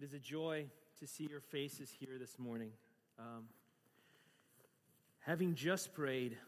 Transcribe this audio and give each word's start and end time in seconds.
It 0.00 0.04
is 0.04 0.14
a 0.14 0.18
joy 0.18 0.64
to 1.00 1.06
see 1.06 1.26
your 1.28 1.42
faces 1.42 1.92
here 2.00 2.16
this 2.18 2.38
morning. 2.38 2.70
Um, 3.18 3.44
having 5.18 5.54
just 5.54 5.92
prayed, 5.92 6.38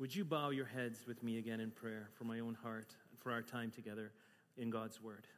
would 0.00 0.12
you 0.12 0.24
bow 0.24 0.50
your 0.50 0.64
heads 0.64 1.06
with 1.06 1.22
me 1.22 1.38
again 1.38 1.60
in 1.60 1.70
prayer 1.70 2.08
for 2.18 2.24
my 2.24 2.40
own 2.40 2.56
heart 2.64 2.88
and 3.12 3.20
for 3.20 3.30
our 3.30 3.42
time 3.42 3.70
together 3.70 4.10
in 4.56 4.70
God's 4.70 5.00
Word? 5.00 5.28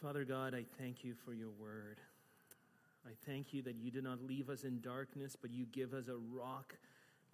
Father 0.00 0.24
God, 0.24 0.54
I 0.54 0.64
thank 0.80 1.04
you 1.04 1.12
for 1.26 1.34
your 1.34 1.50
Word. 1.60 2.00
I 3.06 3.10
thank 3.26 3.52
you 3.52 3.60
that 3.60 3.76
you 3.76 3.90
did 3.90 4.04
not 4.04 4.22
leave 4.26 4.48
us 4.48 4.64
in 4.64 4.80
darkness, 4.80 5.36
but 5.38 5.50
you 5.50 5.66
give 5.70 5.92
us 5.92 6.08
a 6.08 6.16
rock 6.34 6.72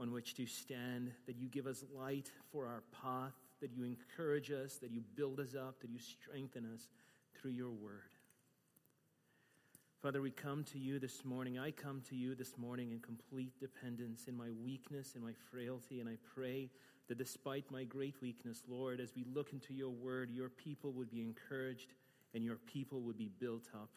on 0.01 0.11
which 0.11 0.35
to 0.35 0.47
stand, 0.47 1.13
that 1.27 1.37
you 1.37 1.47
give 1.47 1.69
us 1.69 1.85
light 1.97 2.33
for 2.51 2.67
our 2.67 2.83
path, 3.01 3.37
that 3.61 3.73
you 3.73 3.85
encourage 3.85 4.51
us, 4.51 4.75
that 4.77 4.91
you 4.91 5.03
build 5.17 5.41
us 5.41 5.55
up, 5.55 5.81
that 5.81 5.91
you 5.91 5.99
strengthen 5.99 6.65
us 6.75 6.89
through 7.35 7.53
your 7.53 7.71
word. 7.71 8.11
Father, 10.03 10.23
we 10.23 10.31
come 10.31 10.63
to 10.65 10.79
you 10.79 11.01
this 11.01 11.25
morning. 11.25 11.59
I 11.59 11.73
come 11.73 12.03
to 12.09 12.15
you 12.15 12.37
this 12.37 12.57
morning 12.57 12.93
in 12.93 13.01
complete 13.01 13.59
dependence, 13.59 14.29
in 14.29 14.37
my 14.37 14.51
weakness, 14.65 15.15
in 15.17 15.23
my 15.23 15.33
frailty, 15.51 15.99
and 15.99 16.09
I 16.09 16.17
pray 16.35 16.71
that 17.09 17.19
despite 17.19 17.69
my 17.71 17.83
great 17.83 18.15
weakness, 18.23 18.63
Lord, 18.69 19.01
as 19.01 19.15
we 19.17 19.25
look 19.35 19.53
into 19.53 19.75
your 19.75 19.91
word, 19.91 20.31
your 20.31 20.51
people 20.51 20.93
would 20.93 21.11
be 21.11 21.21
encouraged 21.21 21.95
and 22.35 22.45
your 22.45 22.57
people 22.73 23.01
would 23.01 23.19
be 23.19 23.31
built 23.41 23.65
up. 23.75 23.89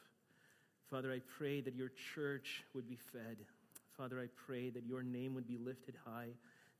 Father, 0.90 1.12
I 1.12 1.21
pray 1.38 1.62
that 1.62 1.76
your 1.76 1.91
church 2.16 2.63
would 2.73 2.88
be 2.88 2.98
fed. 3.13 3.38
Father, 3.96 4.20
I 4.20 4.27
pray 4.48 4.70
that 4.71 4.85
your 4.85 5.04
name 5.04 5.35
would 5.35 5.48
be 5.48 5.57
lifted 5.57 5.96
high, 6.04 6.30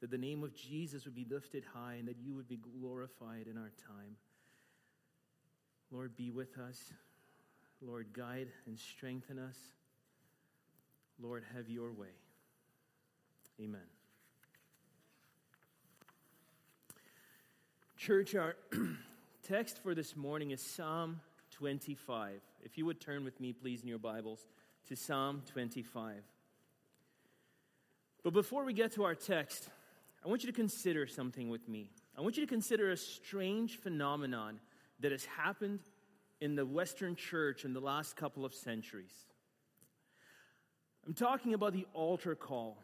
that 0.02 0.10
the 0.10 0.18
name 0.18 0.44
of 0.44 0.54
Jesus 0.56 1.06
would 1.06 1.16
be 1.16 1.26
lifted 1.30 1.64
high, 1.74 1.94
and 1.94 2.08
that 2.08 2.18
you 2.18 2.34
would 2.34 2.50
be 2.50 2.58
glorified 2.58 3.48
in 3.50 3.58
our 3.58 3.72
time. 3.88 4.18
Lord, 5.92 6.16
be 6.18 6.32
with 6.32 6.58
us. 6.58 6.92
Lord, 7.82 8.08
guide 8.14 8.48
and 8.66 8.78
strengthen 8.78 9.38
us. 9.40 9.58
Lord, 11.20 11.44
have 11.56 11.70
your 11.70 11.92
way. 11.92 12.08
Amen. 13.62 13.82
Church, 17.98 18.34
our 18.34 18.56
text 19.48 19.78
for 19.84 19.94
this 19.94 20.16
morning 20.16 20.50
is 20.50 20.62
Psalm 20.62 21.20
25. 21.52 22.42
If 22.64 22.78
you 22.78 22.86
would 22.88 23.00
turn 23.00 23.24
with 23.24 23.40
me, 23.40 23.54
please, 23.54 23.84
in 23.84 23.88
your 23.88 24.00
Bibles 24.00 24.48
to 24.88 24.96
Psalm 24.96 25.44
25. 25.52 26.16
But 28.24 28.34
before 28.34 28.64
we 28.66 28.74
get 28.74 28.94
to 28.94 29.04
our 29.04 29.14
text, 29.14 29.70
I 30.24 30.28
want 30.28 30.44
you 30.44 30.52
to 30.52 30.56
consider 30.56 31.08
something 31.08 31.50
with 31.50 31.68
me. 31.68 31.90
I 32.18 32.22
want 32.22 32.38
you 32.38 32.46
to 32.46 32.50
consider 32.50 32.92
a 32.92 32.98
strange 32.98 33.78
phenomenon 33.78 34.60
that 35.00 35.12
has 35.12 35.26
happened 35.26 35.80
in 36.40 36.56
the 36.56 36.66
Western 36.66 37.16
church 37.16 37.66
in 37.66 37.74
the 37.74 37.80
last 37.80 38.16
couple 38.16 38.46
of 38.46 38.54
centuries. 38.54 39.14
I'm 41.08 41.14
talking 41.14 41.54
about 41.56 41.74
the 41.74 41.88
altar 41.94 42.36
call. 42.36 42.78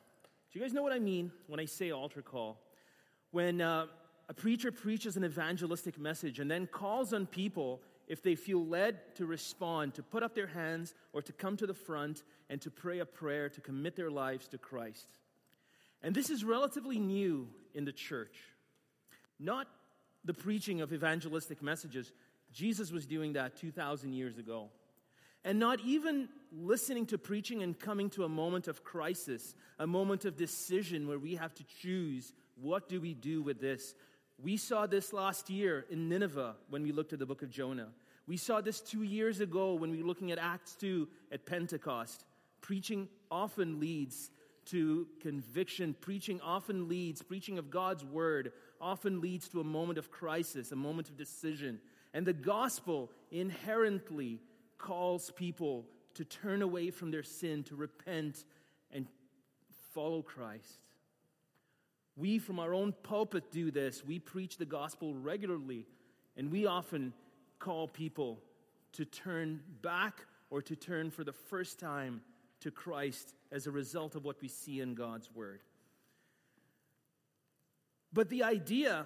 Do 0.51 0.59
you 0.59 0.65
guys 0.65 0.73
know 0.73 0.81
what 0.81 0.93
I 0.93 0.99
mean 0.99 1.31
when 1.45 1.59
I 1.59 1.65
say 1.65 1.91
altar 1.91 2.23
call? 2.23 2.59
When 3.31 3.61
uh, 3.61 3.85
a 4.29 4.33
preacher 4.33 4.71
preaches 4.71 5.17
an 5.17 5.23
evangelistic 5.23 5.99
message 5.99 6.39
and 6.39 6.49
then 6.49 6.65
calls 6.65 7.13
on 7.13 7.27
people 7.27 7.81
if 8.07 8.23
they 8.23 8.35
feel 8.35 8.65
led 8.65 9.15
to 9.15 9.25
respond, 9.25 9.93
to 9.95 10.01
put 10.03 10.23
up 10.23 10.33
their 10.33 10.47
hands 10.47 10.95
or 11.13 11.21
to 11.21 11.33
come 11.33 11.57
to 11.57 11.67
the 11.67 11.73
front 11.73 12.23
and 12.49 12.59
to 12.61 12.71
pray 12.71 12.99
a 12.99 13.05
prayer 13.05 13.49
to 13.49 13.61
commit 13.61 13.95
their 13.95 14.09
lives 14.09 14.47
to 14.47 14.57
Christ. 14.57 15.19
And 16.03 16.15
this 16.15 16.29
is 16.29 16.43
relatively 16.43 16.99
new 16.99 17.49
in 17.73 17.85
the 17.85 17.91
church. 17.91 18.35
Not 19.39 19.67
the 20.23 20.33
preaching 20.33 20.81
of 20.81 20.93
evangelistic 20.93 21.61
messages. 21.61 22.11
Jesus 22.51 22.91
was 22.91 23.05
doing 23.05 23.33
that 23.33 23.55
2,000 23.55 24.13
years 24.13 24.37
ago. 24.37 24.69
And 25.43 25.59
not 25.59 25.79
even 25.81 26.29
listening 26.51 27.05
to 27.07 27.17
preaching 27.17 27.63
and 27.63 27.77
coming 27.77 28.09
to 28.11 28.23
a 28.25 28.29
moment 28.29 28.67
of 28.67 28.83
crisis, 28.83 29.55
a 29.79 29.87
moment 29.87 30.25
of 30.25 30.35
decision 30.35 31.07
where 31.07 31.19
we 31.19 31.35
have 31.35 31.53
to 31.55 31.63
choose 31.81 32.33
what 32.59 32.89
do 32.89 32.99
we 32.99 33.13
do 33.13 33.41
with 33.41 33.61
this? 33.61 33.93
We 34.41 34.57
saw 34.57 34.85
this 34.85 35.13
last 35.13 35.49
year 35.49 35.85
in 35.89 36.09
Nineveh 36.09 36.55
when 36.69 36.83
we 36.83 36.91
looked 36.91 37.13
at 37.13 37.19
the 37.19 37.25
book 37.25 37.43
of 37.43 37.49
Jonah. 37.49 37.89
We 38.27 38.37
saw 38.37 38.61
this 38.61 38.81
two 38.81 39.03
years 39.03 39.39
ago 39.39 39.75
when 39.75 39.91
we 39.91 40.01
were 40.01 40.07
looking 40.07 40.31
at 40.31 40.37
Acts 40.37 40.75
2 40.75 41.07
at 41.31 41.45
Pentecost. 41.45 42.25
Preaching 42.61 43.07
often 43.31 43.79
leads 43.79 44.31
to 44.67 45.07
conviction. 45.21 45.95
Preaching 45.99 46.39
often 46.41 46.87
leads, 46.87 47.21
preaching 47.21 47.57
of 47.57 47.69
God's 47.69 48.05
word 48.05 48.51
often 48.79 49.21
leads 49.21 49.47
to 49.49 49.59
a 49.59 49.63
moment 49.63 49.97
of 49.97 50.11
crisis, 50.11 50.71
a 50.71 50.75
moment 50.75 51.09
of 51.09 51.17
decision. 51.17 51.79
And 52.13 52.25
the 52.25 52.33
gospel 52.33 53.11
inherently 53.31 54.39
calls 54.77 55.31
people 55.31 55.85
to 56.15 56.25
turn 56.25 56.61
away 56.61 56.89
from 56.89 57.11
their 57.11 57.23
sin, 57.23 57.63
to 57.63 57.75
repent, 57.75 58.43
and 58.91 59.07
follow 59.93 60.21
Christ. 60.21 60.79
We, 62.15 62.39
from 62.39 62.59
our 62.59 62.73
own 62.73 62.93
pulpit, 63.03 63.51
do 63.51 63.69
this. 63.69 64.03
We 64.03 64.19
preach 64.19 64.57
the 64.57 64.65
gospel 64.65 65.13
regularly, 65.13 65.85
and 66.35 66.51
we 66.51 66.65
often 66.65 67.13
call 67.59 67.87
people 67.87 68.39
to 68.93 69.05
turn 69.05 69.61
back 69.81 70.25
or 70.49 70.61
to 70.63 70.75
turn 70.75 71.11
for 71.11 71.23
the 71.23 71.33
first 71.33 71.79
time 71.79 72.21
to 72.61 72.71
Christ 72.71 73.33
as 73.51 73.67
a 73.67 73.71
result 73.71 74.15
of 74.15 74.23
what 74.23 74.41
we 74.41 74.47
see 74.47 74.81
in 74.81 74.95
God's 74.95 75.29
Word. 75.33 75.61
But 78.13 78.29
the 78.29 78.43
idea 78.43 79.05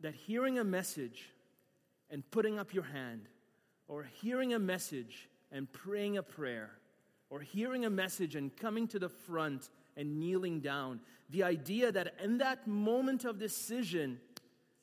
that 0.00 0.14
hearing 0.14 0.58
a 0.58 0.64
message 0.64 1.30
and 2.10 2.28
putting 2.30 2.58
up 2.58 2.72
your 2.72 2.84
hand, 2.84 3.28
or 3.86 4.04
hearing 4.20 4.54
a 4.54 4.58
message 4.58 5.28
and 5.52 5.70
praying 5.72 6.16
a 6.16 6.22
prayer, 6.22 6.70
or 7.30 7.40
hearing 7.40 7.84
a 7.84 7.90
message 7.90 8.34
and 8.34 8.56
coming 8.56 8.88
to 8.88 8.98
the 8.98 9.08
front 9.08 9.68
and 9.96 10.18
kneeling 10.18 10.60
down, 10.60 11.00
the 11.30 11.42
idea 11.42 11.92
that 11.92 12.14
in 12.22 12.38
that 12.38 12.66
moment 12.66 13.24
of 13.24 13.38
decision, 13.38 14.18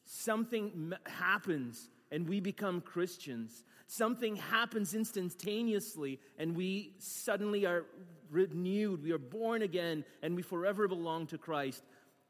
something 0.06 0.94
happens 1.06 1.90
and 2.12 2.28
we 2.28 2.40
become 2.40 2.82
Christians. 2.82 3.64
Something 3.88 4.36
happens 4.36 4.94
instantaneously 4.94 6.20
and 6.38 6.56
we 6.56 6.94
suddenly 7.00 7.66
are 7.66 7.86
renewed, 8.32 9.04
we 9.04 9.12
are 9.12 9.18
born 9.18 9.62
again, 9.62 10.04
and 10.24 10.36
we 10.36 10.42
forever 10.42 10.88
belong 10.88 11.28
to 11.28 11.38
Christ. 11.38 11.84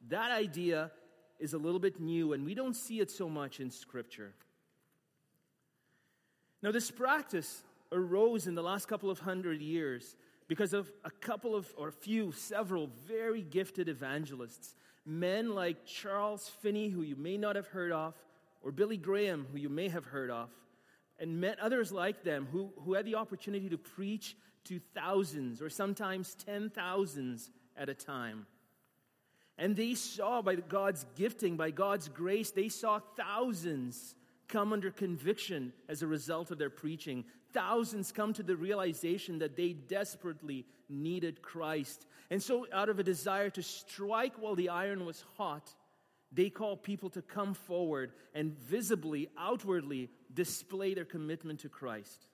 That 0.09 0.31
idea 0.31 0.91
is 1.39 1.53
a 1.53 1.57
little 1.57 1.79
bit 1.79 1.99
new 1.99 2.33
and 2.33 2.45
we 2.45 2.53
don't 2.53 2.75
see 2.75 2.99
it 2.99 3.09
so 3.09 3.29
much 3.29 3.59
in 3.59 3.71
Scripture. 3.71 4.33
Now, 6.61 6.71
this 6.71 6.89
practice 6.89 7.63
arose 7.91 8.47
in 8.47 8.55
the 8.55 8.63
last 8.63 8.87
couple 8.87 9.09
of 9.09 9.19
hundred 9.19 9.61
years 9.61 10.15
because 10.47 10.73
of 10.73 10.91
a 11.03 11.11
couple 11.11 11.55
of, 11.55 11.71
or 11.77 11.89
a 11.89 11.91
few, 11.91 12.31
several 12.31 12.89
very 13.07 13.41
gifted 13.41 13.89
evangelists. 13.89 14.75
Men 15.05 15.53
like 15.53 15.85
Charles 15.85 16.49
Finney, 16.61 16.89
who 16.89 17.01
you 17.01 17.15
may 17.15 17.37
not 17.37 17.55
have 17.55 17.67
heard 17.67 17.91
of, 17.91 18.15
or 18.65 18.71
Billy 18.71 18.97
Graham, 18.97 19.45
who 19.51 19.59
you 19.59 19.69
may 19.69 19.87
have 19.89 20.05
heard 20.05 20.31
of, 20.31 20.49
and 21.19 21.39
met 21.39 21.59
others 21.59 21.91
like 21.91 22.23
them 22.23 22.47
who, 22.51 22.73
who 22.79 22.95
had 22.95 23.05
the 23.05 23.15
opportunity 23.15 23.69
to 23.69 23.77
preach 23.77 24.35
to 24.65 24.81
thousands 24.95 25.61
or 25.61 25.69
sometimes 25.69 26.35
ten 26.35 26.71
thousands 26.71 27.51
at 27.77 27.89
a 27.89 27.93
time. 27.93 28.47
And 29.57 29.75
they 29.75 29.93
saw 29.93 30.41
by 30.41 30.55
God's 30.55 31.05
gifting, 31.15 31.55
by 31.55 31.71
God's 31.71 32.09
grace, 32.09 32.51
they 32.51 32.67
saw 32.67 32.99
thousands 33.15 34.15
come 34.47 34.73
under 34.73 34.91
conviction 34.91 35.71
as 35.87 36.01
a 36.01 36.07
result 36.07 36.51
of 36.51 36.57
their 36.57 36.69
preaching. 36.69 37.23
Thousands 37.53 38.11
come 38.11 38.33
to 38.33 38.43
the 38.43 38.57
realization 38.57 39.39
that 39.39 39.55
they 39.55 39.73
desperately 39.73 40.65
needed 40.89 41.41
Christ. 41.41 42.05
And 42.31 42.41
so, 42.41 42.65
out 42.73 42.89
of 42.89 42.99
a 42.99 43.03
desire 43.03 43.49
to 43.51 43.63
strike 43.63 44.33
while 44.39 44.55
the 44.55 44.69
iron 44.69 45.05
was 45.05 45.23
hot, 45.37 45.73
they 46.35 46.49
call 46.49 46.75
people 46.75 47.09
to 47.11 47.21
come 47.21 47.53
forward 47.53 48.11
and 48.33 48.51
visibly, 48.57 49.29
outwardly 49.37 50.09
display 50.33 50.93
their 50.93 51.05
commitment 51.05 51.61
to 51.61 51.69
Christ. 51.69 52.27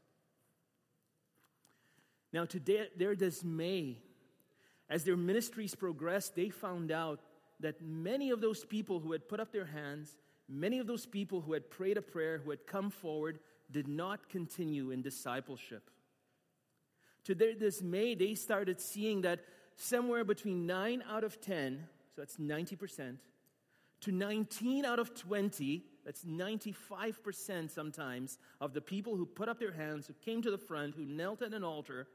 Now, 2.34 2.46
to 2.46 2.60
their 2.98 3.16
dismay, 3.16 3.98
as 4.90 5.04
their 5.04 5.18
ministries 5.18 5.76
progressed, 5.76 6.36
they 6.36 6.50
found 6.50 6.92
out 6.92 7.20
that 7.60 7.82
many 7.82 8.32
of 8.32 8.42
those 8.42 8.66
people 8.66 9.00
who 9.00 9.12
had 9.12 9.30
put 9.30 9.40
up 9.40 9.52
their 9.52 9.66
hands, 9.66 10.18
many 10.50 10.80
of 10.80 10.88
those 10.88 11.06
people 11.06 11.42
who 11.42 11.54
had 11.54 11.70
prayed 11.70 11.98
a 11.98 12.02
prayer, 12.02 12.40
who 12.40 12.50
had 12.50 12.66
come 12.66 12.90
forward, 12.90 13.40
did 13.70 13.88
not 13.88 14.30
continue 14.30 14.92
in 14.92 15.02
discipleship. 15.02 15.90
To 17.26 17.36
their 17.36 17.54
dismay, 17.54 18.16
they 18.16 18.34
started 18.34 18.82
seeing 18.82 19.22
that 19.22 19.42
somewhere 19.76 20.24
between 20.24 20.66
9 20.66 21.04
out 21.08 21.24
of 21.24 21.40
10, 21.40 21.88
so 22.16 22.22
that's 22.22 22.38
90%, 22.38 23.18
to 24.02 24.12
19 24.12 24.86
out 24.86 25.00
of 25.00 25.14
20, 25.14 25.84
that's 26.06 26.24
95% 26.26 27.70
sometimes, 27.70 28.38
of 28.60 28.74
the 28.74 28.82
people 28.82 29.16
who 29.16 29.26
put 29.26 29.48
up 29.48 29.60
their 29.60 29.72
hands, 29.72 30.08
who 30.08 30.14
came 30.26 30.42
to 30.42 30.52
the 30.52 30.58
front, 30.58 30.96
who 30.96 31.06
knelt 31.06 31.42
at 31.42 31.54
an 31.54 31.64
altar, 31.64 32.08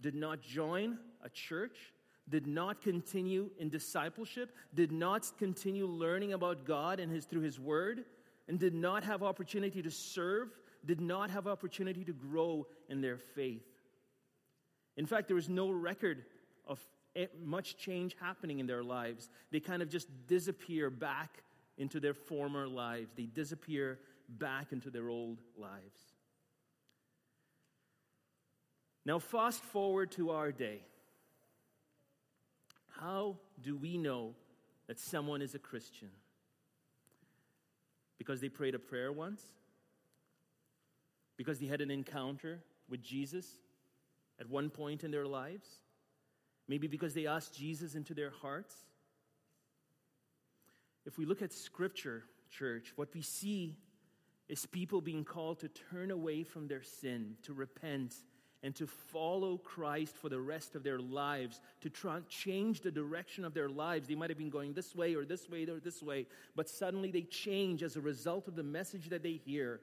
did 0.00 0.14
not 0.14 0.42
join 0.42 0.98
a 1.24 1.30
church, 1.30 1.92
did 2.28 2.46
not 2.46 2.82
continue 2.82 3.50
in 3.58 3.68
discipleship, 3.68 4.54
did 4.74 4.92
not 4.92 5.30
continue 5.38 5.86
learning 5.86 6.32
about 6.32 6.64
God 6.64 7.00
and 7.00 7.10
his, 7.10 7.24
through 7.24 7.42
His 7.42 7.58
Word, 7.58 8.04
and 8.48 8.58
did 8.58 8.74
not 8.74 9.04
have 9.04 9.22
opportunity 9.22 9.82
to 9.82 9.90
serve, 9.90 10.48
did 10.84 11.00
not 11.00 11.30
have 11.30 11.46
opportunity 11.46 12.04
to 12.04 12.12
grow 12.12 12.66
in 12.88 13.00
their 13.00 13.18
faith. 13.18 13.64
In 14.96 15.06
fact, 15.06 15.28
there 15.28 15.38
is 15.38 15.48
no 15.48 15.70
record 15.70 16.24
of 16.66 16.78
Eh, 17.14 17.26
much 17.44 17.76
change 17.76 18.16
happening 18.20 18.58
in 18.58 18.66
their 18.66 18.82
lives. 18.82 19.28
They 19.50 19.60
kind 19.60 19.82
of 19.82 19.90
just 19.90 20.08
disappear 20.26 20.88
back 20.88 21.42
into 21.76 22.00
their 22.00 22.14
former 22.14 22.66
lives, 22.68 23.12
they 23.16 23.24
disappear 23.24 23.98
back 24.28 24.72
into 24.72 24.90
their 24.90 25.08
old 25.08 25.38
lives. 25.56 26.00
Now, 29.04 29.18
fast 29.18 29.62
forward 29.64 30.12
to 30.12 30.30
our 30.30 30.52
day. 30.52 30.80
How 33.00 33.36
do 33.60 33.76
we 33.76 33.98
know 33.98 34.34
that 34.86 34.98
someone 34.98 35.42
is 35.42 35.54
a 35.54 35.58
Christian? 35.58 36.10
Because 38.16 38.40
they 38.40 38.48
prayed 38.48 38.76
a 38.76 38.78
prayer 38.78 39.10
once? 39.10 39.42
Because 41.36 41.58
they 41.58 41.66
had 41.66 41.80
an 41.80 41.90
encounter 41.90 42.60
with 42.88 43.02
Jesus 43.02 43.56
at 44.38 44.48
one 44.48 44.70
point 44.70 45.02
in 45.02 45.10
their 45.10 45.26
lives? 45.26 45.66
Maybe 46.68 46.86
because 46.86 47.14
they 47.14 47.26
asked 47.26 47.54
Jesus 47.54 47.94
into 47.94 48.14
their 48.14 48.30
hearts? 48.30 48.74
If 51.04 51.18
we 51.18 51.26
look 51.26 51.42
at 51.42 51.52
Scripture, 51.52 52.24
church, 52.50 52.92
what 52.96 53.12
we 53.14 53.22
see 53.22 53.76
is 54.48 54.66
people 54.66 55.00
being 55.00 55.24
called 55.24 55.60
to 55.60 55.68
turn 55.68 56.10
away 56.10 56.42
from 56.42 56.68
their 56.68 56.82
sin, 56.82 57.34
to 57.42 57.52
repent, 57.52 58.14
and 58.62 58.74
to 58.76 58.86
follow 58.86 59.56
Christ 59.56 60.14
for 60.16 60.28
the 60.28 60.38
rest 60.38 60.76
of 60.76 60.84
their 60.84 61.00
lives, 61.00 61.60
to 61.80 61.90
try 61.90 62.16
and 62.16 62.28
change 62.28 62.80
the 62.80 62.92
direction 62.92 63.44
of 63.44 63.54
their 63.54 63.68
lives. 63.68 64.06
They 64.06 64.14
might 64.14 64.30
have 64.30 64.38
been 64.38 64.50
going 64.50 64.72
this 64.72 64.94
way 64.94 65.14
or 65.14 65.24
this 65.24 65.48
way 65.48 65.64
or 65.64 65.80
this 65.80 66.02
way, 66.02 66.26
but 66.54 66.68
suddenly 66.68 67.10
they 67.10 67.22
change 67.22 67.82
as 67.82 67.96
a 67.96 68.00
result 68.00 68.46
of 68.46 68.54
the 68.54 68.62
message 68.62 69.08
that 69.08 69.24
they 69.24 69.40
hear, 69.44 69.80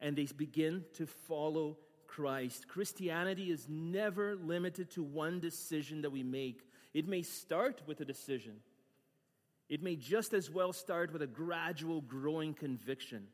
and 0.00 0.14
they 0.14 0.26
begin 0.36 0.84
to 0.94 1.06
follow 1.06 1.76
Christ. 2.10 2.66
Christianity 2.66 3.52
is 3.52 3.68
never 3.68 4.34
limited 4.34 4.90
to 4.90 5.02
one 5.02 5.38
decision 5.38 6.02
that 6.02 6.10
we 6.10 6.24
make. 6.24 6.62
It 6.92 7.06
may 7.06 7.22
start 7.22 7.82
with 7.86 8.00
a 8.00 8.04
decision, 8.04 8.56
it 9.68 9.80
may 9.82 9.94
just 9.94 10.34
as 10.34 10.50
well 10.50 10.72
start 10.72 11.12
with 11.12 11.22
a 11.22 11.28
gradual 11.28 12.00
growing 12.00 12.52
conviction. 12.52 13.28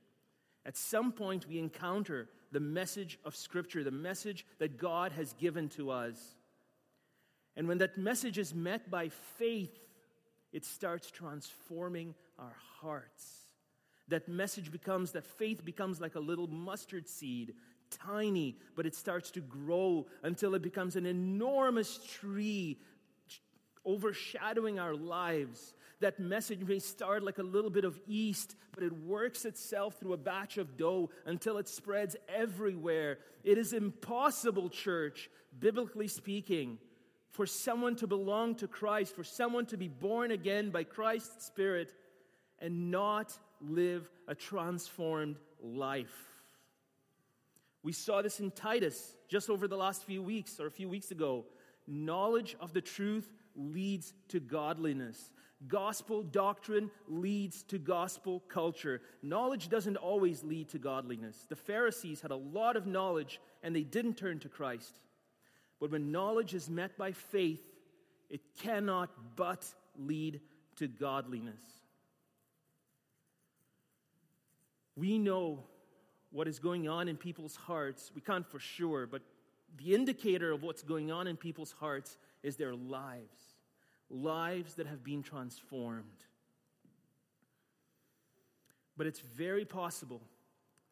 At 0.66 0.76
some 0.76 1.12
point, 1.12 1.46
we 1.48 1.58
encounter 1.58 2.28
the 2.52 2.60
message 2.60 3.18
of 3.24 3.34
Scripture, 3.34 3.82
the 3.82 3.90
message 3.90 4.44
that 4.58 4.78
God 4.78 5.12
has 5.12 5.32
given 5.34 5.70
to 5.70 5.90
us. 5.90 6.16
And 7.56 7.68
when 7.68 7.78
that 7.78 7.96
message 7.96 8.36
is 8.36 8.52
met 8.52 8.90
by 8.90 9.08
faith, 9.38 9.78
it 10.52 10.64
starts 10.64 11.10
transforming 11.10 12.14
our 12.38 12.56
hearts. 12.80 13.24
That 14.08 14.28
message 14.28 14.70
becomes, 14.70 15.12
that 15.12 15.24
faith 15.24 15.64
becomes 15.64 16.00
like 16.00 16.16
a 16.16 16.20
little 16.20 16.46
mustard 16.46 17.08
seed, 17.08 17.54
tiny, 17.90 18.56
but 18.74 18.86
it 18.86 18.94
starts 18.94 19.30
to 19.32 19.40
grow 19.40 20.06
until 20.22 20.54
it 20.54 20.62
becomes 20.62 20.96
an 20.96 21.06
enormous 21.06 21.98
tree 21.98 22.78
overshadowing 23.84 24.78
our 24.78 24.94
lives. 24.94 25.74
That 26.00 26.20
message 26.20 26.60
may 26.60 26.78
start 26.78 27.22
like 27.22 27.38
a 27.38 27.42
little 27.42 27.70
bit 27.70 27.84
of 27.84 27.98
yeast, 28.06 28.56
but 28.74 28.82
it 28.82 28.92
works 28.92 29.44
itself 29.44 29.98
through 29.98 30.12
a 30.12 30.18
batch 30.18 30.58
of 30.58 30.76
dough 30.76 31.10
until 31.24 31.56
it 31.56 31.68
spreads 31.68 32.16
everywhere. 32.28 33.18
It 33.44 33.56
is 33.56 33.72
impossible, 33.72 34.68
church, 34.68 35.30
biblically 35.58 36.08
speaking, 36.08 36.78
for 37.30 37.46
someone 37.46 37.96
to 37.96 38.06
belong 38.06 38.56
to 38.56 38.68
Christ, 38.68 39.14
for 39.14 39.24
someone 39.24 39.66
to 39.66 39.76
be 39.76 39.88
born 39.88 40.30
again 40.30 40.70
by 40.70 40.84
Christ's 40.84 41.46
Spirit 41.46 41.94
and 42.58 42.90
not 42.90 43.32
live 43.60 44.10
a 44.28 44.34
transformed 44.34 45.36
life. 45.62 46.35
We 47.86 47.92
saw 47.92 48.20
this 48.20 48.40
in 48.40 48.50
Titus 48.50 49.14
just 49.28 49.48
over 49.48 49.68
the 49.68 49.76
last 49.76 50.02
few 50.02 50.20
weeks 50.20 50.58
or 50.58 50.66
a 50.66 50.72
few 50.72 50.88
weeks 50.88 51.12
ago. 51.12 51.44
Knowledge 51.86 52.56
of 52.58 52.72
the 52.72 52.80
truth 52.80 53.30
leads 53.54 54.12
to 54.30 54.40
godliness. 54.40 55.30
Gospel 55.68 56.24
doctrine 56.24 56.90
leads 57.06 57.62
to 57.62 57.78
gospel 57.78 58.42
culture. 58.48 59.02
Knowledge 59.22 59.68
doesn't 59.68 59.98
always 59.98 60.42
lead 60.42 60.68
to 60.70 60.78
godliness. 60.78 61.46
The 61.48 61.54
Pharisees 61.54 62.20
had 62.20 62.32
a 62.32 62.36
lot 62.36 62.74
of 62.74 62.88
knowledge 62.88 63.40
and 63.62 63.72
they 63.72 63.84
didn't 63.84 64.14
turn 64.14 64.40
to 64.40 64.48
Christ. 64.48 64.98
But 65.78 65.92
when 65.92 66.10
knowledge 66.10 66.54
is 66.54 66.68
met 66.68 66.98
by 66.98 67.12
faith, 67.12 67.62
it 68.28 68.40
cannot 68.58 69.10
but 69.36 69.64
lead 69.96 70.40
to 70.78 70.88
godliness. 70.88 71.62
We 74.96 75.20
know 75.20 75.66
what 76.30 76.48
is 76.48 76.58
going 76.58 76.88
on 76.88 77.08
in 77.08 77.16
people's 77.16 77.56
hearts. 77.56 78.10
We 78.14 78.20
can't 78.20 78.46
for 78.46 78.58
sure, 78.58 79.06
but 79.06 79.22
the 79.76 79.94
indicator 79.94 80.52
of 80.52 80.62
what's 80.62 80.82
going 80.82 81.10
on 81.10 81.26
in 81.26 81.36
people's 81.36 81.72
hearts 81.72 82.16
is 82.42 82.56
their 82.56 82.74
lives 82.74 83.56
lives 84.08 84.74
that 84.74 84.86
have 84.86 85.02
been 85.02 85.22
transformed. 85.22 86.04
But 88.96 89.06
it's 89.06 89.20
very 89.20 89.64
possible 89.64 90.22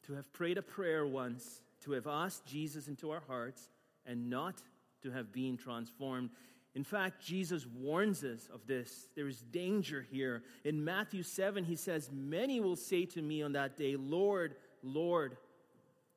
to 0.07 0.15
have 0.15 0.33
prayed 0.33 0.59
a 0.59 0.63
prayer 0.63 1.07
once, 1.07 1.63
to 1.85 1.93
have 1.93 2.07
asked 2.07 2.45
Jesus 2.45 2.89
into 2.89 3.11
our 3.11 3.23
hearts, 3.27 3.71
and 4.05 4.29
not 4.29 4.63
to 5.03 5.11
have 5.11 5.33
been 5.33 5.57
transformed. 5.57 6.31
In 6.75 6.85
fact, 6.85 7.25
Jesus 7.25 7.67
warns 7.67 8.25
us 8.25 8.49
of 8.53 8.67
this. 8.67 9.07
There 9.15 9.29
is 9.29 9.41
danger 9.41 10.05
here. 10.11 10.43
In 10.65 10.85
Matthew 10.85 11.23
7, 11.23 11.65
he 11.65 11.77
says, 11.77 12.11
Many 12.13 12.61
will 12.61 12.77
say 12.77 13.07
to 13.07 13.23
me 13.23 13.43
on 13.43 13.53
that 13.53 13.79
day, 13.79 13.97
Lord, 13.97 14.57
Lord. 14.85 15.37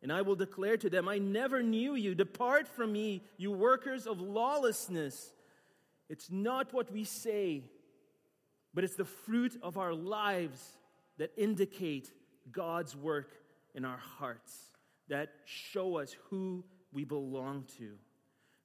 And 0.04 0.12
I 0.12 0.22
will 0.22 0.36
declare 0.36 0.78
to 0.78 0.90
them, 0.90 1.08
I 1.08 1.18
never 1.18 1.64
knew 1.64 1.96
you. 1.96 2.14
Depart 2.14 2.68
from 2.68 2.94
me, 2.94 3.24
you 3.38 3.52
workers 3.52 4.06
of 4.06 4.20
lawlessness. 4.20 5.34
It's 6.10 6.30
not 6.30 6.74
what 6.74 6.92
we 6.92 7.04
say, 7.04 7.64
but 8.74 8.84
it's 8.84 8.96
the 8.96 9.06
fruit 9.06 9.58
of 9.64 9.78
our 9.78 9.94
lives 9.94 10.78
that 11.18 11.32
indicate 11.36 12.12
God's 12.52 12.96
work 12.96 13.32
in 13.74 13.86
our 13.86 13.98
hearts, 13.98 14.56
that 15.10 15.30
show 15.46 15.98
us 15.98 16.16
who 16.30 16.64
we 16.94 17.04
belong 17.04 17.66
to. 17.80 17.94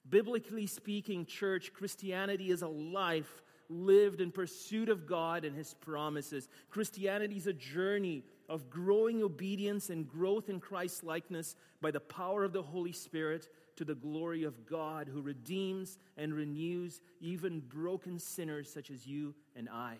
Biblically 0.09 0.67
speaking, 0.67 1.25
church, 1.25 1.73
Christianity 1.73 2.51
is 2.51 2.61
a 2.61 2.67
life 2.67 3.42
lived 3.69 4.21
in 4.21 4.31
pursuit 4.31 4.89
of 4.89 5.07
God 5.07 5.45
and 5.45 5.55
His 5.55 5.73
promises. 5.73 6.49
Christianity 6.69 7.37
is 7.37 7.47
a 7.47 7.53
journey 7.53 8.23
of 8.49 8.69
growing 8.69 9.23
obedience 9.23 9.89
and 9.89 10.07
growth 10.07 10.49
in 10.49 10.59
Christ's 10.59 11.03
likeness 11.03 11.55
by 11.81 11.91
the 11.91 11.99
power 11.99 12.43
of 12.43 12.53
the 12.53 12.63
Holy 12.63 12.91
Spirit 12.91 13.47
to 13.77 13.85
the 13.85 13.95
glory 13.95 14.43
of 14.43 14.65
God 14.65 15.07
who 15.07 15.21
redeems 15.21 15.97
and 16.17 16.33
renews 16.33 17.01
even 17.19 17.59
broken 17.59 18.19
sinners 18.19 18.71
such 18.71 18.91
as 18.91 19.07
you 19.07 19.33
and 19.55 19.69
I. 19.69 19.97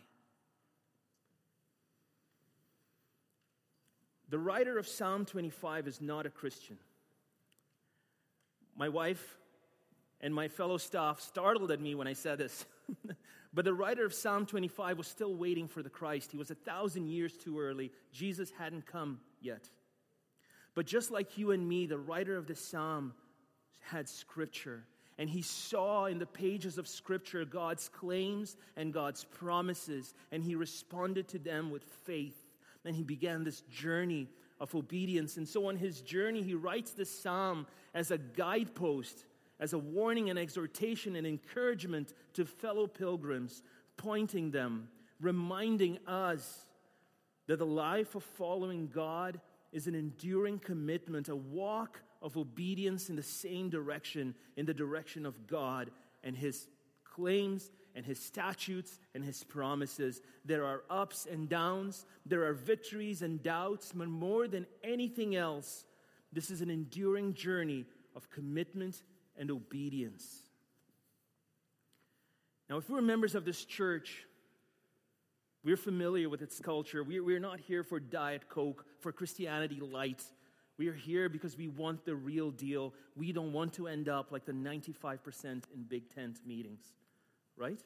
The 4.29 4.39
writer 4.39 4.77
of 4.77 4.87
Psalm 4.87 5.25
25 5.25 5.87
is 5.87 6.01
not 6.01 6.25
a 6.25 6.29
Christian. 6.29 6.77
My 8.75 8.89
wife 8.89 9.37
and 10.21 10.33
my 10.33 10.47
fellow 10.47 10.77
staff 10.77 11.21
startled 11.21 11.69
at 11.69 11.79
me 11.79 11.93
when 11.95 12.07
I 12.07 12.13
said 12.13 12.39
this. 12.39 12.65
but 13.53 13.65
the 13.65 13.73
writer 13.73 14.03
of 14.03 14.13
Psalm 14.13 14.45
25 14.45 14.97
was 14.97 15.07
still 15.07 15.35
waiting 15.35 15.67
for 15.67 15.83
the 15.83 15.89
Christ. 15.89 16.31
He 16.31 16.37
was 16.37 16.49
a 16.49 16.55
thousand 16.55 17.07
years 17.07 17.37
too 17.37 17.59
early. 17.59 17.91
Jesus 18.11 18.51
hadn't 18.57 18.87
come 18.87 19.19
yet. 19.41 19.69
But 20.75 20.87
just 20.87 21.11
like 21.11 21.37
you 21.37 21.51
and 21.51 21.67
me, 21.67 21.85
the 21.85 21.99
writer 21.99 22.35
of 22.35 22.47
the 22.47 22.55
psalm 22.55 23.13
had 23.79 24.09
scripture. 24.09 24.85
And 25.19 25.29
he 25.29 25.43
saw 25.43 26.05
in 26.05 26.17
the 26.17 26.25
pages 26.25 26.79
of 26.79 26.87
scripture 26.87 27.45
God's 27.45 27.89
claims 27.89 28.57
and 28.75 28.91
God's 28.91 29.23
promises. 29.23 30.15
And 30.31 30.43
he 30.43 30.55
responded 30.55 31.27
to 31.29 31.39
them 31.39 31.69
with 31.69 31.83
faith. 32.05 32.37
And 32.85 32.95
he 32.95 33.03
began 33.03 33.43
this 33.43 33.61
journey 33.69 34.27
of 34.59 34.73
obedience. 34.73 35.37
And 35.37 35.47
so 35.47 35.67
on 35.67 35.77
his 35.77 36.01
journey, 36.01 36.41
he 36.41 36.55
writes 36.55 36.93
this 36.93 37.11
psalm 37.11 37.67
as 37.93 38.09
a 38.09 38.17
guidepost, 38.17 39.25
as 39.59 39.73
a 39.73 39.77
warning 39.77 40.29
and 40.29 40.39
exhortation 40.39 41.15
and 41.15 41.25
encouragement 41.25 42.13
to 42.33 42.45
fellow 42.45 42.87
pilgrims, 42.87 43.63
pointing 43.97 44.51
them, 44.51 44.87
reminding 45.19 45.99
us 46.07 46.65
that 47.47 47.59
the 47.59 47.65
life 47.65 48.15
of 48.15 48.23
following 48.23 48.87
God 48.87 49.39
is 49.71 49.87
an 49.87 49.95
enduring 49.95 50.59
commitment, 50.59 51.29
a 51.29 51.35
walk 51.35 52.01
of 52.21 52.37
obedience 52.37 53.09
in 53.09 53.15
the 53.15 53.23
same 53.23 53.69
direction, 53.69 54.33
in 54.55 54.65
the 54.65 54.73
direction 54.73 55.25
of 55.25 55.47
God 55.47 55.91
and 56.23 56.37
His 56.37 56.67
claims 57.03 57.71
and 57.95 58.05
His 58.05 58.19
statutes 58.19 58.99
and 59.13 59.23
His 59.23 59.43
promises. 59.43 60.21
There 60.45 60.65
are 60.65 60.83
ups 60.89 61.27
and 61.29 61.49
downs, 61.49 62.05
there 62.25 62.45
are 62.45 62.53
victories 62.53 63.21
and 63.21 63.43
doubts, 63.43 63.91
but 63.93 64.07
more 64.07 64.47
than 64.47 64.65
anything 64.83 65.35
else, 65.35 65.85
this 66.31 66.49
is 66.49 66.61
an 66.61 66.69
enduring 66.69 67.33
journey 67.33 67.85
of 68.15 68.29
commitment 68.29 69.03
and 69.37 69.51
obedience. 69.51 70.25
Now, 72.69 72.77
if 72.77 72.89
we're 72.89 73.01
members 73.01 73.35
of 73.35 73.45
this 73.45 73.65
church, 73.65 74.25
We're 75.63 75.77
familiar 75.77 76.27
with 76.27 76.41
its 76.41 76.59
culture. 76.59 77.03
We're, 77.03 77.39
not 77.39 77.59
here 77.59 77.83
for 77.83 77.99
Diet 77.99 78.49
Coke, 78.49 78.85
for 78.99 79.13
Christianity 79.13 79.79
light. 79.79 80.21
We 80.77 80.89
are 80.89 80.93
here 80.93 81.29
because 81.29 81.57
we 81.57 81.69
want 81.69 82.03
the 82.03 82.15
real 82.15 82.51
deal. 82.51 82.93
We 83.15 83.31
don't 83.31 83.53
want 83.53 83.73
to 83.75 83.87
end 83.87 84.09
up 84.09 84.31
like 84.31 84.45
the 84.45 84.51
95% 84.51 85.45
in 85.45 85.83
big 85.87 86.13
tent 86.13 86.39
meetings, 86.45 86.83
right? 87.55 87.79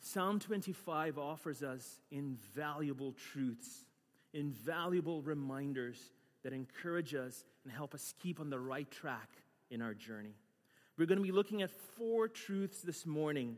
Psalm 0.00 0.40
25 0.40 1.16
offers 1.16 1.62
us 1.62 2.00
invaluable 2.10 3.12
truths, 3.12 3.86
invaluable 4.34 5.22
reminders 5.22 5.98
that 6.42 6.52
encourage 6.52 7.14
us 7.14 7.44
and 7.64 7.72
help 7.72 7.94
us 7.94 8.14
keep 8.22 8.40
on 8.40 8.50
the 8.50 8.58
right 8.58 8.90
track 8.90 9.30
in 9.70 9.80
our 9.80 9.94
journey. 9.94 10.34
We're 10.98 11.06
going 11.06 11.18
to 11.18 11.24
be 11.24 11.32
looking 11.32 11.62
at 11.62 11.70
four 11.70 12.28
truths 12.28 12.80
this 12.82 13.06
morning 13.06 13.56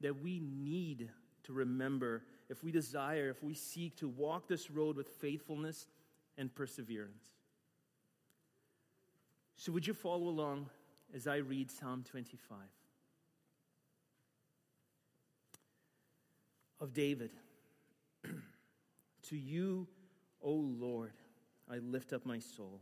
that 0.00 0.22
we 0.22 0.40
need 0.40 1.08
to 1.44 1.52
remember 1.52 2.22
if 2.50 2.62
we 2.62 2.70
desire, 2.70 3.30
if 3.30 3.42
we 3.42 3.54
seek 3.54 3.96
to 3.96 4.08
walk 4.08 4.48
this 4.48 4.70
road 4.70 4.96
with 4.96 5.08
faithfulness 5.08 5.86
and 6.36 6.54
perseverance. 6.54 7.24
So, 9.56 9.72
would 9.72 9.86
you 9.86 9.94
follow 9.94 10.28
along 10.28 10.68
as 11.14 11.26
I 11.26 11.36
read 11.36 11.70
Psalm 11.70 12.04
25? 12.08 12.58
Of 16.80 16.92
David. 16.92 17.30
to 19.28 19.36
you, 19.36 19.86
O 20.42 20.52
Lord, 20.52 21.12
I 21.70 21.78
lift 21.78 22.12
up 22.12 22.26
my 22.26 22.38
soul. 22.38 22.80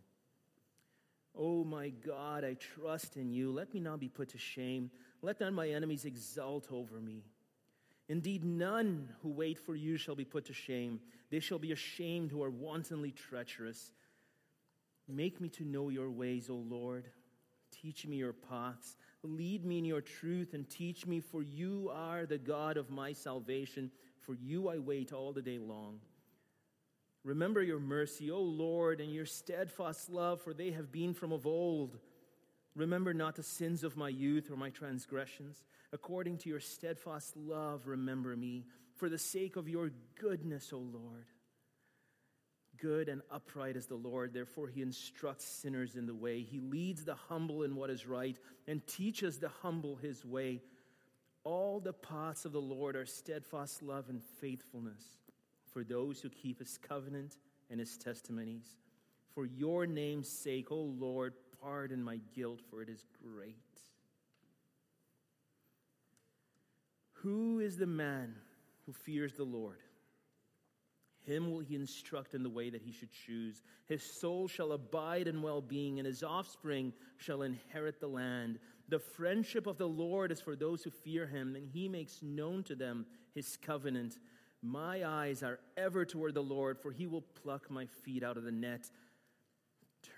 O 1.34 1.64
my 1.64 1.88
God, 1.88 2.44
I 2.44 2.54
trust 2.54 3.16
in 3.16 3.30
you. 3.30 3.52
Let 3.52 3.72
me 3.72 3.80
not 3.80 4.00
be 4.00 4.08
put 4.08 4.30
to 4.30 4.38
shame. 4.38 4.90
Let 5.22 5.40
not 5.40 5.52
my 5.52 5.68
enemies 5.68 6.04
exult 6.04 6.68
over 6.70 7.00
me. 7.00 7.24
Indeed, 8.08 8.44
none 8.44 9.08
who 9.22 9.30
wait 9.30 9.58
for 9.58 9.74
you 9.74 9.96
shall 9.96 10.16
be 10.16 10.24
put 10.24 10.44
to 10.46 10.52
shame. 10.52 11.00
They 11.30 11.40
shall 11.40 11.58
be 11.58 11.72
ashamed 11.72 12.30
who 12.30 12.42
are 12.42 12.50
wantonly 12.50 13.12
treacherous. 13.12 13.92
Make 15.08 15.40
me 15.40 15.48
to 15.50 15.64
know 15.64 15.88
your 15.88 16.10
ways, 16.10 16.50
O 16.50 16.56
Lord. 16.56 17.06
Teach 17.70 18.06
me 18.06 18.16
your 18.16 18.34
paths. 18.34 18.96
Lead 19.22 19.64
me 19.64 19.78
in 19.78 19.84
your 19.84 20.00
truth 20.00 20.52
and 20.52 20.68
teach 20.68 21.06
me, 21.06 21.20
for 21.20 21.42
you 21.42 21.90
are 21.92 22.26
the 22.26 22.38
God 22.38 22.76
of 22.76 22.90
my 22.90 23.12
salvation. 23.12 23.90
For 24.20 24.34
you 24.34 24.68
I 24.68 24.78
wait 24.78 25.12
all 25.12 25.32
the 25.32 25.42
day 25.42 25.58
long. 25.58 26.00
Remember 27.24 27.62
your 27.62 27.78
mercy, 27.78 28.30
O 28.30 28.40
Lord, 28.40 29.00
and 29.00 29.12
your 29.12 29.26
steadfast 29.26 30.10
love, 30.10 30.40
for 30.40 30.52
they 30.52 30.72
have 30.72 30.90
been 30.90 31.14
from 31.14 31.32
of 31.32 31.46
old. 31.46 31.98
Remember 32.74 33.14
not 33.14 33.36
the 33.36 33.44
sins 33.44 33.84
of 33.84 33.96
my 33.96 34.08
youth 34.08 34.50
or 34.50 34.56
my 34.56 34.70
transgressions. 34.70 35.62
According 35.92 36.38
to 36.38 36.48
your 36.48 36.58
steadfast 36.58 37.36
love, 37.36 37.86
remember 37.86 38.34
me, 38.34 38.64
for 38.96 39.08
the 39.08 39.18
sake 39.18 39.56
of 39.56 39.68
your 39.68 39.92
goodness, 40.20 40.72
O 40.72 40.78
Lord. 40.78 41.26
Good 42.80 43.08
and 43.08 43.22
upright 43.30 43.76
is 43.76 43.86
the 43.86 43.94
Lord, 43.94 44.32
therefore 44.32 44.66
he 44.66 44.82
instructs 44.82 45.44
sinners 45.44 45.94
in 45.94 46.06
the 46.06 46.14
way. 46.14 46.42
He 46.42 46.58
leads 46.58 47.04
the 47.04 47.14
humble 47.14 47.62
in 47.62 47.76
what 47.76 47.90
is 47.90 48.06
right 48.06 48.36
and 48.66 48.84
teaches 48.86 49.38
the 49.38 49.50
humble 49.62 49.94
his 49.94 50.24
way. 50.24 50.62
All 51.44 51.78
the 51.78 51.92
paths 51.92 52.44
of 52.44 52.52
the 52.52 52.60
Lord 52.60 52.96
are 52.96 53.06
steadfast 53.06 53.82
love 53.82 54.08
and 54.08 54.20
faithfulness 54.40 55.04
for 55.72 55.84
those 55.84 56.20
who 56.20 56.28
keep 56.28 56.58
his 56.58 56.78
covenant 56.78 57.36
and 57.70 57.80
his 57.80 57.96
testimonies. 57.96 58.76
For 59.34 59.46
your 59.46 59.86
name's 59.86 60.28
sake, 60.28 60.70
O 60.70 60.76
Lord, 60.76 61.34
pardon 61.62 62.02
my 62.02 62.20
guilt, 62.34 62.60
for 62.70 62.82
it 62.82 62.88
is 62.88 63.04
great. 63.22 63.56
Who 67.22 67.60
is 67.60 67.76
the 67.76 67.86
man 67.86 68.34
who 68.84 68.92
fears 68.92 69.34
the 69.34 69.44
Lord? 69.44 69.78
Him 71.24 71.52
will 71.52 71.60
he 71.60 71.76
instruct 71.76 72.34
in 72.34 72.42
the 72.42 72.50
way 72.50 72.68
that 72.68 72.82
he 72.82 72.90
should 72.90 73.12
choose. 73.12 73.62
His 73.86 74.02
soul 74.02 74.48
shall 74.48 74.72
abide 74.72 75.28
in 75.28 75.40
well 75.40 75.60
being, 75.60 75.98
and 75.98 76.06
his 76.06 76.24
offspring 76.24 76.92
shall 77.16 77.42
inherit 77.42 78.00
the 78.00 78.08
land. 78.08 78.58
The 78.88 78.98
friendship 78.98 79.68
of 79.68 79.78
the 79.78 79.88
Lord 79.88 80.32
is 80.32 80.40
for 80.40 80.56
those 80.56 80.82
who 80.82 80.90
fear 80.90 81.26
him, 81.26 81.54
and 81.54 81.68
he 81.72 81.88
makes 81.88 82.22
known 82.22 82.64
to 82.64 82.74
them 82.74 83.06
his 83.34 83.56
covenant. 83.56 84.18
My 84.62 85.04
eyes 85.04 85.42
are 85.42 85.58
ever 85.76 86.04
toward 86.04 86.34
the 86.34 86.42
Lord, 86.42 86.78
for 86.78 86.92
he 86.92 87.06
will 87.06 87.22
pluck 87.42 87.70
my 87.70 87.86
feet 87.86 88.22
out 88.22 88.36
of 88.36 88.44
the 88.44 88.52
net. 88.52 88.88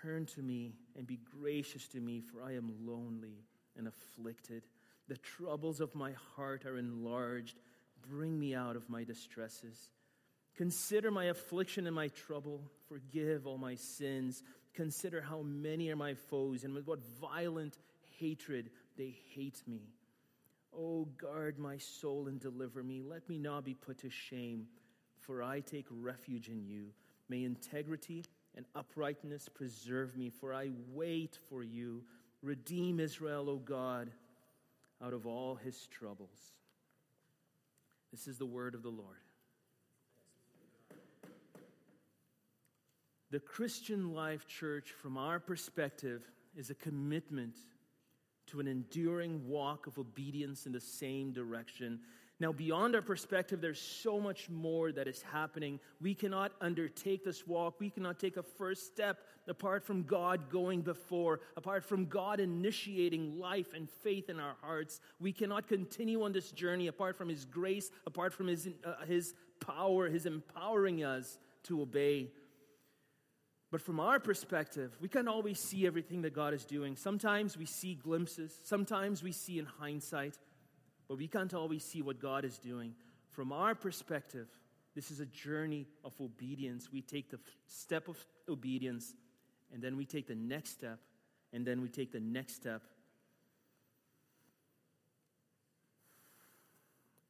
Turn 0.01 0.25
to 0.27 0.41
me 0.41 0.73
and 0.95 1.07
be 1.07 1.19
gracious 1.39 1.87
to 1.89 1.99
me, 1.99 2.21
for 2.21 2.43
I 2.43 2.53
am 2.53 2.71
lonely 2.85 3.43
and 3.75 3.87
afflicted. 3.87 4.63
The 5.07 5.17
troubles 5.17 5.81
of 5.81 5.95
my 5.95 6.11
heart 6.35 6.65
are 6.65 6.77
enlarged. 6.77 7.59
Bring 8.07 8.39
me 8.39 8.53
out 8.53 8.75
of 8.75 8.89
my 8.89 9.03
distresses. 9.03 9.89
Consider 10.55 11.11
my 11.11 11.25
affliction 11.25 11.87
and 11.87 11.95
my 11.95 12.07
trouble. 12.09 12.61
Forgive 12.87 13.45
all 13.45 13.57
my 13.57 13.75
sins. 13.75 14.43
Consider 14.73 15.21
how 15.21 15.41
many 15.41 15.89
are 15.89 15.95
my 15.95 16.13
foes 16.13 16.63
and 16.63 16.73
with 16.73 16.87
what 16.87 16.99
violent 17.19 17.77
hatred 18.19 18.69
they 18.97 19.15
hate 19.33 19.61
me. 19.67 19.94
Oh, 20.77 21.07
guard 21.17 21.57
my 21.57 21.77
soul 21.77 22.27
and 22.27 22.39
deliver 22.39 22.83
me. 22.83 23.01
Let 23.01 23.27
me 23.29 23.37
not 23.37 23.63
be 23.63 23.73
put 23.73 23.99
to 23.99 24.09
shame, 24.09 24.67
for 25.19 25.41
I 25.41 25.61
take 25.61 25.85
refuge 25.89 26.49
in 26.49 26.65
you. 26.65 26.87
May 27.29 27.43
integrity 27.43 28.25
and 28.55 28.65
uprightness 28.75 29.49
preserve 29.49 30.15
me, 30.17 30.29
for 30.29 30.53
I 30.53 30.71
wait 30.93 31.37
for 31.49 31.63
you. 31.63 32.03
Redeem 32.41 32.99
Israel, 32.99 33.49
O 33.49 33.57
God, 33.57 34.11
out 35.03 35.13
of 35.13 35.25
all 35.25 35.55
his 35.55 35.87
troubles. 35.87 36.53
This 38.11 38.27
is 38.27 38.37
the 38.37 38.45
word 38.45 38.75
of 38.75 38.83
the 38.83 38.89
Lord. 38.89 39.17
The 43.31 43.39
Christian 43.39 44.13
Life 44.13 44.47
Church, 44.47 44.91
from 44.91 45.17
our 45.17 45.39
perspective, 45.39 46.21
is 46.55 46.69
a 46.69 46.75
commitment 46.75 47.57
to 48.55 48.61
an 48.61 48.67
enduring 48.67 49.47
walk 49.47 49.87
of 49.87 49.97
obedience 49.99 50.65
in 50.65 50.71
the 50.71 50.81
same 50.81 51.31
direction 51.31 51.99
now, 52.37 52.51
beyond 52.51 52.95
our 52.95 53.01
perspective, 53.01 53.61
there's 53.61 53.79
so 53.79 54.19
much 54.19 54.49
more 54.49 54.91
that 54.91 55.07
is 55.07 55.21
happening. 55.21 55.79
We 56.01 56.13
cannot 56.13 56.51
undertake 56.59 57.23
this 57.23 57.47
walk. 57.47 57.79
We 57.79 57.89
cannot 57.89 58.19
take 58.19 58.35
a 58.35 58.43
first 58.43 58.87
step 58.87 59.19
apart 59.47 59.85
from 59.85 60.03
God 60.03 60.49
going 60.49 60.81
before, 60.81 61.39
apart 61.55 61.85
from 61.85 62.07
God 62.07 62.41
initiating 62.41 63.39
life 63.39 63.73
and 63.73 63.89
faith 63.89 64.29
in 64.29 64.37
our 64.41 64.57
hearts. 64.61 64.99
We 65.21 65.31
cannot 65.31 65.69
continue 65.69 66.23
on 66.23 66.33
this 66.33 66.51
journey 66.51 66.87
apart 66.87 67.15
from 67.15 67.29
His 67.29 67.45
grace, 67.45 67.89
apart 68.05 68.33
from 68.33 68.47
His, 68.47 68.67
uh, 68.83 69.05
his 69.05 69.33
power, 69.61 70.09
His 70.09 70.25
empowering 70.25 71.05
us 71.05 71.37
to 71.63 71.81
obey. 71.81 72.31
But 73.75 73.81
from 73.81 73.99
our 73.99 74.21
perspective, 74.21 74.95
we 75.01 75.09
can't 75.09 75.27
always 75.27 75.59
see 75.59 75.85
everything 75.85 76.21
that 76.21 76.33
God 76.33 76.53
is 76.53 76.63
doing. 76.63 76.95
Sometimes 76.95 77.57
we 77.57 77.65
see 77.65 77.95
glimpses, 77.95 78.57
sometimes 78.63 79.21
we 79.21 79.33
see 79.33 79.59
in 79.59 79.65
hindsight 79.65 80.37
but 81.09 81.17
we 81.17 81.27
can't 81.27 81.53
always 81.53 81.83
see 81.83 82.01
what 82.01 82.21
God 82.21 82.45
is 82.45 82.57
doing. 82.57 82.95
From 83.31 83.51
our 83.51 83.75
perspective, 83.75 84.47
this 84.95 85.11
is 85.11 85.19
a 85.19 85.25
journey 85.25 85.87
of 86.05 86.13
obedience. 86.21 86.89
We 86.89 87.01
take 87.01 87.29
the 87.29 87.39
step 87.67 88.07
of 88.07 88.17
obedience, 88.47 89.13
and 89.73 89.83
then 89.83 89.97
we 89.97 90.05
take 90.05 90.25
the 90.25 90.35
next 90.35 90.69
step, 90.69 90.99
and 91.51 91.67
then 91.67 91.81
we 91.81 91.89
take 91.89 92.13
the 92.13 92.21
next 92.21 92.55
step, 92.55 92.81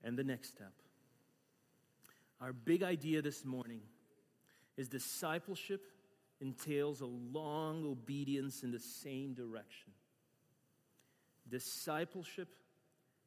and 0.04 0.16
the 0.16 0.24
next 0.24 0.50
step. 0.50 0.74
Our 2.40 2.54
big 2.54 2.84
idea 2.84 3.24
this 3.24 3.44
morning 3.44 3.82
is 4.78 4.88
discipleship 4.88 5.82
entails 6.42 7.02
a 7.02 7.06
long 7.06 7.86
obedience 7.86 8.64
in 8.64 8.72
the 8.72 8.80
same 8.80 9.34
direction. 9.34 9.92
Discipleship 11.50 12.50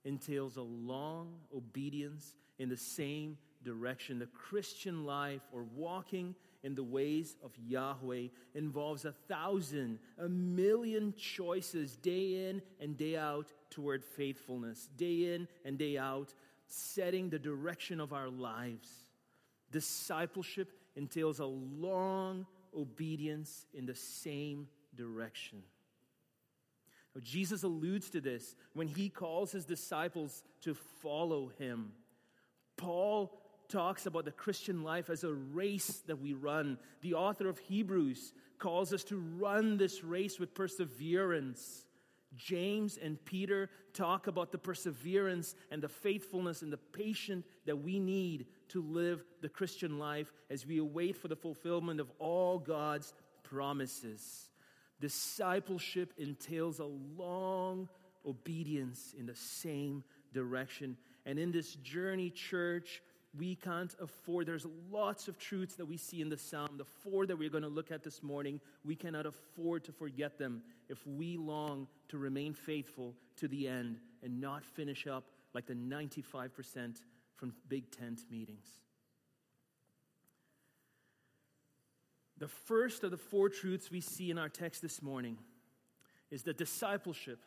entails 0.05 0.57
a 0.57 0.63
long 0.63 1.35
obedience 1.55 2.35
in 2.59 2.69
the 2.69 2.77
same 2.77 3.39
direction. 3.63 4.19
The 4.19 4.27
Christian 4.27 5.05
life 5.05 5.43
or 5.53 5.65
walking 5.75 6.35
in 6.65 6.75
the 6.75 6.83
ways 6.83 7.37
of 7.45 7.53
Yahweh 7.57 8.29
involves 8.55 9.05
a 9.05 9.13
thousand, 9.13 9.99
a 10.19 10.29
million 10.29 11.15
choices 11.17 11.97
day 11.97 12.49
in 12.49 12.63
and 12.81 12.97
day 12.97 13.17
out 13.17 13.53
toward 13.71 14.05
faithfulness, 14.05 14.89
day 14.97 15.35
in 15.35 15.47
and 15.65 15.79
day 15.79 15.97
out, 15.97 16.35
setting 16.67 17.31
the 17.31 17.39
direction 17.39 18.01
of 18.01 18.13
our 18.13 18.29
lives. 18.29 18.89
Discipleship 19.71 20.73
entails 20.97 21.39
a 21.39 21.47
long 21.47 22.47
obedience 22.79 23.67
in 23.75 23.87
the 23.87 23.95
same 23.95 24.69
direction. 24.95 25.63
Jesus 27.21 27.63
alludes 27.65 28.11
to 28.11 28.21
this 28.21 28.55
when 28.75 28.89
he 28.89 29.09
calls 29.09 29.51
his 29.53 29.65
disciples 29.65 30.43
to 30.63 30.75
follow 30.75 31.51
him. 31.59 31.93
Paul 32.77 33.41
talks 33.69 34.07
about 34.07 34.25
the 34.25 34.31
Christian 34.31 34.83
life 34.83 35.11
as 35.11 35.25
a 35.25 35.33
race 35.33 36.03
that 36.07 36.21
we 36.21 36.33
run. 36.33 36.79
The 37.03 37.15
author 37.15 37.49
of 37.49 37.59
Hebrews 37.59 38.33
calls 38.59 38.93
us 38.93 39.05
to 39.05 39.19
run 39.39 39.77
this 39.77 40.03
race 40.03 40.39
with 40.39 40.55
perseverance. 40.55 41.85
James 42.37 42.99
and 43.03 43.23
Peter 43.25 43.71
talk 43.93 44.27
about 44.27 44.53
the 44.53 44.59
perseverance 44.59 45.55
and 45.71 45.83
the 45.83 45.89
faithfulness 45.89 46.63
and 46.63 46.73
the 46.73 46.77
patience 46.77 47.47
that 47.67 47.77
we 47.77 47.99
need 47.99 48.47
to 48.69 48.83
live 48.83 49.25
the 49.41 49.49
Christian 49.49 49.99
life 49.99 50.33
as 50.51 50.67
we 50.67 50.79
await 50.79 51.17
for 51.17 51.29
the 51.29 51.37
fulfillment 51.37 52.01
of 52.01 52.11
all 52.19 52.59
God's 52.59 53.13
promises. 53.43 54.49
Discipleship 55.01 56.13
entails 56.19 56.81
a 56.81 56.89
long 57.17 57.89
obedience 58.27 59.15
in 59.19 59.27
the 59.27 59.35
same 59.35 60.03
direction. 60.33 60.97
And 61.25 61.39
in 61.39 61.53
this 61.53 61.75
journey, 61.77 62.31
church, 62.31 63.03
we 63.37 63.55
can't 63.55 63.95
afford, 64.01 64.47
there's 64.47 64.67
lots 64.91 65.29
of 65.29 65.39
truths 65.39 65.77
that 65.77 65.87
we 65.87 65.97
see 65.97 66.21
in 66.21 66.29
the 66.29 66.39
psalm, 66.39 66.77
the 66.77 66.85
four 66.85 67.27
that 67.27 67.39
we're 67.39 67.51
going 67.51 67.63
to 67.63 67.69
look 67.69 67.93
at 67.93 68.03
this 68.03 68.23
morning. 68.23 68.61
We 68.85 68.97
cannot 68.97 69.27
afford 69.27 69.85
to 69.85 69.93
forget 69.93 70.39
them 70.39 70.63
if 70.89 71.07
we 71.07 71.37
long 71.37 71.87
to 72.09 72.19
remain 72.19 72.55
faithful 72.55 73.15
to 73.37 73.49
the 73.49 73.69
end 73.69 73.99
and 74.23 74.41
not 74.41 74.65
finish 74.65 75.07
up 75.07 75.25
like 75.55 75.67
the 75.67 75.75
95% 75.75 76.97
from 77.39 77.55
big 77.69 77.91
tent 77.91 78.21
meetings. 78.31 78.67
The 82.37 82.49
first 82.49 83.03
of 83.03 83.11
the 83.11 83.17
four 83.17 83.49
truths 83.49 83.91
we 83.91 84.01
see 84.01 84.31
in 84.31 84.39
our 84.39 84.49
text 84.49 84.83
this 84.83 85.03
morning 85.03 85.39
is 86.31 86.43
that 86.43 86.59
discipleship 86.59 87.41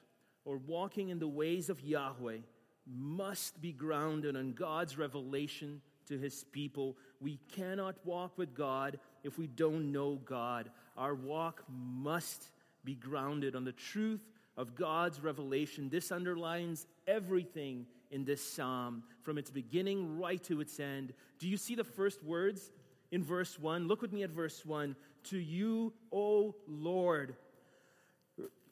or 0.43 0.57
walking 0.57 1.09
in 1.09 1.19
the 1.19 1.27
ways 1.27 1.69
of 1.69 1.81
Yahweh 1.81 2.39
must 2.87 3.61
be 3.61 3.71
grounded 3.71 4.35
on 4.35 4.53
God's 4.53 4.97
revelation 4.97 5.81
to 6.07 6.17
his 6.17 6.43
people. 6.45 6.97
We 7.19 7.39
cannot 7.55 7.95
walk 8.05 8.37
with 8.37 8.53
God 8.53 8.99
if 9.23 9.37
we 9.37 9.47
don't 9.47 9.91
know 9.91 10.15
God. 10.25 10.71
Our 10.97 11.15
walk 11.15 11.63
must 11.69 12.49
be 12.83 12.95
grounded 12.95 13.55
on 13.55 13.63
the 13.63 13.71
truth 13.71 14.27
of 14.57 14.75
God's 14.75 15.21
revelation. 15.21 15.89
This 15.89 16.11
underlines 16.11 16.87
everything 17.07 17.85
in 18.11 18.25
this 18.25 18.43
psalm, 18.43 19.03
from 19.23 19.37
its 19.37 19.49
beginning 19.49 20.19
right 20.19 20.43
to 20.43 20.61
its 20.61 20.79
end. 20.79 21.13
Do 21.39 21.47
you 21.47 21.57
see 21.57 21.75
the 21.75 21.83
first 21.83 22.23
words 22.23 22.71
in 23.11 23.23
verse 23.23 23.57
1? 23.57 23.87
Look 23.87 24.01
with 24.01 24.11
me 24.11 24.23
at 24.23 24.29
verse 24.29 24.65
1. 24.65 24.95
To 25.25 25.37
you, 25.37 25.93
O 26.11 26.55
Lord. 26.67 27.35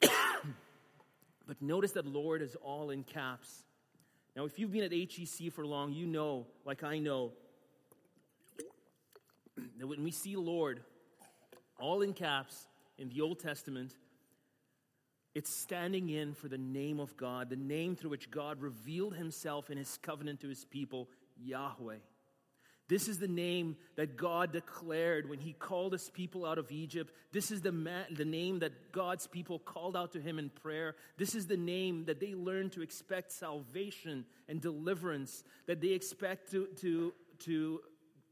but 0.00 1.60
notice 1.60 1.92
that 1.92 2.06
Lord 2.06 2.42
is 2.42 2.56
all 2.62 2.90
in 2.90 3.02
caps. 3.02 3.64
Now, 4.36 4.44
if 4.44 4.58
you've 4.58 4.72
been 4.72 4.84
at 4.84 4.92
HEC 4.92 5.52
for 5.52 5.66
long, 5.66 5.92
you 5.92 6.06
know, 6.06 6.46
like 6.64 6.84
I 6.84 6.98
know, 6.98 7.32
that 9.78 9.86
when 9.86 10.04
we 10.04 10.10
see 10.10 10.36
Lord, 10.36 10.80
all 11.78 12.02
in 12.02 12.12
caps, 12.12 12.66
in 12.98 13.08
the 13.08 13.20
Old 13.22 13.40
Testament, 13.40 13.96
it's 15.34 15.54
standing 15.54 16.08
in 16.08 16.34
for 16.34 16.48
the 16.48 16.58
name 16.58 16.98
of 16.98 17.16
God, 17.16 17.50
the 17.50 17.56
name 17.56 17.96
through 17.96 18.10
which 18.10 18.30
God 18.30 18.60
revealed 18.60 19.14
himself 19.14 19.70
in 19.70 19.78
his 19.78 19.98
covenant 20.02 20.40
to 20.40 20.48
his 20.48 20.64
people, 20.64 21.08
Yahweh. 21.40 21.96
This 22.88 23.06
is 23.06 23.20
the 23.20 23.28
name 23.28 23.76
that 23.94 24.16
God 24.16 24.52
declared 24.52 25.30
when 25.30 25.38
he 25.38 25.52
called 25.52 25.92
his 25.92 26.10
people 26.10 26.44
out 26.44 26.58
of 26.58 26.72
Egypt. 26.72 27.14
This 27.30 27.52
is 27.52 27.60
the, 27.60 27.70
ma- 27.70 28.02
the 28.10 28.24
name 28.24 28.58
that 28.58 28.90
God's 28.90 29.28
people 29.28 29.60
called 29.60 29.96
out 29.96 30.14
to 30.14 30.20
him 30.20 30.40
in 30.40 30.50
prayer. 30.50 30.96
This 31.16 31.36
is 31.36 31.46
the 31.46 31.56
name 31.56 32.06
that 32.06 32.18
they 32.18 32.34
learned 32.34 32.72
to 32.72 32.82
expect 32.82 33.30
salvation 33.30 34.24
and 34.48 34.60
deliverance, 34.60 35.44
that 35.68 35.80
they 35.80 35.90
expect 35.90 36.50
to, 36.50 36.66
to, 36.80 37.12
to 37.44 37.80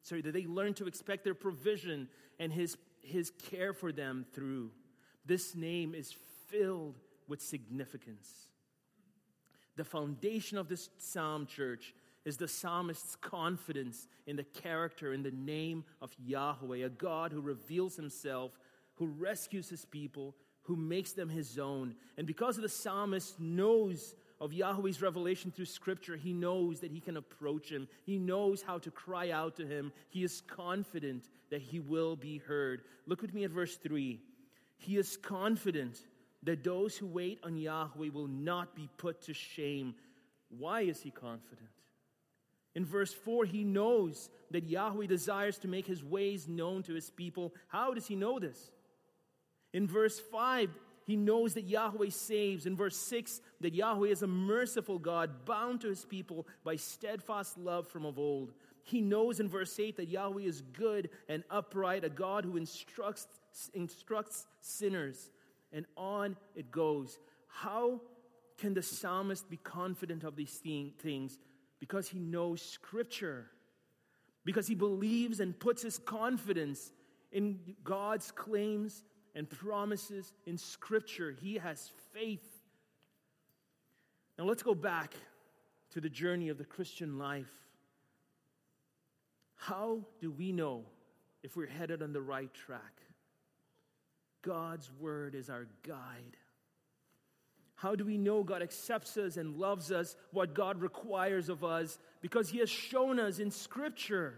sorry, 0.02 0.22
that 0.22 0.32
they 0.32 0.46
learn 0.46 0.74
to 0.74 0.88
expect 0.88 1.22
their 1.22 1.34
provision 1.34 2.08
and 2.40 2.52
his, 2.52 2.76
his 3.02 3.30
care 3.50 3.72
for 3.72 3.92
them 3.92 4.26
through. 4.32 4.72
This 5.24 5.54
name 5.54 5.94
is 5.94 6.12
filled 6.48 6.98
with 7.26 7.40
significance. 7.40 8.48
The 9.76 9.84
foundation 9.84 10.58
of 10.58 10.68
this 10.68 10.90
psalm, 10.98 11.46
church, 11.46 11.94
is 12.24 12.36
the 12.36 12.48
psalmist's 12.48 13.16
confidence 13.16 14.08
in 14.26 14.36
the 14.36 14.44
character 14.44 15.12
and 15.12 15.24
the 15.24 15.30
name 15.30 15.84
of 16.02 16.12
Yahweh, 16.18 16.84
a 16.84 16.88
God 16.88 17.32
who 17.32 17.40
reveals 17.40 17.96
himself, 17.96 18.58
who 18.96 19.06
rescues 19.06 19.68
his 19.68 19.84
people, 19.84 20.34
who 20.62 20.76
makes 20.76 21.12
them 21.12 21.28
his 21.28 21.58
own. 21.58 21.94
And 22.16 22.26
because 22.26 22.56
the 22.56 22.68
psalmist 22.68 23.40
knows 23.40 24.14
of 24.40 24.52
Yahweh's 24.52 25.00
revelation 25.00 25.50
through 25.50 25.64
Scripture, 25.64 26.16
he 26.16 26.32
knows 26.32 26.80
that 26.80 26.90
he 26.90 27.00
can 27.00 27.16
approach 27.16 27.70
him. 27.70 27.88
He 28.04 28.18
knows 28.18 28.62
how 28.62 28.78
to 28.78 28.90
cry 28.90 29.30
out 29.30 29.56
to 29.56 29.66
him. 29.66 29.92
He 30.10 30.22
is 30.22 30.42
confident 30.42 31.28
that 31.50 31.62
he 31.62 31.80
will 31.80 32.16
be 32.16 32.38
heard. 32.38 32.82
Look 33.06 33.22
with 33.22 33.32
me 33.32 33.44
at 33.44 33.50
verse 33.50 33.76
3. 33.76 34.20
He 34.76 34.96
is 34.96 35.16
confident 35.16 35.98
that 36.48 36.64
those 36.64 36.96
who 36.96 37.06
wait 37.06 37.38
on 37.44 37.58
Yahweh 37.58 38.08
will 38.10 38.26
not 38.26 38.74
be 38.74 38.88
put 38.96 39.20
to 39.22 39.34
shame. 39.34 39.94
Why 40.48 40.80
is 40.80 41.02
he 41.02 41.10
confident? 41.10 41.68
In 42.74 42.86
verse 42.86 43.12
4, 43.12 43.44
he 43.44 43.64
knows 43.64 44.30
that 44.50 44.64
Yahweh 44.64 45.06
desires 45.06 45.58
to 45.58 45.68
make 45.68 45.86
his 45.86 46.02
ways 46.02 46.48
known 46.48 46.82
to 46.84 46.94
his 46.94 47.10
people. 47.10 47.52
How 47.66 47.92
does 47.92 48.06
he 48.06 48.16
know 48.16 48.38
this? 48.38 48.70
In 49.74 49.86
verse 49.86 50.18
5, 50.18 50.70
he 51.04 51.16
knows 51.16 51.52
that 51.52 51.64
Yahweh 51.64 52.08
saves. 52.08 52.64
In 52.64 52.76
verse 52.76 52.96
6, 52.96 53.42
that 53.60 53.74
Yahweh 53.74 54.08
is 54.08 54.22
a 54.22 54.26
merciful 54.26 54.98
God, 54.98 55.44
bound 55.44 55.82
to 55.82 55.88
his 55.88 56.06
people 56.06 56.46
by 56.64 56.76
steadfast 56.76 57.58
love 57.58 57.88
from 57.88 58.06
of 58.06 58.18
old. 58.18 58.52
He 58.84 59.02
knows 59.02 59.38
in 59.38 59.50
verse 59.50 59.78
8 59.78 59.98
that 59.98 60.08
Yahweh 60.08 60.44
is 60.44 60.62
good 60.62 61.10
and 61.28 61.44
upright, 61.50 62.04
a 62.04 62.08
God 62.08 62.46
who 62.46 62.56
instructs, 62.56 63.26
instructs 63.74 64.46
sinners. 64.62 65.30
And 65.72 65.86
on 65.96 66.36
it 66.54 66.70
goes. 66.70 67.18
How 67.46 68.00
can 68.58 68.74
the 68.74 68.82
psalmist 68.82 69.48
be 69.48 69.56
confident 69.56 70.24
of 70.24 70.36
these 70.36 70.60
things? 71.02 71.38
Because 71.80 72.08
he 72.08 72.18
knows 72.18 72.60
Scripture, 72.60 73.46
because 74.44 74.66
he 74.66 74.74
believes 74.74 75.40
and 75.40 75.58
puts 75.58 75.82
his 75.82 75.98
confidence 75.98 76.92
in 77.30 77.58
God's 77.84 78.30
claims 78.30 79.04
and 79.34 79.48
promises 79.48 80.32
in 80.46 80.58
Scripture. 80.58 81.34
He 81.40 81.54
has 81.58 81.90
faith. 82.12 82.62
Now 84.38 84.44
let's 84.44 84.62
go 84.62 84.74
back 84.74 85.14
to 85.90 86.00
the 86.00 86.08
journey 86.08 86.48
of 86.48 86.58
the 86.58 86.64
Christian 86.64 87.18
life. 87.18 87.52
How 89.56 90.00
do 90.20 90.30
we 90.30 90.52
know 90.52 90.84
if 91.42 91.56
we're 91.56 91.66
headed 91.66 92.02
on 92.02 92.12
the 92.12 92.20
right 92.20 92.52
track? 92.54 93.02
God's 94.42 94.90
Word 95.00 95.34
is 95.34 95.50
our 95.50 95.66
guide. 95.86 96.36
How 97.74 97.94
do 97.94 98.04
we 98.04 98.18
know 98.18 98.42
God 98.42 98.60
accepts 98.60 99.16
us 99.16 99.36
and 99.36 99.56
loves 99.56 99.92
us, 99.92 100.16
what 100.32 100.52
God 100.52 100.80
requires 100.80 101.48
of 101.48 101.62
us? 101.62 101.98
Because 102.20 102.48
He 102.48 102.58
has 102.58 102.68
shown 102.68 103.20
us 103.20 103.38
in 103.38 103.50
Scripture. 103.50 104.34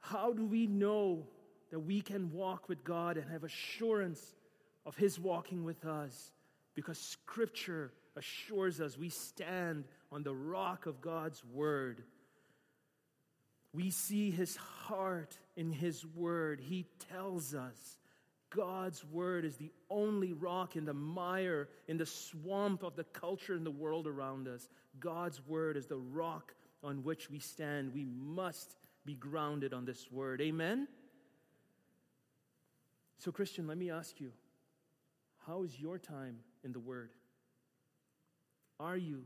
How 0.00 0.32
do 0.32 0.44
we 0.44 0.66
know 0.66 1.26
that 1.70 1.80
we 1.80 2.00
can 2.00 2.32
walk 2.32 2.68
with 2.68 2.84
God 2.84 3.16
and 3.16 3.30
have 3.30 3.44
assurance 3.44 4.34
of 4.84 4.96
His 4.96 5.18
walking 5.18 5.64
with 5.64 5.84
us? 5.86 6.32
Because 6.74 6.98
Scripture 6.98 7.92
assures 8.16 8.80
us 8.80 8.98
we 8.98 9.08
stand 9.08 9.84
on 10.12 10.22
the 10.22 10.34
rock 10.34 10.86
of 10.86 11.00
God's 11.00 11.42
Word. 11.44 12.02
We 13.72 13.90
see 13.90 14.30
His 14.30 14.56
heart 14.56 15.38
in 15.56 15.72
His 15.72 16.04
Word. 16.04 16.60
He 16.60 16.86
tells 17.10 17.54
us 17.54 17.98
God's 18.50 19.04
word 19.04 19.44
is 19.44 19.56
the 19.56 19.70
only 19.88 20.32
rock 20.32 20.74
in 20.74 20.84
the 20.84 20.92
mire, 20.92 21.68
in 21.86 21.96
the 21.96 22.06
swamp 22.06 22.82
of 22.82 22.96
the 22.96 23.04
culture 23.04 23.54
and 23.54 23.64
the 23.64 23.70
world 23.70 24.08
around 24.08 24.48
us. 24.48 24.68
God's 24.98 25.40
word 25.46 25.76
is 25.76 25.86
the 25.86 25.96
rock 25.96 26.52
on 26.82 27.04
which 27.04 27.30
we 27.30 27.38
stand. 27.38 27.94
We 27.94 28.04
must 28.04 28.74
be 29.06 29.14
grounded 29.14 29.72
on 29.72 29.84
this 29.84 30.10
word. 30.10 30.40
Amen? 30.40 30.88
So, 33.18 33.30
Christian, 33.30 33.68
let 33.68 33.78
me 33.78 33.90
ask 33.90 34.20
you 34.20 34.32
how 35.46 35.62
is 35.62 35.78
your 35.78 35.98
time 35.98 36.38
in 36.64 36.72
the 36.72 36.80
word? 36.80 37.10
Are 38.80 38.96
you 38.96 39.24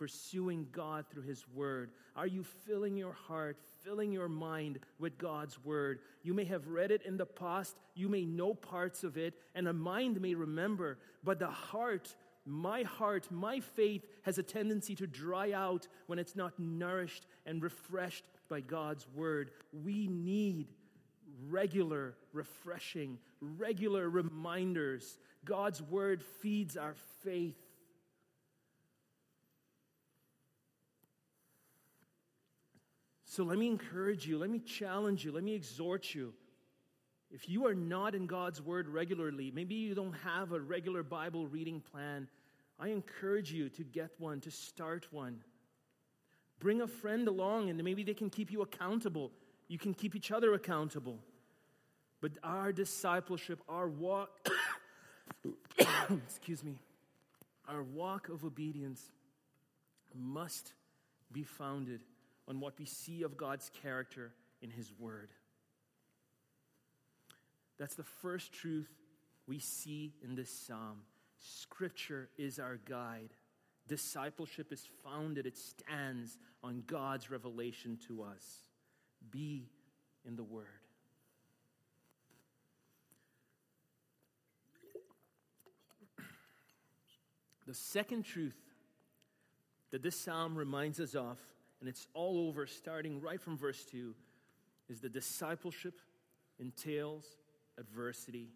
pursuing 0.00 0.66
God 0.72 1.04
through 1.10 1.24
His 1.24 1.44
Word? 1.54 1.90
Are 2.16 2.26
you 2.26 2.42
filling 2.42 2.96
your 2.96 3.12
heart, 3.12 3.58
filling 3.84 4.12
your 4.12 4.30
mind 4.30 4.78
with 4.98 5.18
God's 5.18 5.62
Word? 5.62 5.98
You 6.22 6.32
may 6.32 6.44
have 6.46 6.68
read 6.68 6.90
it 6.90 7.02
in 7.04 7.18
the 7.18 7.26
past, 7.26 7.76
you 7.94 8.08
may 8.08 8.24
know 8.24 8.54
parts 8.54 9.04
of 9.04 9.18
it, 9.18 9.34
and 9.54 9.68
a 9.68 9.74
mind 9.74 10.18
may 10.18 10.34
remember, 10.34 10.96
but 11.22 11.38
the 11.38 11.50
heart, 11.50 12.16
my 12.46 12.82
heart, 12.82 13.30
my 13.30 13.60
faith 13.60 14.06
has 14.22 14.38
a 14.38 14.42
tendency 14.42 14.94
to 14.96 15.06
dry 15.06 15.52
out 15.52 15.86
when 16.06 16.18
it's 16.18 16.34
not 16.34 16.58
nourished 16.58 17.26
and 17.44 17.62
refreshed 17.62 18.24
by 18.48 18.62
God's 18.62 19.06
Word. 19.14 19.50
We 19.84 20.08
need 20.08 20.68
regular 21.46 22.14
refreshing, 22.32 23.18
regular 23.42 24.08
reminders. 24.08 25.18
God's 25.44 25.82
Word 25.82 26.24
feeds 26.40 26.78
our 26.78 26.94
faith. 27.22 27.56
So 33.30 33.44
let 33.44 33.58
me 33.58 33.68
encourage 33.68 34.26
you, 34.26 34.38
let 34.38 34.50
me 34.50 34.58
challenge 34.58 35.24
you, 35.24 35.30
let 35.30 35.44
me 35.44 35.54
exhort 35.54 36.16
you. 36.16 36.34
If 37.30 37.48
you 37.48 37.64
are 37.68 37.76
not 37.76 38.16
in 38.16 38.26
God's 38.26 38.60
Word 38.60 38.88
regularly, 38.88 39.52
maybe 39.54 39.76
you 39.76 39.94
don't 39.94 40.14
have 40.24 40.50
a 40.50 40.58
regular 40.58 41.04
Bible 41.04 41.46
reading 41.46 41.80
plan, 41.80 42.26
I 42.80 42.88
encourage 42.88 43.52
you 43.52 43.68
to 43.68 43.84
get 43.84 44.10
one, 44.18 44.40
to 44.40 44.50
start 44.50 45.06
one. 45.12 45.44
Bring 46.58 46.80
a 46.80 46.88
friend 46.88 47.28
along, 47.28 47.70
and 47.70 47.80
maybe 47.84 48.02
they 48.02 48.14
can 48.14 48.30
keep 48.30 48.50
you 48.50 48.62
accountable. 48.62 49.30
You 49.68 49.78
can 49.78 49.94
keep 49.94 50.16
each 50.16 50.32
other 50.32 50.52
accountable. 50.54 51.20
But 52.20 52.32
our 52.42 52.72
discipleship, 52.72 53.60
our 53.68 53.86
walk, 53.86 54.50
excuse 56.26 56.64
me, 56.64 56.80
our 57.68 57.84
walk 57.84 58.28
of 58.28 58.44
obedience 58.44 59.00
must 60.16 60.72
be 61.30 61.44
founded 61.44 62.00
on 62.50 62.58
what 62.58 62.76
we 62.80 62.84
see 62.84 63.22
of 63.22 63.36
God's 63.36 63.70
character 63.80 64.32
in 64.60 64.70
His 64.70 64.92
Word. 64.98 65.30
That's 67.78 67.94
the 67.94 68.02
first 68.02 68.52
truth 68.52 68.90
we 69.46 69.60
see 69.60 70.14
in 70.24 70.34
this 70.34 70.50
psalm. 70.50 71.02
Scripture 71.38 72.28
is 72.36 72.58
our 72.58 72.80
guide. 72.88 73.30
Discipleship 73.86 74.72
is 74.72 74.84
founded, 75.04 75.46
it 75.46 75.56
stands 75.56 76.38
on 76.62 76.82
God's 76.88 77.30
revelation 77.30 77.98
to 78.08 78.24
us. 78.24 78.44
Be 79.30 79.70
in 80.26 80.34
the 80.34 80.42
Word. 80.42 80.66
The 87.68 87.74
second 87.74 88.24
truth 88.24 88.58
that 89.92 90.02
this 90.02 90.16
psalm 90.16 90.58
reminds 90.58 90.98
us 90.98 91.14
of, 91.14 91.38
and 91.80 91.88
it's 91.88 92.06
all 92.14 92.48
over, 92.48 92.66
starting 92.66 93.20
right 93.20 93.40
from 93.40 93.56
verse 93.56 93.84
2, 93.84 94.14
is 94.88 95.00
the 95.00 95.08
discipleship 95.08 95.98
entails 96.58 97.24
adversity. 97.78 98.50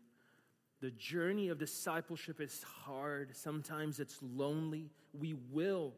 The 0.80 0.90
journey 0.90 1.48
of 1.48 1.58
discipleship 1.58 2.40
is 2.40 2.62
hard. 2.84 3.34
Sometimes 3.34 4.00
it's 4.00 4.18
lonely. 4.20 4.90
We 5.18 5.34
will, 5.50 5.94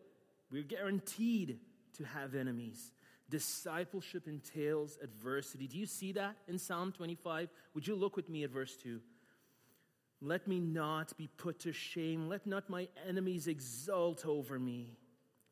we're 0.51 0.63
guaranteed 0.63 1.59
to 1.97 2.05
have 2.05 2.35
enemies. 2.35 2.93
Discipleship 3.29 4.29
entails 4.29 4.99
adversity. 5.03 5.67
Do 5.67 5.79
you 5.79 5.87
see 5.87 6.13
that 6.13 6.37
in 6.47 6.59
Psalm 6.59 6.93
25? 6.93 7.49
Would 7.75 7.87
you 7.87 7.97
look 7.97 8.15
with 8.15 8.29
me 8.29 8.45
at 8.45 8.51
verse 8.51 8.77
2? 8.77 9.01
Let 10.21 10.47
me 10.47 10.61
not 10.61 11.17
be 11.17 11.29
put 11.37 11.59
to 11.61 11.73
shame. 11.73 12.29
Let 12.29 12.47
not 12.47 12.71
my 12.71 12.89
enemies 13.09 13.49
exult 13.49 14.25
over 14.25 14.59
me. 14.59 14.97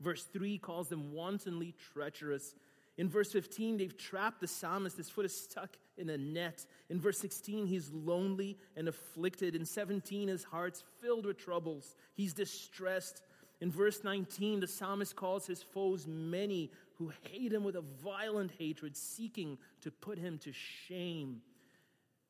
Verse 0.05 0.25
3 0.25 0.59
calls 0.59 0.89
them 0.89 1.13
wantonly 1.15 1.75
treacherous. 1.95 2.55
In 2.99 3.09
verse 3.09 3.33
15, 3.33 3.79
they've 3.79 3.97
trapped 3.97 4.41
the 4.41 4.47
psalmist. 4.47 4.99
His 4.99 5.09
foot 5.09 5.25
is 5.25 5.35
stuck 5.35 5.77
in 5.97 6.11
a 6.11 6.19
net. 6.19 6.67
In 6.91 7.01
verse 7.01 7.19
16, 7.19 7.67
he's 7.67 7.91
lonely 7.91 8.59
and 8.77 8.87
afflicted. 8.87 9.57
In 9.57 9.65
17, 9.65 10.29
his 10.29 10.45
heart's 10.45 10.85
filled 11.01 11.25
with 11.25 11.39
troubles. 11.39 11.97
He's 12.15 12.35
distressed. 12.35 13.23
In 13.63 13.71
verse 13.71 14.05
19, 14.05 14.61
the 14.61 14.67
psalmist 14.67 15.17
calls 15.17 15.47
his 15.47 15.63
foes 15.63 16.07
many 16.07 16.71
who 16.97 17.11
hate 17.23 17.53
him 17.53 17.65
with 17.65 17.77
a 17.77 17.85
violent 18.05 18.53
hatred, 18.59 18.97
seeking 18.97 19.57
to 19.81 19.91
put 19.91 20.19
him 20.19 20.39
to 20.39 20.53
shame. 20.53 21.41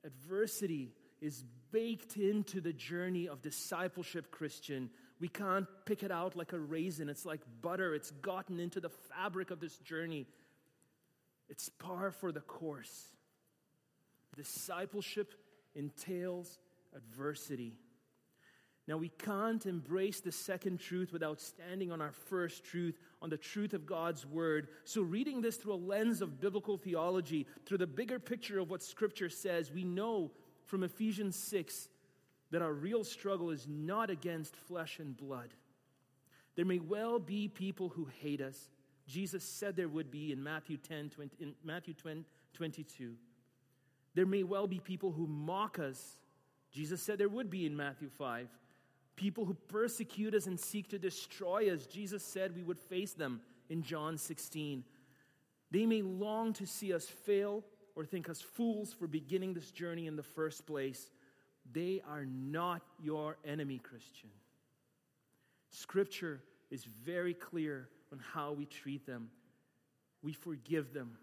Adversity 0.04 0.92
is 1.20 1.44
baked 1.72 2.16
into 2.16 2.60
the 2.60 2.72
journey 2.72 3.26
of 3.26 3.42
discipleship, 3.42 4.30
Christian. 4.30 4.90
We 5.20 5.28
can't 5.28 5.66
pick 5.86 6.02
it 6.02 6.10
out 6.10 6.36
like 6.36 6.52
a 6.52 6.58
raisin. 6.58 7.08
It's 7.08 7.24
like 7.24 7.40
butter, 7.62 7.94
it's 7.94 8.10
gotten 8.10 8.58
into 8.58 8.80
the 8.80 8.88
fabric 8.88 9.50
of 9.50 9.60
this 9.60 9.76
journey. 9.78 10.26
It's 11.48 11.68
par 11.68 12.10
for 12.10 12.32
the 12.32 12.40
course. 12.40 13.12
Discipleship 14.36 15.34
entails 15.74 16.58
adversity. 16.94 17.74
Now, 18.86 18.98
we 18.98 19.08
can't 19.08 19.64
embrace 19.64 20.20
the 20.20 20.32
second 20.32 20.78
truth 20.78 21.10
without 21.10 21.40
standing 21.40 21.90
on 21.90 22.02
our 22.02 22.12
first 22.12 22.64
truth, 22.64 22.98
on 23.22 23.30
the 23.30 23.38
truth 23.38 23.72
of 23.72 23.86
God's 23.86 24.26
Word. 24.26 24.68
So, 24.84 25.00
reading 25.00 25.40
this 25.40 25.56
through 25.56 25.74
a 25.74 25.76
lens 25.76 26.20
of 26.20 26.38
biblical 26.38 26.76
theology, 26.76 27.46
through 27.64 27.78
the 27.78 27.86
bigger 27.86 28.18
picture 28.18 28.58
of 28.58 28.68
what 28.68 28.82
Scripture 28.82 29.30
says, 29.30 29.72
we 29.72 29.84
know 29.84 30.32
from 30.66 30.82
Ephesians 30.82 31.36
6 31.36 31.88
that 32.54 32.62
our 32.62 32.72
real 32.72 33.02
struggle 33.02 33.50
is 33.50 33.66
not 33.68 34.10
against 34.10 34.54
flesh 34.54 35.00
and 35.00 35.16
blood. 35.16 35.48
There 36.54 36.64
may 36.64 36.78
well 36.78 37.18
be 37.18 37.48
people 37.48 37.88
who 37.88 38.06
hate 38.22 38.40
us. 38.40 38.70
Jesus 39.08 39.42
said 39.42 39.74
there 39.74 39.88
would 39.88 40.08
be 40.08 40.30
in 40.30 40.40
Matthew 40.40 40.76
10, 40.76 41.10
20, 41.10 41.30
in 41.40 41.54
Matthew 41.64 41.94
20, 41.94 42.24
22. 42.52 43.14
There 44.14 44.24
may 44.24 44.44
well 44.44 44.68
be 44.68 44.78
people 44.78 45.10
who 45.10 45.26
mock 45.26 45.80
us. 45.80 46.16
Jesus 46.70 47.02
said 47.02 47.18
there 47.18 47.28
would 47.28 47.50
be 47.50 47.66
in 47.66 47.76
Matthew 47.76 48.08
5. 48.08 48.46
People 49.16 49.46
who 49.46 49.54
persecute 49.54 50.32
us 50.32 50.46
and 50.46 50.60
seek 50.60 50.86
to 50.90 50.98
destroy 51.00 51.74
us. 51.74 51.86
Jesus 51.86 52.22
said 52.22 52.54
we 52.54 52.62
would 52.62 52.78
face 52.78 53.14
them 53.14 53.40
in 53.68 53.82
John 53.82 54.16
16. 54.16 54.84
They 55.72 55.86
may 55.86 56.02
long 56.02 56.52
to 56.52 56.66
see 56.66 56.92
us 56.92 57.06
fail 57.06 57.64
or 57.96 58.04
think 58.04 58.28
us 58.28 58.40
fools 58.40 58.92
for 58.92 59.08
beginning 59.08 59.54
this 59.54 59.72
journey 59.72 60.06
in 60.06 60.14
the 60.14 60.22
first 60.22 60.66
place. 60.66 61.10
They 61.72 62.02
are 62.08 62.24
not 62.24 62.82
your 63.02 63.36
enemy, 63.44 63.78
Christian. 63.78 64.30
Scripture 65.70 66.40
is 66.70 66.84
very 66.84 67.34
clear 67.34 67.88
on 68.12 68.20
how 68.32 68.52
we 68.52 68.66
treat 68.66 69.06
them. 69.06 69.30
We 70.22 70.32
forgive 70.32 70.94
them, 70.94 71.18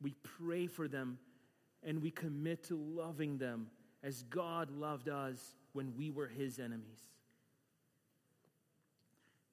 we 0.00 0.14
pray 0.22 0.66
for 0.66 0.88
them, 0.88 1.18
and 1.84 2.02
we 2.02 2.10
commit 2.10 2.64
to 2.64 2.76
loving 2.76 3.38
them 3.38 3.66
as 4.02 4.22
God 4.24 4.70
loved 4.70 5.08
us 5.08 5.54
when 5.72 5.94
we 5.96 6.10
were 6.10 6.28
his 6.28 6.58
enemies. 6.58 7.00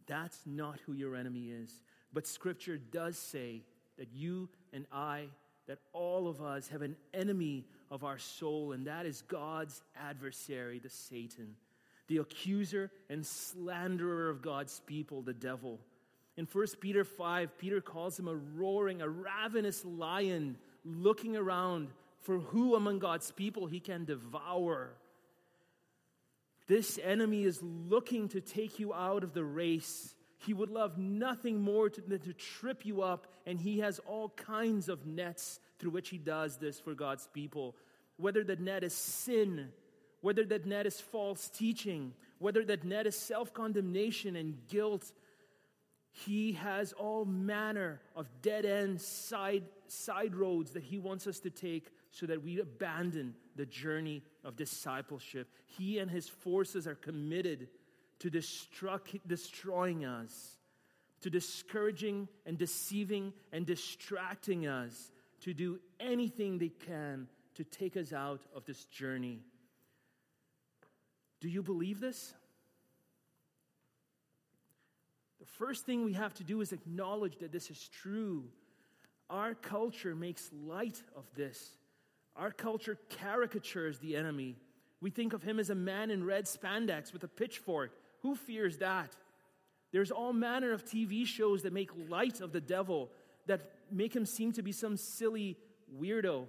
That's 0.07 0.39
not 0.45 0.79
who 0.85 0.93
your 0.93 1.15
enemy 1.15 1.49
is. 1.51 1.81
But 2.13 2.27
Scripture 2.27 2.77
does 2.77 3.17
say 3.17 3.63
that 3.97 4.09
you 4.13 4.49
and 4.71 4.85
I, 4.91 5.25
that 5.67 5.79
all 5.93 6.27
of 6.27 6.41
us 6.41 6.67
have 6.69 6.81
an 6.81 6.95
enemy 7.13 7.65
of 7.91 8.03
our 8.03 8.17
soul, 8.17 8.71
and 8.71 8.87
that 8.87 9.05
is 9.05 9.21
God's 9.23 9.81
adversary, 9.95 10.79
the 10.79 10.89
Satan, 10.89 11.55
the 12.07 12.17
accuser 12.17 12.91
and 13.09 13.25
slanderer 13.25 14.29
of 14.29 14.41
God's 14.41 14.81
people, 14.85 15.21
the 15.21 15.33
devil. 15.33 15.79
In 16.37 16.47
1 16.51 16.67
Peter 16.79 17.03
5, 17.03 17.57
Peter 17.57 17.81
calls 17.81 18.19
him 18.19 18.27
a 18.27 18.35
roaring, 18.35 19.01
a 19.01 19.09
ravenous 19.09 19.85
lion 19.85 20.57
looking 20.83 21.35
around 21.37 21.89
for 22.21 22.39
who 22.39 22.75
among 22.75 22.99
God's 22.99 23.31
people 23.31 23.67
he 23.67 23.79
can 23.79 24.05
devour. 24.05 24.93
This 26.67 26.99
enemy 27.03 27.43
is 27.43 27.61
looking 27.61 28.27
to 28.29 28.41
take 28.41 28.79
you 28.79 28.93
out 28.93 29.23
of 29.23 29.33
the 29.33 29.43
race. 29.43 30.15
He 30.39 30.53
would 30.53 30.71
love 30.71 30.97
nothing 30.97 31.61
more 31.61 31.89
to, 31.89 32.01
than 32.01 32.19
to 32.21 32.33
trip 32.33 32.85
you 32.85 33.01
up, 33.03 33.27
and 33.45 33.59
he 33.59 33.79
has 33.79 33.99
all 34.07 34.29
kinds 34.29 34.89
of 34.89 35.05
nets 35.05 35.59
through 35.79 35.91
which 35.91 36.09
he 36.09 36.17
does 36.17 36.57
this 36.57 36.79
for 36.79 36.93
God's 36.93 37.27
people. 37.33 37.75
Whether 38.17 38.43
that 38.45 38.59
net 38.59 38.83
is 38.83 38.93
sin, 38.93 39.69
whether 40.21 40.45
that 40.45 40.65
net 40.65 40.85
is 40.85 40.99
false 40.99 41.49
teaching, 41.49 42.13
whether 42.39 42.63
that 42.65 42.83
net 42.83 43.07
is 43.07 43.15
self 43.15 43.53
condemnation 43.53 44.35
and 44.35 44.57
guilt, 44.67 45.11
he 46.11 46.53
has 46.53 46.93
all 46.93 47.25
manner 47.25 47.99
of 48.15 48.27
dead 48.41 48.65
end 48.65 49.01
side, 49.01 49.63
side 49.87 50.33
roads 50.33 50.71
that 50.71 50.83
he 50.83 50.97
wants 50.97 51.27
us 51.27 51.39
to 51.41 51.49
take 51.49 51.91
so 52.11 52.25
that 52.25 52.41
we 52.41 52.59
abandon 52.61 53.35
the 53.57 53.65
journey 53.65 54.23
of 54.45 54.55
discipleship. 54.55 55.49
He 55.65 55.99
and 55.99 56.09
his 56.09 56.29
forces 56.29 56.87
are 56.87 56.95
committed 56.95 57.67
to 58.19 58.31
destruct, 58.31 59.19
destroying 59.27 60.05
us, 60.05 60.57
to 61.21 61.29
discouraging 61.29 62.29
and 62.45 62.57
deceiving 62.57 63.33
and 63.51 63.65
distracting 63.65 64.67
us, 64.67 65.11
to 65.41 65.53
do 65.53 65.79
anything 65.99 66.57
they 66.57 66.69
can 66.69 67.27
to 67.55 67.63
take 67.63 67.97
us 67.97 68.13
out 68.13 68.41
of 68.55 68.65
this 68.65 68.85
journey. 68.85 69.39
Do 71.41 71.49
you 71.49 71.63
believe 71.63 71.99
this? 71.99 72.33
The 75.39 75.45
first 75.45 75.85
thing 75.85 76.03
we 76.03 76.13
have 76.13 76.33
to 76.35 76.43
do 76.43 76.61
is 76.61 76.71
acknowledge 76.71 77.37
that 77.37 77.51
this 77.51 77.69
is 77.69 77.87
true. 77.87 78.45
Our 79.29 79.53
culture 79.53 80.15
makes 80.15 80.49
light 80.65 81.01
of 81.15 81.25
this. 81.35 81.71
Our 82.35 82.51
culture 82.51 82.97
caricatures 83.21 83.99
the 83.99 84.15
enemy. 84.15 84.55
We 85.01 85.09
think 85.09 85.33
of 85.33 85.43
him 85.43 85.59
as 85.59 85.69
a 85.69 85.75
man 85.75 86.09
in 86.09 86.23
red 86.23 86.45
spandex 86.45 87.13
with 87.13 87.23
a 87.23 87.27
pitchfork. 87.27 87.91
Who 88.21 88.35
fears 88.35 88.77
that? 88.77 89.15
There's 89.91 90.11
all 90.11 90.33
manner 90.33 90.73
of 90.73 90.83
TV 90.83 91.25
shows 91.25 91.61
that 91.63 91.73
make 91.73 91.89
light 92.09 92.41
of 92.41 92.51
the 92.51 92.61
devil, 92.61 93.09
that 93.45 93.61
make 93.91 94.15
him 94.15 94.25
seem 94.25 94.51
to 94.53 94.61
be 94.61 94.71
some 94.71 94.97
silly 94.97 95.57
weirdo. 95.99 96.47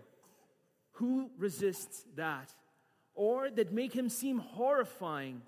Who 0.93 1.31
resists 1.39 2.05
that? 2.17 2.55
Or 3.15 3.51
that 3.51 3.73
make 3.73 3.93
him 3.93 4.09
seem 4.09 4.39
horrifying, 4.39 5.43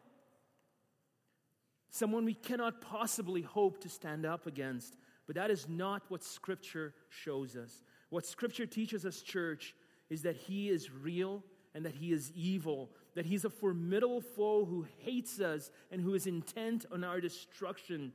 someone 1.91 2.25
we 2.25 2.35
cannot 2.35 2.81
possibly 2.81 3.43
hope 3.43 3.81
to 3.83 3.89
stand 3.89 4.25
up 4.25 4.47
against. 4.47 4.97
But 5.27 5.37
that 5.37 5.51
is 5.51 5.69
not 5.69 6.03
what 6.09 6.23
Scripture 6.23 6.95
shows 7.11 7.57
us. 7.57 7.83
What 8.09 8.25
Scripture 8.25 8.65
teaches 8.65 9.05
us, 9.05 9.21
church, 9.21 9.75
is 10.09 10.23
that 10.23 10.37
He 10.37 10.71
is 10.71 10.91
real 10.91 11.45
and 11.75 11.85
that 11.85 11.95
he 11.95 12.13
is 12.13 12.33
evil, 12.35 12.91
that 13.15 13.27
he's 13.27 13.45
a 13.45 13.51
formidable 13.51 14.21
foe 14.21 14.65
who 14.65 14.87
hates 14.99 15.41
us 15.41 15.71
and 15.91 16.01
who 16.01 16.15
is 16.15 16.27
intent 16.27 16.87
on 16.91 17.05
our 17.05 17.21
destruction. 17.21 18.13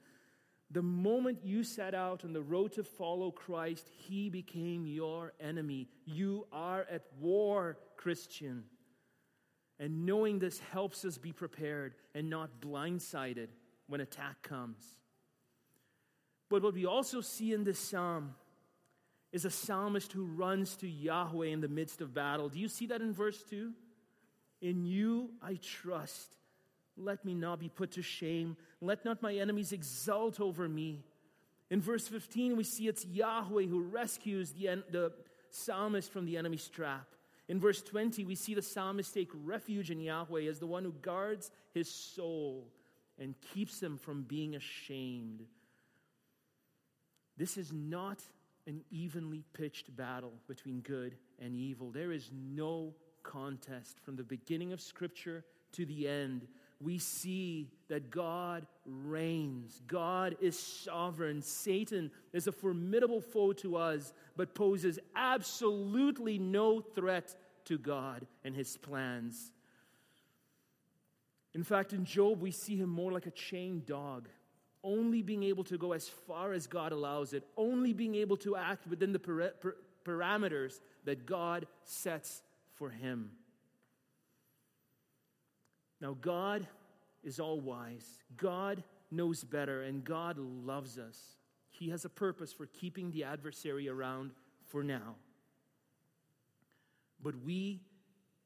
The 0.73 0.81
moment 0.81 1.39
you 1.43 1.63
set 1.63 1.93
out 1.93 2.25
on 2.25 2.33
the 2.33 2.41
road 2.41 2.73
to 2.73 2.83
follow 2.83 3.29
Christ, 3.29 3.87
he 3.95 4.31
became 4.31 4.87
your 4.87 5.33
enemy. 5.39 5.87
You 6.05 6.47
are 6.51 6.87
at 6.89 7.03
war, 7.19 7.77
Christian. 7.95 8.63
And 9.79 10.07
knowing 10.07 10.39
this 10.39 10.57
helps 10.71 11.05
us 11.05 11.19
be 11.19 11.31
prepared 11.31 11.93
and 12.15 12.27
not 12.27 12.59
blindsided 12.59 13.49
when 13.85 14.01
attack 14.01 14.41
comes. 14.41 14.83
But 16.49 16.63
what 16.63 16.73
we 16.73 16.87
also 16.87 17.21
see 17.21 17.53
in 17.53 17.63
this 17.63 17.77
psalm 17.77 18.33
is 19.31 19.45
a 19.45 19.51
psalmist 19.51 20.11
who 20.11 20.25
runs 20.25 20.75
to 20.77 20.87
Yahweh 20.87 21.47
in 21.47 21.61
the 21.61 21.67
midst 21.67 22.01
of 22.01 22.15
battle. 22.15 22.49
Do 22.49 22.59
you 22.59 22.67
see 22.67 22.87
that 22.87 23.01
in 23.01 23.13
verse 23.13 23.43
2? 23.43 23.71
In 24.61 24.85
you 24.85 25.33
I 25.39 25.59
trust. 25.61 26.35
Let 26.97 27.25
me 27.25 27.33
not 27.33 27.59
be 27.59 27.69
put 27.69 27.91
to 27.93 28.01
shame. 28.01 28.55
Let 28.81 29.03
not 29.05 29.21
my 29.21 29.35
enemies 29.35 29.71
exult 29.71 30.39
over 30.39 30.69
me. 30.69 31.03
In 31.69 31.81
verse 31.81 32.07
15, 32.07 32.55
we 32.55 32.63
see 32.63 32.87
it's 32.87 33.05
Yahweh 33.05 33.65
who 33.65 33.81
rescues 33.81 34.51
the, 34.51 34.83
the 34.91 35.11
psalmist 35.49 36.11
from 36.11 36.25
the 36.25 36.37
enemy's 36.37 36.67
trap. 36.67 37.07
In 37.47 37.59
verse 37.59 37.81
20, 37.81 38.25
we 38.25 38.35
see 38.35 38.53
the 38.53 38.61
psalmist 38.61 39.13
take 39.13 39.29
refuge 39.33 39.91
in 39.91 39.99
Yahweh 39.99 40.43
as 40.43 40.59
the 40.59 40.67
one 40.67 40.83
who 40.83 40.93
guards 41.01 41.51
his 41.73 41.89
soul 41.89 42.67
and 43.19 43.35
keeps 43.53 43.81
him 43.81 43.97
from 43.97 44.23
being 44.23 44.55
ashamed. 44.55 45.43
This 47.37 47.57
is 47.57 47.73
not 47.73 48.19
an 48.67 48.81
evenly 48.91 49.43
pitched 49.53 49.95
battle 49.95 50.33
between 50.47 50.81
good 50.81 51.15
and 51.39 51.55
evil. 51.55 51.91
There 51.91 52.11
is 52.11 52.29
no 52.33 52.93
contest 53.23 53.99
from 53.99 54.15
the 54.15 54.23
beginning 54.23 54.73
of 54.73 54.81
Scripture 54.81 55.43
to 55.73 55.85
the 55.85 56.07
end. 56.07 56.47
We 56.83 56.97
see 56.97 57.69
that 57.87 58.11
God 58.11 58.67
reigns. 58.85 59.81
God 59.87 60.35
is 60.41 60.59
sovereign. 60.59 61.41
Satan 61.41 62.11
is 62.33 62.47
a 62.47 62.51
formidable 62.51 63.21
foe 63.21 63.53
to 63.53 63.77
us, 63.77 64.13
but 64.35 64.53
poses 64.53 64.99
absolutely 65.15 66.37
no 66.37 66.81
threat 66.81 67.35
to 67.65 67.77
God 67.77 68.27
and 68.43 68.55
his 68.55 68.75
plans. 68.77 69.51
In 71.53 71.63
fact, 71.63 71.93
in 71.93 72.03
Job, 72.03 72.41
we 72.41 72.51
see 72.51 72.75
him 72.75 72.89
more 72.89 73.11
like 73.11 73.27
a 73.27 73.31
chained 73.31 73.85
dog 73.85 74.27
only 74.83 75.21
being 75.21 75.43
able 75.43 75.63
to 75.63 75.77
go 75.77 75.93
as 75.93 76.09
far 76.09 76.53
as 76.53 76.67
God 76.67 76.91
allows 76.91 77.33
it, 77.33 77.47
only 77.55 77.93
being 77.93 78.15
able 78.15 78.37
to 78.37 78.55
act 78.55 78.85
within 78.87 79.13
the 79.13 79.19
parameters 80.05 80.81
that 81.05 81.25
God 81.25 81.65
sets 81.85 82.41
for 82.75 82.89
him. 82.89 83.31
Now, 86.01 86.17
God 86.19 86.67
is 87.23 87.39
all 87.39 87.59
wise, 87.59 88.05
God 88.35 88.83
knows 89.09 89.43
better, 89.43 89.83
and 89.83 90.03
God 90.03 90.37
loves 90.37 90.97
us. 90.97 91.17
He 91.69 91.89
has 91.89 92.05
a 92.05 92.09
purpose 92.09 92.51
for 92.51 92.65
keeping 92.65 93.11
the 93.11 93.23
adversary 93.23 93.89
around 93.89 94.31
for 94.67 94.83
now. 94.83 95.15
But 97.21 97.35
we, 97.43 97.81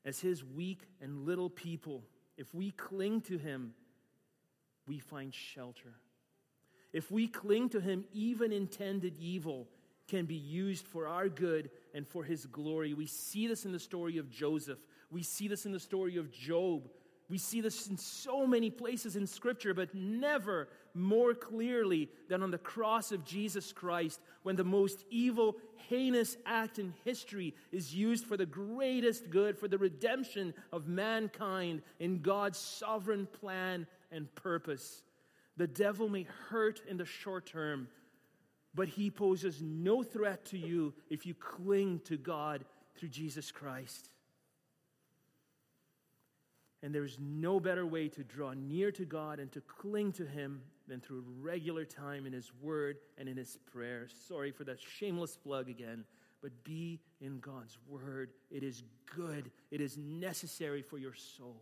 as 0.06 0.20
his 0.20 0.44
weak 0.44 0.82
and 1.02 1.26
little 1.26 1.50
people, 1.50 2.04
if 2.38 2.54
we 2.54 2.72
cling 2.72 3.22
to 3.22 3.38
him, 3.38 3.74
we 4.88 5.00
find 5.00 5.34
shelter. 5.34 5.96
If 6.94 7.12
we 7.12 7.28
cling 7.28 7.70
to 7.70 7.82
him, 7.82 8.06
even 8.14 8.52
intended 8.52 9.18
evil 9.20 9.68
can 10.08 10.26
be 10.26 10.36
used 10.36 10.88
for 10.88 11.08
our 11.08 11.28
good 11.28 11.70
and 11.94 12.08
for 12.08 12.24
his 12.24 12.46
glory. 12.46 12.94
We 12.94 13.08
see 13.08 13.48
this 13.48 13.66
in 13.66 13.72
the 13.72 13.80
story 13.80 14.18
of 14.18 14.30
Joseph. 14.30 14.80
We 15.12 15.24
see 15.24 15.48
this 15.48 15.66
in 15.66 15.74
the 15.74 15.80
story 15.80 16.18
of 16.18 16.32
Job. 16.32 16.90
We 17.30 17.38
see 17.38 17.60
this 17.60 17.88
in 17.88 17.98
so 17.98 18.48
many 18.48 18.70
places 18.70 19.18
in 19.18 19.28
Scripture, 19.28 19.74
but 19.74 19.94
never 19.94 20.70
more 20.94 21.34
clearly 21.34 22.10
than 22.30 22.42
on 22.42 22.52
the 22.52 22.58
cross 22.58 23.12
of 23.12 23.26
Jesus 23.26 23.74
Christ, 23.74 24.22
when 24.44 24.56
the 24.56 24.64
most 24.64 25.04
evil, 25.10 25.58
heinous 25.90 26.38
act 26.46 26.80
in 26.80 26.94
history 27.04 27.54
is 27.72 27.94
used 27.94 28.26
for 28.26 28.38
the 28.38 28.46
greatest 28.46 29.30
good, 29.30 29.58
for 29.58 29.68
the 29.68 29.78
redemption 29.78 30.54
of 30.72 30.88
mankind 30.88 31.82
in 32.00 32.22
God's 32.22 32.58
sovereign 32.58 33.28
plan 33.28 33.88
and 34.12 34.34
purpose. 34.36 35.04
The 35.58 35.68
devil 35.68 36.08
may 36.08 36.28
hurt 36.50 36.82
in 36.88 36.96
the 36.96 37.06
short 37.06 37.46
term, 37.46 37.90
but 38.74 38.88
he 38.88 39.12
poses 39.12 39.62
no 39.62 40.02
threat 40.02 40.46
to 40.46 40.58
you 40.58 40.94
if 41.10 41.26
you 41.26 41.34
cling 41.34 42.00
to 42.06 42.16
God 42.16 42.64
through 42.96 43.10
Jesus 43.10 43.52
Christ. 43.52 44.10
And 46.84 46.94
there's 46.94 47.18
no 47.20 47.60
better 47.60 47.86
way 47.86 48.08
to 48.10 48.24
draw 48.24 48.54
near 48.54 48.92
to 48.92 49.06
God 49.06 49.40
and 49.40 49.52
to 49.54 49.62
cling 49.62 50.12
to 50.14 50.26
Him 50.26 50.62
than 50.88 51.02
through 51.02 51.24
regular 51.42 51.86
time 51.86 52.26
in 52.26 52.34
His 52.34 52.52
Word 52.62 52.98
and 53.18 53.28
in 53.28 53.36
His 53.36 53.58
prayer. 53.72 54.08
Sorry 54.28 54.52
for 54.52 54.64
that 54.66 54.80
shameless 54.80 55.36
plug 55.38 55.70
again, 55.70 56.06
but 56.42 56.52
be 56.64 57.00
in 57.20 57.40
God's 57.40 57.78
Word. 57.88 58.30
It 58.52 58.64
is 58.64 58.84
good, 59.16 59.50
it 59.72 59.82
is 59.82 59.98
necessary 59.98 60.82
for 60.82 60.98
your 60.98 61.16
soul. 61.16 61.62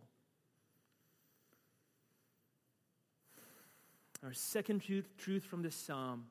Our 4.22 4.32
second 4.32 4.80
truth, 4.80 5.08
truth 5.18 5.44
from 5.44 5.62
this 5.62 5.76
psalm 5.76 6.24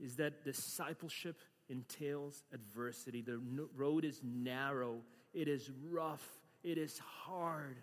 is 0.00 0.16
that 0.16 0.44
discipleship 0.44 1.40
entails 1.68 2.42
adversity. 2.52 3.22
The 3.22 3.40
road 3.76 4.04
is 4.04 4.20
narrow, 4.22 5.00
it 5.32 5.48
is 5.48 5.70
rough, 5.90 6.26
it 6.66 6.78
is 6.78 6.98
hard, 6.98 7.76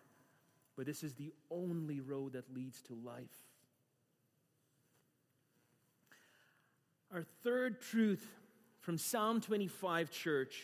but 0.76 0.86
this 0.86 1.04
is 1.04 1.14
the 1.14 1.32
only 1.50 2.02
road 2.02 2.34
that 2.34 2.54
leads 2.54 2.82
to 2.82 2.94
life. 2.94 3.24
Our 7.14 7.24
third 7.44 7.80
truth 7.80 8.28
from 8.82 8.98
Psalm 8.98 9.40
25, 9.40 10.12
church, 10.12 10.64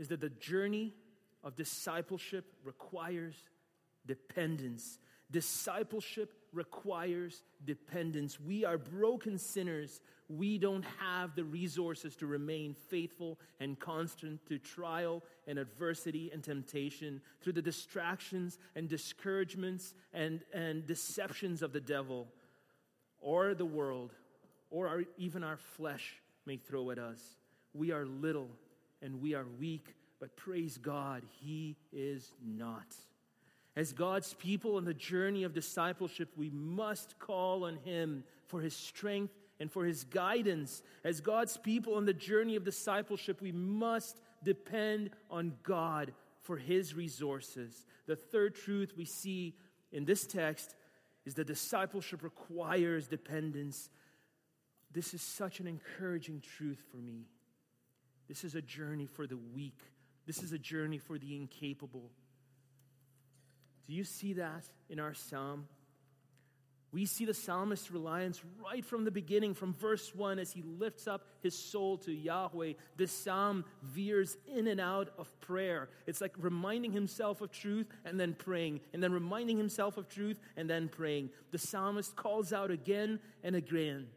is 0.00 0.08
that 0.08 0.20
the 0.20 0.30
journey 0.30 0.92
of 1.44 1.54
discipleship 1.54 2.44
requires 2.64 3.36
dependence. 4.04 4.98
Discipleship 5.30 6.32
requires 6.52 7.42
dependence. 7.64 8.40
We 8.40 8.64
are 8.64 8.78
broken 8.78 9.38
sinners. 9.38 10.00
We 10.28 10.58
don't 10.58 10.84
have 10.98 11.34
the 11.34 11.44
resources 11.44 12.16
to 12.16 12.26
remain 12.26 12.74
faithful 12.88 13.38
and 13.60 13.78
constant 13.78 14.44
to 14.46 14.58
trial 14.58 15.22
and 15.46 15.58
adversity 15.58 16.30
and 16.32 16.42
temptation 16.42 17.20
through 17.40 17.54
the 17.54 17.62
distractions 17.62 18.58
and 18.74 18.88
discouragements 18.88 19.94
and, 20.12 20.40
and 20.52 20.86
deceptions 20.86 21.62
of 21.62 21.72
the 21.72 21.80
devil 21.80 22.28
or 23.20 23.54
the 23.54 23.64
world 23.64 24.12
or 24.70 24.88
our, 24.88 25.04
even 25.18 25.44
our 25.44 25.56
flesh 25.56 26.16
may 26.46 26.56
throw 26.56 26.90
at 26.90 26.98
us. 26.98 27.20
We 27.74 27.92
are 27.92 28.06
little 28.06 28.48
and 29.02 29.20
we 29.20 29.34
are 29.34 29.46
weak, 29.58 29.94
but 30.18 30.36
praise 30.36 30.78
God, 30.78 31.22
He 31.40 31.76
is 31.92 32.32
not. 32.44 32.94
As 33.76 33.92
God's 33.92 34.34
people 34.34 34.76
on 34.76 34.84
the 34.84 34.94
journey 34.94 35.44
of 35.44 35.54
discipleship, 35.54 36.30
we 36.36 36.50
must 36.50 37.18
call 37.18 37.64
on 37.64 37.76
Him 37.76 38.24
for 38.46 38.60
His 38.60 38.74
strength 38.74 39.32
and 39.60 39.70
for 39.70 39.84
His 39.84 40.04
guidance. 40.04 40.82
As 41.04 41.20
God's 41.20 41.56
people 41.56 41.94
on 41.94 42.04
the 42.04 42.12
journey 42.12 42.56
of 42.56 42.64
discipleship, 42.64 43.40
we 43.40 43.52
must 43.52 44.20
depend 44.42 45.10
on 45.30 45.54
God 45.62 46.12
for 46.42 46.56
His 46.56 46.94
resources. 46.94 47.86
The 48.06 48.16
third 48.16 48.54
truth 48.54 48.94
we 48.96 49.04
see 49.04 49.54
in 49.92 50.04
this 50.04 50.26
text 50.26 50.74
is 51.24 51.34
that 51.34 51.46
discipleship 51.46 52.22
requires 52.22 53.06
dependence. 53.06 53.88
This 54.92 55.14
is 55.14 55.22
such 55.22 55.60
an 55.60 55.66
encouraging 55.66 56.42
truth 56.56 56.82
for 56.90 56.96
me. 56.96 57.26
This 58.26 58.42
is 58.42 58.54
a 58.54 58.62
journey 58.62 59.06
for 59.06 59.26
the 59.26 59.36
weak. 59.36 59.78
This 60.26 60.42
is 60.42 60.52
a 60.52 60.58
journey 60.58 60.98
for 60.98 61.18
the 61.18 61.36
incapable. 61.36 62.10
Do 63.86 63.94
you 63.94 64.04
see 64.04 64.34
that 64.34 64.64
in 64.88 65.00
our 65.00 65.14
psalm? 65.14 65.66
We 66.92 67.06
see 67.06 67.24
the 67.24 67.34
psalmist's 67.34 67.92
reliance 67.92 68.40
right 68.64 68.84
from 68.84 69.04
the 69.04 69.12
beginning, 69.12 69.54
from 69.54 69.74
verse 69.74 70.12
1, 70.12 70.40
as 70.40 70.50
he 70.50 70.62
lifts 70.62 71.06
up 71.06 71.24
his 71.40 71.56
soul 71.56 71.98
to 71.98 72.12
Yahweh. 72.12 72.72
This 72.96 73.12
psalm 73.12 73.64
veers 73.82 74.36
in 74.52 74.66
and 74.66 74.80
out 74.80 75.10
of 75.16 75.38
prayer. 75.40 75.88
It's 76.08 76.20
like 76.20 76.32
reminding 76.36 76.90
himself 76.90 77.42
of 77.42 77.52
truth 77.52 77.86
and 78.04 78.18
then 78.18 78.34
praying, 78.34 78.80
and 78.92 79.00
then 79.00 79.12
reminding 79.12 79.56
himself 79.56 79.98
of 79.98 80.08
truth 80.08 80.40
and 80.56 80.68
then 80.68 80.88
praying. 80.88 81.30
The 81.52 81.58
psalmist 81.58 82.16
calls 82.16 82.52
out 82.52 82.72
again 82.72 83.20
and 83.44 83.54
again. 83.54 84.08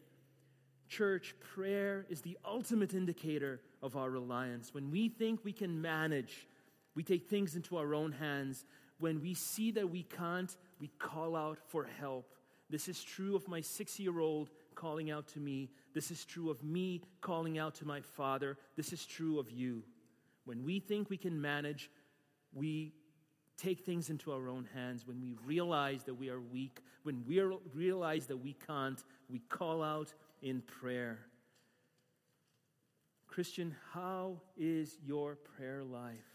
Church, 0.89 1.35
prayer 1.53 2.07
is 2.09 2.21
the 2.21 2.39
ultimate 2.43 2.95
indicator 2.95 3.61
of 3.83 3.95
our 3.95 4.09
reliance. 4.09 4.73
When 4.73 4.89
we 4.89 5.09
think 5.09 5.41
we 5.43 5.53
can 5.53 5.79
manage, 5.79 6.47
we 6.95 7.03
take 7.03 7.29
things 7.29 7.55
into 7.55 7.77
our 7.77 7.93
own 7.93 8.13
hands 8.13 8.65
when 9.03 9.21
we 9.21 9.33
see 9.33 9.69
that 9.69 9.89
we 9.89 10.03
can't, 10.03 10.55
we 10.79 10.87
call 10.97 11.35
out 11.35 11.57
for 11.67 11.85
help. 11.99 12.25
This 12.69 12.87
is 12.87 13.03
true 13.03 13.35
of 13.35 13.49
my 13.49 13.59
six 13.59 13.99
year 13.99 14.21
old 14.21 14.49
calling 14.75 15.11
out 15.11 15.27
to 15.33 15.41
me. 15.41 15.69
This 15.93 16.09
is 16.09 16.23
true 16.23 16.49
of 16.49 16.63
me 16.63 17.01
calling 17.19 17.57
out 17.57 17.75
to 17.75 17.85
my 17.85 17.99
father. 17.99 18.57
This 18.77 18.93
is 18.93 19.05
true 19.05 19.39
of 19.39 19.51
you. 19.51 19.83
When 20.45 20.63
we 20.63 20.79
think 20.79 21.09
we 21.09 21.17
can 21.17 21.41
manage, 21.41 21.91
we 22.53 22.93
take 23.57 23.81
things 23.81 24.09
into 24.09 24.31
our 24.31 24.47
own 24.47 24.69
hands, 24.73 25.05
when 25.05 25.19
we 25.19 25.35
realize 25.45 26.05
that 26.05 26.13
we 26.13 26.29
are 26.29 26.39
weak, 26.39 26.79
when 27.03 27.25
we 27.27 27.41
realize 27.73 28.27
that 28.27 28.37
we 28.37 28.53
can't, 28.53 29.03
we 29.29 29.39
call 29.39 29.83
out 29.83 30.13
in 30.41 30.61
prayer. 30.61 31.19
Christian, 33.27 33.75
how 33.91 34.39
is 34.55 34.97
your 35.05 35.35
prayer 35.35 35.83
life? 35.83 36.32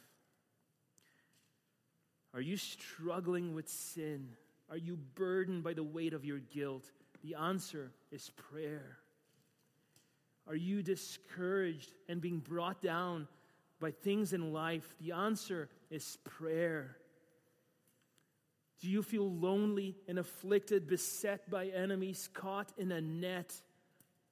Are 2.39 2.41
you 2.41 2.57
struggling 2.57 3.53
with 3.53 3.69
sin? 3.69 4.29
Are 4.71 4.77
you 4.77 4.97
burdened 5.17 5.65
by 5.65 5.73
the 5.75 5.83
weight 5.83 6.13
of 6.13 6.25
your 6.25 6.39
guilt? 6.39 6.85
The 7.25 7.35
answer 7.35 7.91
is 8.13 8.31
prayer. 8.37 8.99
Are 10.47 10.55
you 10.55 10.85
discouraged 10.85 11.91
and 12.09 12.21
being 12.21 12.39
brought 12.39 12.81
down 12.81 13.27
by 13.81 13.91
things 13.91 14.33
in 14.33 14.53
life? 14.53 14.95
The 15.01 15.11
answer 15.11 15.69
is 15.91 16.17
prayer. 16.23 16.97
Do 18.81 18.89
you 18.89 19.03
feel 19.03 19.29
lonely 19.29 19.97
and 20.07 20.21
afflicted, 20.21 20.87
beset 20.87 21.51
by 21.51 21.67
enemies, 21.67 22.29
caught 22.33 22.73
in 22.79 22.93
a 22.93 23.01
net? 23.01 23.53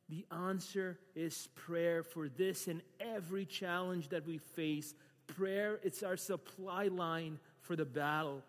The 0.09 0.25
answer 0.31 1.01
is 1.17 1.49
prayer 1.57 2.05
for 2.05 2.29
this 2.29 2.69
and 2.69 2.83
every 3.01 3.47
challenge 3.47 4.11
that 4.11 4.25
we 4.25 4.39
face. 4.39 4.95
Prayer, 5.27 5.81
it's 5.83 6.05
our 6.05 6.17
supply 6.17 6.87
line 6.87 7.41
for 7.67 7.77
the 7.77 7.85
battle. 7.85 8.43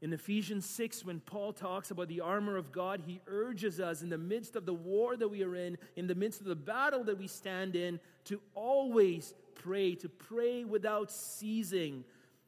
In 0.00 0.12
Ephesians 0.12 0.66
6, 0.66 1.04
when 1.04 1.20
Paul 1.20 1.52
talks 1.52 1.90
about 1.90 2.08
the 2.08 2.20
armor 2.20 2.56
of 2.56 2.72
God, 2.72 3.02
he 3.06 3.20
urges 3.26 3.80
us 3.80 4.02
in 4.02 4.10
the 4.10 4.18
midst 4.18 4.54
of 4.54 4.66
the 4.66 4.74
war 4.74 5.16
that 5.16 5.28
we 5.28 5.42
are 5.42 5.56
in, 5.56 5.78
in 5.96 6.06
the 6.06 6.14
midst 6.14 6.40
of 6.40 6.46
the 6.46 6.54
battle 6.54 7.04
that 7.04 7.18
we 7.18 7.26
stand 7.26 7.74
in, 7.74 7.98
to 8.24 8.40
always 8.54 9.32
pray, 9.54 9.94
to 9.94 10.08
pray 10.08 10.64
without 10.64 11.10
ceasing. 11.10 12.04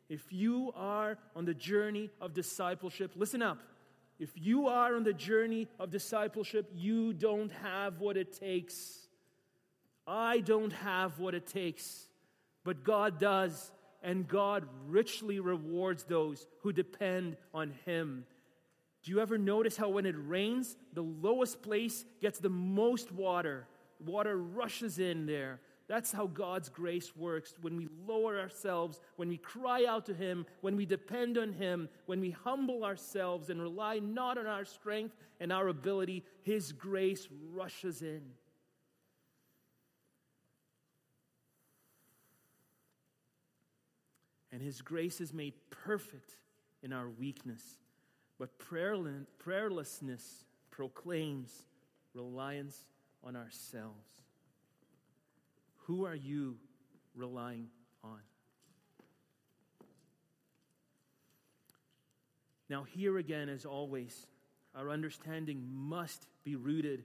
If 0.09 0.31
you 0.31 0.73
are 0.77 1.17
on 1.35 1.47
the 1.47 1.55
journey 1.55 2.11
of 2.21 2.35
discipleship, 2.35 3.13
listen 3.17 3.41
up. 3.41 3.59
If 4.19 4.31
you 4.35 4.69
are 4.69 4.95
on 4.95 5.05
the 5.05 5.13
journey 5.13 5.69
of 5.79 5.91
discipleship, 5.91 6.71
you 6.75 7.13
don't 7.13 7.53
have 7.63 8.01
what 8.01 8.17
it 8.17 8.39
takes. 8.39 9.07
I 10.07 10.41
don't 10.41 10.73
have 10.73 11.19
what 11.19 11.35
it 11.35 11.47
takes, 11.47 12.07
but 12.65 12.85
God 12.85 13.19
does 13.19 13.73
and 14.03 14.29
God 14.29 14.67
richly 14.87 15.41
rewards 15.41 16.05
those 16.05 16.47
who 16.63 16.73
depend 16.73 17.37
on 17.53 17.75
Him. 17.85 18.25
Do 19.03 19.13
you 19.13 19.21
ever 19.21 19.39
notice 19.39 19.77
how 19.77 19.89
when 19.91 20.07
it 20.07 20.17
rains, 20.19 20.77
the 20.93 21.03
lowest 21.03 21.63
place 21.63 22.05
gets 22.21 22.39
the 22.39 22.49
most 22.49 23.13
water? 23.13 23.67
Water 24.05 24.37
rushes 24.37 24.99
in 24.99 25.27
there. 25.27 25.61
That's 25.89 26.11
how 26.11 26.27
God's 26.27 26.69
grace 26.69 27.15
works. 27.15 27.55
When 27.61 27.77
we 27.77 27.89
lower 28.07 28.41
ourselves, 28.41 29.01
when 29.15 29.29
we 29.29 29.37
cry 29.37 29.85
out 29.87 30.07
to 30.07 30.15
Him, 30.15 30.45
when 30.61 30.77
we 30.77 30.85
depend 30.85 31.39
on 31.39 31.53
Him, 31.53 31.89
when 32.07 32.21
we 32.21 32.31
humble 32.31 32.85
ourselves 32.85 33.51
and 33.51 33.63
rely 33.63 34.01
not 34.01 34.39
on 34.39 34.47
our 34.47 34.65
strength 34.65 35.15
and 35.39 35.53
our 35.53 35.69
ability, 35.69 36.25
His 36.43 36.73
grace 36.73 37.29
rushes 37.53 38.03
in. 38.03 38.23
And 44.57 44.65
His 44.65 44.81
grace 44.81 45.21
is 45.21 45.35
made 45.35 45.53
perfect 45.69 46.39
in 46.83 46.91
our 46.91 47.11
weakness. 47.11 47.61
But 48.39 48.59
prayerlessness 48.59 50.45
proclaims 50.71 51.67
reliance 52.15 52.87
on 53.23 53.37
ourselves. 53.37 54.09
Who 55.81 56.07
are 56.07 56.15
you 56.15 56.57
relying 57.15 57.67
on? 58.03 58.21
Now, 62.71 62.85
here 62.85 63.19
again, 63.19 63.51
as 63.51 63.67
always, 63.67 64.27
our 64.75 64.89
understanding 64.89 65.69
must 65.71 66.29
be 66.45 66.57
rooted 66.57 67.05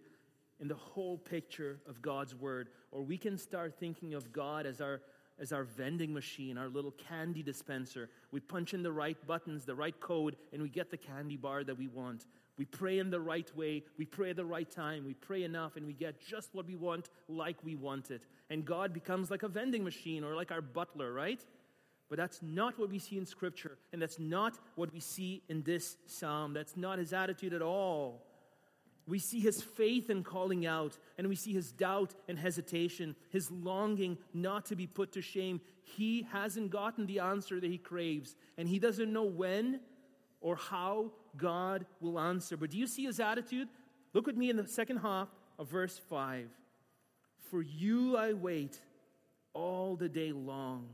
in 0.61 0.69
the 0.69 0.75
whole 0.75 1.17
picture 1.17 1.81
of 1.85 2.01
God's 2.01 2.33
Word, 2.33 2.69
or 2.91 3.01
we 3.01 3.17
can 3.17 3.37
start 3.37 3.77
thinking 3.77 4.13
of 4.13 4.31
God 4.31 4.65
as 4.65 4.79
our 4.79 5.01
as 5.39 5.51
our 5.51 5.63
vending 5.63 6.13
machine, 6.13 6.57
our 6.57 6.69
little 6.69 6.91
candy 6.91 7.43
dispenser. 7.43 8.09
We 8.31 8.39
punch 8.39 8.73
in 8.73 8.83
the 8.83 8.91
right 8.91 9.17
buttons, 9.27 9.65
the 9.65 9.75
right 9.75 9.99
code, 9.99 10.35
and 10.53 10.61
we 10.61 10.69
get 10.69 10.91
the 10.91 10.97
candy 10.97 11.37
bar 11.37 11.63
that 11.63 11.77
we 11.77 11.87
want. 11.87 12.25
We 12.57 12.65
pray 12.65 12.99
in 12.99 13.09
the 13.09 13.19
right 13.19 13.49
way, 13.55 13.83
we 13.97 14.05
pray 14.05 14.31
at 14.31 14.35
the 14.35 14.45
right 14.45 14.69
time, 14.69 15.05
we 15.05 15.13
pray 15.15 15.43
enough, 15.43 15.77
and 15.77 15.87
we 15.87 15.93
get 15.93 16.21
just 16.21 16.53
what 16.53 16.67
we 16.67 16.75
want 16.75 17.09
like 17.27 17.57
we 17.63 17.75
want 17.75 18.11
it. 18.11 18.21
And 18.49 18.65
God 18.65 18.93
becomes 18.93 19.31
like 19.31 19.43
a 19.43 19.47
vending 19.47 19.83
machine 19.83 20.23
or 20.23 20.35
like 20.35 20.51
our 20.51 20.61
butler, 20.61 21.11
right? 21.11 21.43
But 22.09 22.17
that's 22.17 22.41
not 22.41 22.77
what 22.77 22.89
we 22.89 22.99
see 22.99 23.17
in 23.17 23.25
Scripture, 23.25 23.77
and 23.93 24.01
that's 24.01 24.19
not 24.19 24.59
what 24.75 24.91
we 24.91 24.99
see 24.99 25.43
in 25.47 25.63
this 25.63 25.97
psalm. 26.05 26.53
That's 26.53 26.75
not 26.75 26.99
his 26.99 27.13
attitude 27.13 27.53
at 27.53 27.61
all. 27.61 28.27
We 29.11 29.19
see 29.19 29.41
his 29.41 29.61
faith 29.61 30.09
in 30.09 30.23
calling 30.23 30.65
out, 30.65 30.97
and 31.17 31.27
we 31.27 31.35
see 31.35 31.51
his 31.51 31.73
doubt 31.73 32.13
and 32.29 32.39
hesitation, 32.39 33.17
his 33.29 33.51
longing 33.51 34.17
not 34.33 34.67
to 34.67 34.75
be 34.77 34.87
put 34.87 35.11
to 35.11 35.21
shame. 35.21 35.59
He 35.83 36.25
hasn't 36.31 36.69
gotten 36.69 37.07
the 37.07 37.19
answer 37.19 37.59
that 37.59 37.69
he 37.69 37.77
craves, 37.77 38.37
and 38.57 38.69
he 38.69 38.79
doesn't 38.79 39.11
know 39.11 39.25
when 39.25 39.81
or 40.39 40.55
how 40.55 41.11
God 41.35 41.85
will 41.99 42.21
answer. 42.21 42.55
But 42.55 42.69
do 42.69 42.77
you 42.77 42.87
see 42.87 43.03
his 43.03 43.19
attitude? 43.19 43.67
Look 44.13 44.27
with 44.27 44.37
me 44.37 44.49
in 44.49 44.55
the 44.55 44.65
second 44.65 44.99
half 44.99 45.27
of 45.59 45.67
verse 45.67 45.99
5. 46.09 46.47
For 47.49 47.61
you 47.61 48.15
I 48.15 48.31
wait 48.31 48.79
all 49.51 49.97
the 49.97 50.07
day 50.07 50.31
long. 50.31 50.87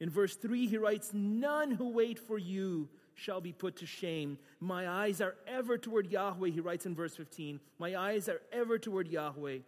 In 0.00 0.10
verse 0.10 0.36
3, 0.36 0.66
he 0.66 0.76
writes, 0.76 1.12
None 1.14 1.70
who 1.70 1.92
wait 1.92 2.18
for 2.18 2.36
you 2.36 2.90
shall 3.14 3.40
be 3.40 3.52
put 3.52 3.76
to 3.76 3.86
shame. 3.86 4.38
My 4.60 4.88
eyes 4.88 5.20
are 5.20 5.34
ever 5.46 5.78
toward 5.78 6.10
Yahweh, 6.10 6.50
he 6.50 6.60
writes 6.60 6.86
in 6.86 6.94
verse 6.94 7.16
15. 7.16 7.60
My 7.78 7.96
eyes 7.96 8.28
are 8.28 8.40
ever 8.52 8.78
toward 8.78 9.08
Yahweh. 9.08 9.58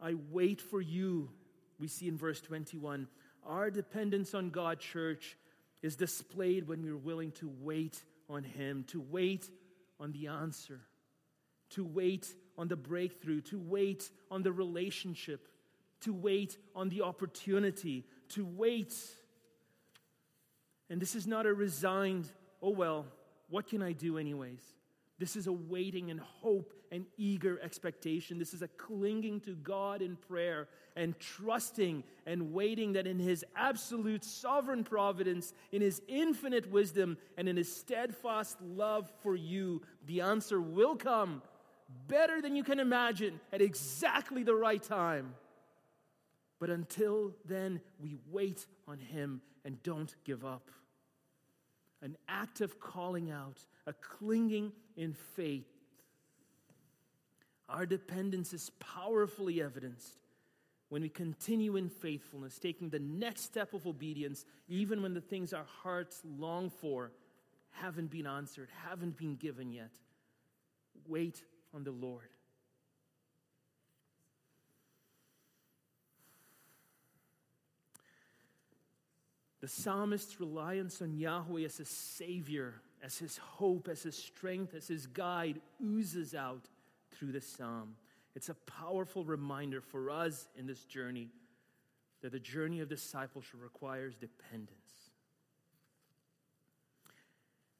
I 0.00 0.14
wait 0.30 0.60
for 0.60 0.80
you, 0.80 1.30
we 1.78 1.88
see 1.88 2.08
in 2.08 2.16
verse 2.16 2.40
21. 2.40 3.08
Our 3.46 3.70
dependence 3.70 4.34
on 4.34 4.50
God, 4.50 4.78
church, 4.78 5.36
is 5.82 5.96
displayed 5.96 6.68
when 6.68 6.82
we're 6.82 6.96
willing 6.96 7.32
to 7.32 7.50
wait 7.60 8.02
on 8.28 8.44
Him, 8.44 8.84
to 8.88 9.00
wait 9.00 9.48
on 10.00 10.12
the 10.12 10.28
answer, 10.28 10.80
to 11.70 11.84
wait 11.84 12.26
on 12.56 12.68
the 12.68 12.76
breakthrough, 12.76 13.40
to 13.42 13.58
wait 13.58 14.10
on 14.30 14.42
the 14.42 14.52
relationship, 14.52 15.48
to 16.00 16.12
wait 16.12 16.56
on 16.74 16.88
the 16.88 17.02
opportunity, 17.02 18.04
to 18.30 18.44
wait. 18.44 18.94
And 20.90 21.00
this 21.00 21.14
is 21.14 21.26
not 21.26 21.46
a 21.46 21.54
resigned 21.54 22.30
oh 22.62 22.70
well, 22.70 23.06
what 23.48 23.66
can 23.66 23.82
I 23.82 23.92
do 23.92 24.18
anyways? 24.18 24.60
This 25.18 25.34
is 25.34 25.48
a 25.48 25.52
waiting 25.52 26.10
and 26.10 26.20
hope 26.20 26.72
and 26.92 27.04
eager 27.16 27.58
expectation. 27.60 28.38
This 28.38 28.54
is 28.54 28.62
a 28.62 28.68
clinging 28.68 29.40
to 29.40 29.54
God 29.54 30.00
in 30.00 30.16
prayer 30.16 30.68
and 30.96 31.18
trusting 31.18 32.04
and 32.24 32.52
waiting 32.52 32.92
that 32.92 33.06
in 33.06 33.18
His 33.18 33.44
absolute 33.56 34.24
sovereign 34.24 34.84
providence, 34.84 35.52
in 35.72 35.82
His 35.82 36.00
infinite 36.06 36.70
wisdom, 36.70 37.18
and 37.36 37.48
in 37.48 37.56
His 37.56 37.74
steadfast 37.74 38.60
love 38.62 39.10
for 39.22 39.34
you, 39.34 39.82
the 40.06 40.20
answer 40.20 40.60
will 40.60 40.94
come 40.94 41.42
better 42.06 42.40
than 42.40 42.54
you 42.54 42.62
can 42.62 42.78
imagine 42.78 43.40
at 43.52 43.60
exactly 43.60 44.44
the 44.44 44.54
right 44.54 44.82
time. 44.82 45.34
But 46.60 46.70
until 46.70 47.32
then, 47.44 47.80
we 47.98 48.16
wait 48.30 48.66
on 48.86 48.98
Him 48.98 49.42
and 49.64 49.82
don't 49.82 50.14
give 50.24 50.44
up 50.44 50.70
an 52.02 52.16
active 52.28 52.78
calling 52.80 53.30
out, 53.30 53.58
a 53.86 53.92
clinging 53.92 54.72
in 54.96 55.12
faith. 55.12 55.68
Our 57.68 57.86
dependence 57.86 58.52
is 58.52 58.70
powerfully 58.78 59.62
evidenced 59.62 60.18
when 60.88 61.02
we 61.02 61.08
continue 61.08 61.76
in 61.76 61.88
faithfulness, 61.88 62.58
taking 62.58 62.88
the 62.88 62.98
next 62.98 63.42
step 63.42 63.74
of 63.74 63.86
obedience, 63.86 64.46
even 64.68 65.02
when 65.02 65.12
the 65.12 65.20
things 65.20 65.52
our 65.52 65.66
hearts 65.82 66.22
long 66.24 66.70
for 66.70 67.12
haven't 67.70 68.10
been 68.10 68.26
answered, 68.26 68.68
haven't 68.88 69.16
been 69.16 69.36
given 69.36 69.70
yet. 69.70 69.90
Wait 71.06 71.42
on 71.74 71.84
the 71.84 71.90
Lord. 71.90 72.30
The 79.60 79.68
psalmist's 79.68 80.40
reliance 80.40 81.02
on 81.02 81.16
Yahweh 81.16 81.62
as 81.62 81.78
his 81.78 81.88
Savior, 81.88 82.74
as 83.02 83.18
his 83.18 83.38
hope, 83.38 83.88
as 83.88 84.02
his 84.02 84.16
strength, 84.16 84.74
as 84.74 84.86
his 84.86 85.06
guide 85.06 85.60
oozes 85.82 86.34
out 86.34 86.68
through 87.10 87.32
the 87.32 87.40
psalm. 87.40 87.96
It's 88.36 88.48
a 88.48 88.54
powerful 88.54 89.24
reminder 89.24 89.80
for 89.80 90.10
us 90.10 90.48
in 90.56 90.66
this 90.66 90.84
journey 90.84 91.28
that 92.22 92.32
the 92.32 92.38
journey 92.38 92.80
of 92.80 92.88
discipleship 92.88 93.60
requires 93.62 94.14
dependence. 94.14 95.10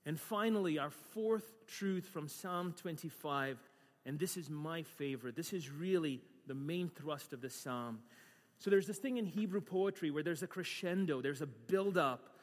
And 0.04 0.18
finally, 0.18 0.78
our 0.78 0.90
fourth 0.90 1.52
truth 1.66 2.06
from 2.06 2.28
Psalm 2.28 2.74
25, 2.80 3.58
and 4.06 4.18
this 4.18 4.36
is 4.36 4.48
my 4.48 4.82
favorite. 4.82 5.36
This 5.36 5.52
is 5.52 5.70
really 5.70 6.22
the 6.46 6.54
main 6.54 6.88
thrust 6.88 7.32
of 7.32 7.40
the 7.40 7.50
psalm. 7.50 7.98
So 8.58 8.70
there's 8.70 8.86
this 8.86 8.98
thing 8.98 9.18
in 9.18 9.26
Hebrew 9.26 9.60
poetry 9.60 10.10
where 10.10 10.22
there's 10.22 10.42
a 10.42 10.46
crescendo, 10.46 11.22
there's 11.22 11.42
a 11.42 11.46
build 11.46 11.96
up. 11.96 12.34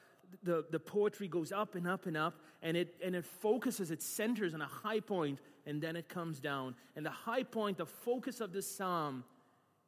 The, 0.43 0.65
the 0.71 0.79
poetry 0.79 1.27
goes 1.27 1.51
up 1.51 1.75
and 1.75 1.87
up 1.87 2.07
and 2.07 2.17
up, 2.17 2.41
and 2.61 2.75
it, 2.75 2.95
and 3.03 3.15
it 3.15 3.25
focuses, 3.25 3.91
it 3.91 4.01
centers 4.01 4.53
on 4.53 4.61
a 4.61 4.67
high 4.67 4.99
point, 4.99 5.39
and 5.65 5.81
then 5.81 5.95
it 5.95 6.09
comes 6.09 6.39
down. 6.39 6.75
And 6.95 7.05
the 7.05 7.11
high 7.11 7.43
point, 7.43 7.77
the 7.77 7.85
focus 7.85 8.41
of 8.41 8.51
this 8.51 8.69
psalm, 8.69 9.23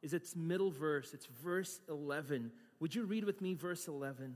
is 0.01 0.13
its 0.13 0.35
middle 0.35 0.69
verse. 0.69 1.13
It's 1.13 1.25
verse 1.25 1.79
11. 1.89 2.51
Would 2.79 2.93
you 2.93 3.05
read 3.05 3.23
with 3.23 3.41
me 3.41 3.55
verse 3.55 3.87
11? 3.87 4.35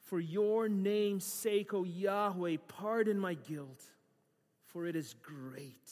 For 0.00 0.20
your 0.20 0.68
name's 0.68 1.24
sake, 1.24 1.72
O 1.72 1.84
Yahweh, 1.84 2.58
pardon 2.68 3.18
my 3.18 3.34
guilt, 3.34 3.82
for 4.66 4.86
it 4.86 4.96
is 4.96 5.14
great. 5.22 5.90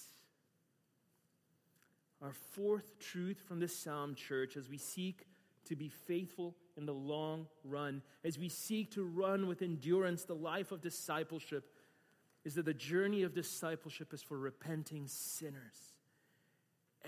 Our 2.23 2.33
fourth 2.33 2.99
truth 2.99 3.43
from 3.47 3.61
this 3.61 3.77
psalm, 3.77 4.15
church, 4.15 4.57
as 4.57 4.69
we 4.69 4.79
seek 4.79 5.27
to 5.67 5.77
be 5.77 5.89
faithful 5.89 6.55
in 6.77 6.85
the 6.85 6.95
long 6.95 7.47
run, 7.65 8.03
as 8.25 8.39
we 8.39 8.49
seek 8.49 8.91
to 8.93 9.05
run 9.05 9.47
with 9.47 9.63
endurance 9.63 10.25
the 10.25 10.35
life 10.35 10.73
of 10.73 10.81
discipleship, 10.81 11.65
is 12.45 12.55
that 12.55 12.65
the 12.65 12.75
journey 12.75 13.23
of 13.23 13.35
discipleship 13.35 14.13
is 14.13 14.23
for 14.23 14.39
repenting 14.39 15.07
sinners. 15.07 15.95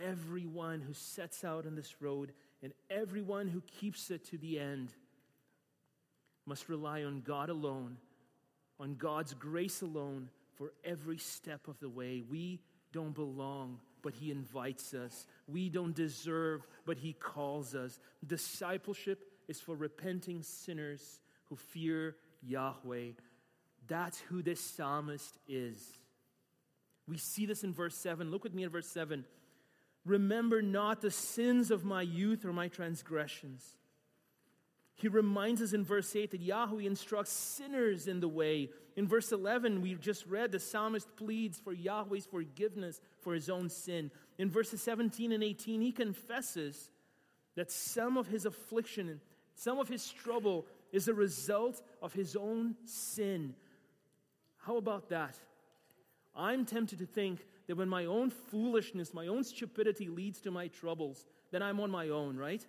Everyone 0.02 0.80
who 0.80 0.94
sets 0.94 1.44
out 1.44 1.66
on 1.66 1.74
this 1.74 2.00
road 2.00 2.32
and 2.62 2.72
everyone 2.90 3.48
who 3.48 3.60
keeps 3.62 4.10
it 4.10 4.24
to 4.26 4.38
the 4.38 4.58
end 4.58 4.92
must 6.46 6.68
rely 6.68 7.02
on 7.04 7.20
God 7.20 7.50
alone, 7.50 7.96
on 8.80 8.94
God's 8.94 9.34
grace 9.34 9.82
alone 9.82 10.28
for 10.54 10.72
every 10.84 11.18
step 11.18 11.68
of 11.68 11.78
the 11.80 11.88
way. 11.88 12.22
We 12.28 12.60
don't 12.92 13.14
belong, 13.14 13.80
but 14.02 14.14
He 14.14 14.30
invites 14.30 14.94
us. 14.94 15.26
We 15.46 15.68
don't 15.68 15.94
deserve, 15.94 16.66
but 16.84 16.98
He 16.98 17.12
calls 17.12 17.74
us. 17.74 17.98
Discipleship 18.26 19.24
is 19.48 19.60
for 19.60 19.74
repenting 19.74 20.42
sinners 20.42 21.20
who 21.48 21.56
fear 21.56 22.16
Yahweh. 22.42 23.12
That's 23.88 24.18
who 24.20 24.42
this 24.42 24.60
psalmist 24.60 25.38
is. 25.48 25.98
We 27.08 27.18
see 27.18 27.46
this 27.46 27.64
in 27.64 27.72
verse 27.72 27.96
7. 27.96 28.30
Look 28.30 28.44
with 28.44 28.54
me 28.54 28.64
at 28.64 28.70
verse 28.70 28.88
7. 28.88 29.24
Remember 30.04 30.62
not 30.62 31.00
the 31.00 31.10
sins 31.10 31.70
of 31.70 31.84
my 31.84 32.02
youth 32.02 32.44
or 32.44 32.52
my 32.52 32.68
transgressions. 32.68 33.76
He 35.02 35.08
reminds 35.08 35.60
us 35.60 35.72
in 35.72 35.82
verse 35.82 36.14
8 36.14 36.30
that 36.30 36.40
Yahweh 36.40 36.84
instructs 36.84 37.32
sinners 37.32 38.06
in 38.06 38.20
the 38.20 38.28
way. 38.28 38.70
In 38.94 39.08
verse 39.08 39.32
11, 39.32 39.82
we 39.82 39.96
just 39.96 40.24
read 40.26 40.52
the 40.52 40.60
psalmist 40.60 41.08
pleads 41.16 41.58
for 41.58 41.72
Yahweh's 41.72 42.24
forgiveness 42.24 43.00
for 43.18 43.34
his 43.34 43.50
own 43.50 43.68
sin. 43.68 44.12
In 44.38 44.48
verses 44.48 44.80
17 44.80 45.32
and 45.32 45.42
18, 45.42 45.80
he 45.80 45.90
confesses 45.90 46.92
that 47.56 47.72
some 47.72 48.16
of 48.16 48.28
his 48.28 48.46
affliction, 48.46 49.20
some 49.56 49.80
of 49.80 49.88
his 49.88 50.08
trouble 50.08 50.66
is 50.92 51.08
a 51.08 51.14
result 51.14 51.82
of 52.00 52.12
his 52.12 52.36
own 52.36 52.76
sin. 52.84 53.56
How 54.58 54.76
about 54.76 55.08
that? 55.08 55.34
I'm 56.36 56.64
tempted 56.64 57.00
to 57.00 57.06
think 57.06 57.40
that 57.66 57.76
when 57.76 57.88
my 57.88 58.04
own 58.04 58.30
foolishness, 58.30 59.12
my 59.12 59.26
own 59.26 59.42
stupidity 59.42 60.06
leads 60.06 60.40
to 60.42 60.52
my 60.52 60.68
troubles, 60.68 61.26
then 61.50 61.60
I'm 61.60 61.80
on 61.80 61.90
my 61.90 62.10
own, 62.10 62.36
right? 62.36 62.64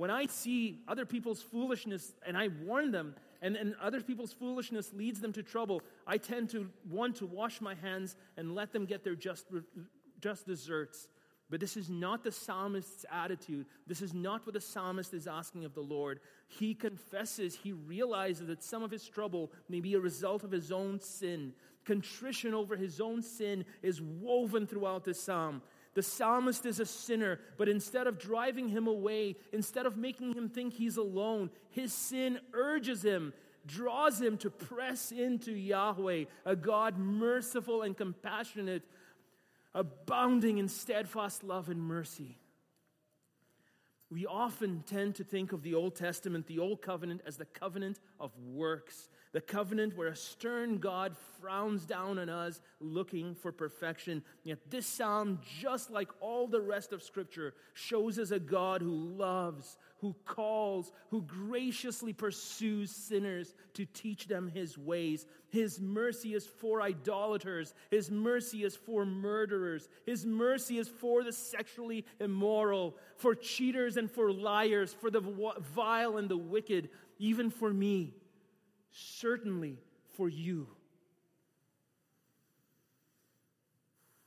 When 0.00 0.10
I 0.10 0.24
see 0.24 0.78
other 0.88 1.04
people's 1.04 1.42
foolishness 1.42 2.14
and 2.26 2.34
I 2.34 2.48
warn 2.64 2.90
them, 2.90 3.14
and, 3.42 3.54
and 3.54 3.74
other 3.82 4.00
people's 4.00 4.32
foolishness 4.32 4.94
leads 4.94 5.20
them 5.20 5.30
to 5.34 5.42
trouble, 5.42 5.82
I 6.06 6.16
tend 6.16 6.48
to 6.52 6.70
want 6.88 7.16
to 7.16 7.26
wash 7.26 7.60
my 7.60 7.74
hands 7.74 8.16
and 8.38 8.54
let 8.54 8.72
them 8.72 8.86
get 8.86 9.04
their 9.04 9.14
just, 9.14 9.44
just 10.22 10.46
deserts. 10.46 11.06
But 11.50 11.60
this 11.60 11.76
is 11.76 11.90
not 11.90 12.24
the 12.24 12.32
psalmist's 12.32 13.04
attitude. 13.12 13.66
This 13.86 14.00
is 14.00 14.14
not 14.14 14.46
what 14.46 14.54
the 14.54 14.60
psalmist 14.62 15.12
is 15.12 15.26
asking 15.26 15.66
of 15.66 15.74
the 15.74 15.82
Lord. 15.82 16.20
He 16.48 16.72
confesses, 16.72 17.54
he 17.54 17.72
realizes 17.72 18.46
that 18.46 18.62
some 18.62 18.82
of 18.82 18.90
his 18.90 19.06
trouble 19.06 19.52
may 19.68 19.80
be 19.80 19.92
a 19.92 20.00
result 20.00 20.44
of 20.44 20.50
his 20.50 20.72
own 20.72 20.98
sin. 20.98 21.52
Contrition 21.84 22.54
over 22.54 22.74
his 22.74 23.02
own 23.02 23.20
sin 23.20 23.66
is 23.82 24.00
woven 24.00 24.66
throughout 24.66 25.04
the 25.04 25.12
psalm. 25.12 25.60
The 25.94 26.02
psalmist 26.02 26.66
is 26.66 26.78
a 26.78 26.86
sinner, 26.86 27.40
but 27.56 27.68
instead 27.68 28.06
of 28.06 28.18
driving 28.18 28.68
him 28.68 28.86
away, 28.86 29.36
instead 29.52 29.86
of 29.86 29.96
making 29.96 30.34
him 30.34 30.48
think 30.48 30.74
he's 30.74 30.96
alone, 30.96 31.50
his 31.70 31.92
sin 31.92 32.38
urges 32.52 33.04
him, 33.04 33.32
draws 33.66 34.20
him 34.20 34.36
to 34.38 34.50
press 34.50 35.12
into 35.12 35.52
Yahweh, 35.52 36.24
a 36.44 36.56
God 36.56 36.96
merciful 36.96 37.82
and 37.82 37.96
compassionate, 37.96 38.82
abounding 39.74 40.58
in 40.58 40.68
steadfast 40.68 41.44
love 41.44 41.68
and 41.68 41.80
mercy. 41.80 42.39
We 44.10 44.26
often 44.26 44.82
tend 44.88 45.14
to 45.16 45.24
think 45.24 45.52
of 45.52 45.62
the 45.62 45.74
Old 45.74 45.94
Testament, 45.94 46.48
the 46.48 46.58
Old 46.58 46.82
Covenant, 46.82 47.20
as 47.24 47.36
the 47.36 47.44
covenant 47.44 48.00
of 48.18 48.32
works, 48.38 49.08
the 49.32 49.40
covenant 49.40 49.96
where 49.96 50.08
a 50.08 50.16
stern 50.16 50.78
God 50.78 51.16
frowns 51.40 51.86
down 51.86 52.18
on 52.18 52.28
us 52.28 52.60
looking 52.80 53.36
for 53.36 53.52
perfection. 53.52 54.24
Yet 54.42 54.58
this 54.68 54.86
psalm, 54.86 55.38
just 55.60 55.92
like 55.92 56.08
all 56.20 56.48
the 56.48 56.60
rest 56.60 56.92
of 56.92 57.04
Scripture, 57.04 57.54
shows 57.72 58.18
us 58.18 58.32
a 58.32 58.40
God 58.40 58.82
who 58.82 58.90
loves, 58.90 59.76
who 60.00 60.14
calls, 60.24 60.92
who 61.10 61.22
graciously 61.22 62.12
pursues 62.12 62.90
sinners 62.90 63.54
to 63.74 63.84
teach 63.84 64.26
them 64.28 64.48
his 64.48 64.78
ways. 64.78 65.26
His 65.50 65.80
mercy 65.80 66.34
is 66.34 66.46
for 66.46 66.80
idolaters, 66.80 67.74
his 67.90 68.10
mercy 68.10 68.64
is 68.64 68.76
for 68.76 69.04
murderers, 69.04 69.88
his 70.06 70.24
mercy 70.24 70.78
is 70.78 70.88
for 70.88 71.22
the 71.22 71.32
sexually 71.32 72.06
immoral, 72.18 72.96
for 73.16 73.34
cheaters 73.34 73.96
and 73.96 74.10
for 74.10 74.32
liars, 74.32 74.94
for 74.94 75.10
the 75.10 75.20
vile 75.20 76.16
and 76.16 76.28
the 76.28 76.36
wicked, 76.36 76.88
even 77.18 77.50
for 77.50 77.72
me, 77.72 78.14
certainly 78.90 79.78
for 80.16 80.28
you. 80.28 80.66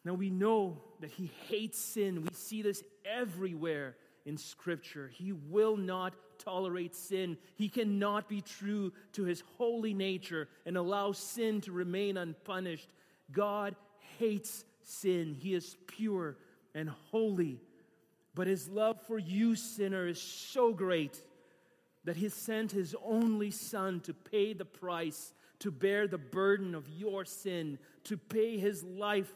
Now 0.06 0.14
we 0.14 0.30
know 0.30 0.82
that 1.00 1.12
he 1.12 1.32
hates 1.48 1.80
sin. 1.80 2.22
We 2.22 2.34
see 2.34 2.62
this 2.62 2.84
everywhere 3.06 3.96
in 4.26 4.38
Scripture. 4.38 5.10
He 5.14 5.32
will 5.32 5.78
not 5.78 6.14
tolerate 6.40 6.96
sin. 6.96 7.38
He 7.56 7.70
cannot 7.70 8.28
be 8.28 8.42
true 8.42 8.94
to 9.14 9.24
his 9.24 9.44
holy 9.58 9.94
nature 9.94 10.48
and 10.66 10.78
allow 10.78 11.12
sin 11.12 11.62
to 11.62 11.72
remain 11.72 12.18
unpunished. 12.18 12.90
God 13.32 13.76
hates 14.18 14.66
sin. 14.84 15.36
He 15.40 15.54
is 15.54 15.78
pure 15.88 16.38
and 16.76 16.90
holy. 17.12 17.62
But 18.36 18.48
his 18.48 18.68
love 18.68 19.00
for 19.06 19.20
you, 19.20 19.56
sinner, 19.56 20.08
is 20.08 20.22
so 20.22 20.74
great 20.74 21.22
that 22.04 22.18
he 22.18 22.30
sent 22.30 22.72
his 22.72 22.96
only 23.04 23.52
son 23.52 24.00
to 24.02 24.14
pay 24.14 24.54
the 24.54 24.66
price, 24.66 25.34
to 25.60 25.72
bear 25.72 26.08
the 26.08 26.18
burden 26.18 26.76
of 26.76 26.90
your 26.90 27.26
sin, 27.26 27.78
to 28.06 28.18
pay 28.18 28.58
his 28.58 28.84
life 28.84 29.32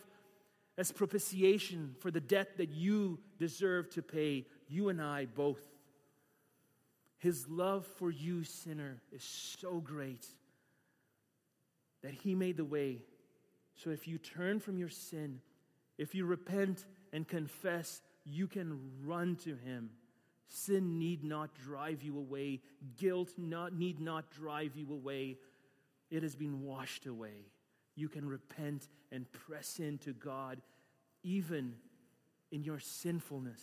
as 0.77 0.91
propitiation 0.91 1.95
for 1.99 2.11
the 2.11 2.19
debt 2.19 2.57
that 2.57 2.69
you 2.69 3.19
deserve 3.39 3.89
to 3.91 4.01
pay 4.01 4.45
you 4.69 4.89
and 4.89 5.01
I 5.01 5.25
both. 5.25 5.61
His 7.17 7.47
love 7.47 7.85
for 7.85 8.11
you, 8.11 8.43
sinner, 8.43 9.01
is 9.11 9.23
so 9.23 9.79
great 9.79 10.25
that 12.03 12.13
He 12.13 12.35
made 12.35 12.57
the 12.57 12.65
way. 12.65 13.01
So 13.75 13.89
if 13.89 14.07
you 14.07 14.17
turn 14.17 14.59
from 14.59 14.77
your 14.77 14.89
sin, 14.89 15.41
if 15.97 16.13
you 16.13 16.25
repent 16.25 16.85
and 17.11 17.27
confess, 17.27 18.01
you 18.23 18.47
can 18.47 18.79
run 19.03 19.35
to 19.37 19.55
Him. 19.55 19.89
Sin 20.49 20.99
need 20.99 21.23
not 21.23 21.49
drive 21.55 22.03
you 22.03 22.17
away, 22.17 22.61
guilt 22.97 23.31
not, 23.37 23.73
need 23.73 23.99
not 23.99 24.31
drive 24.31 24.75
you 24.75 24.91
away. 24.91 25.37
It 26.09 26.23
has 26.23 26.35
been 26.35 26.61
washed 26.63 27.05
away. 27.05 27.47
You 27.95 28.07
can 28.07 28.27
repent 28.27 28.87
and 29.11 29.29
press 29.31 29.79
into 29.79 30.13
God, 30.13 30.61
even 31.23 31.73
in 32.51 32.63
your 32.63 32.79
sinfulness 32.79 33.61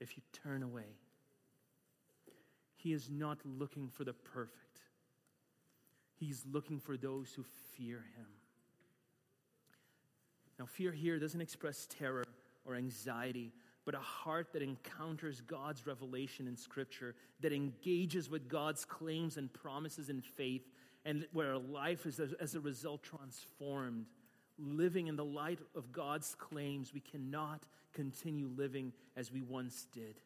if 0.00 0.16
you 0.16 0.22
turn 0.32 0.62
away. 0.62 0.96
He 2.76 2.92
is 2.92 3.10
not 3.10 3.38
looking 3.44 3.88
for 3.88 4.04
the 4.04 4.12
perfect, 4.12 4.80
He's 6.18 6.44
looking 6.50 6.78
for 6.78 6.96
those 6.96 7.32
who 7.34 7.44
fear 7.76 8.04
Him. 8.16 8.26
Now, 10.58 10.66
fear 10.66 10.92
here 10.92 11.18
doesn't 11.18 11.40
express 11.40 11.86
terror 11.86 12.24
or 12.64 12.74
anxiety, 12.74 13.52
but 13.84 13.94
a 13.94 14.00
heart 14.00 14.52
that 14.52 14.62
encounters 14.62 15.42
God's 15.42 15.86
revelation 15.86 16.48
in 16.48 16.56
Scripture, 16.56 17.14
that 17.40 17.52
engages 17.52 18.30
with 18.30 18.48
God's 18.48 18.84
claims 18.84 19.36
and 19.36 19.52
promises 19.52 20.08
in 20.08 20.22
faith, 20.22 20.62
and 21.04 21.26
where 21.32 21.58
life 21.58 22.06
is, 22.06 22.18
as 22.18 22.54
a 22.54 22.60
result, 22.60 23.02
transformed. 23.02 24.06
Living 24.58 25.06
in 25.06 25.16
the 25.16 25.24
light 25.24 25.58
of 25.74 25.92
God's 25.92 26.34
claims, 26.34 26.94
we 26.94 27.00
cannot 27.00 27.62
continue 27.92 28.48
living 28.56 28.92
as 29.16 29.32
we 29.32 29.42
once 29.42 29.86
did. 29.92 30.16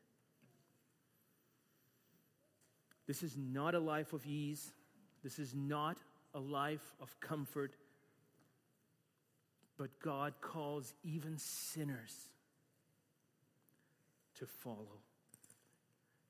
This 3.07 3.22
is 3.22 3.37
not 3.37 3.74
a 3.74 3.81
life 3.81 4.12
of 4.12 4.24
ease. 4.24 4.72
This 5.24 5.39
is 5.39 5.55
not 5.55 5.99
a 6.33 6.39
life 6.39 6.95
of 7.01 7.18
comfort. 7.20 7.74
But 9.76 9.91
God 10.01 10.35
calls 10.41 10.95
even 11.03 11.37
sinners 11.39 12.28
to 14.39 14.47
follow. 14.47 15.01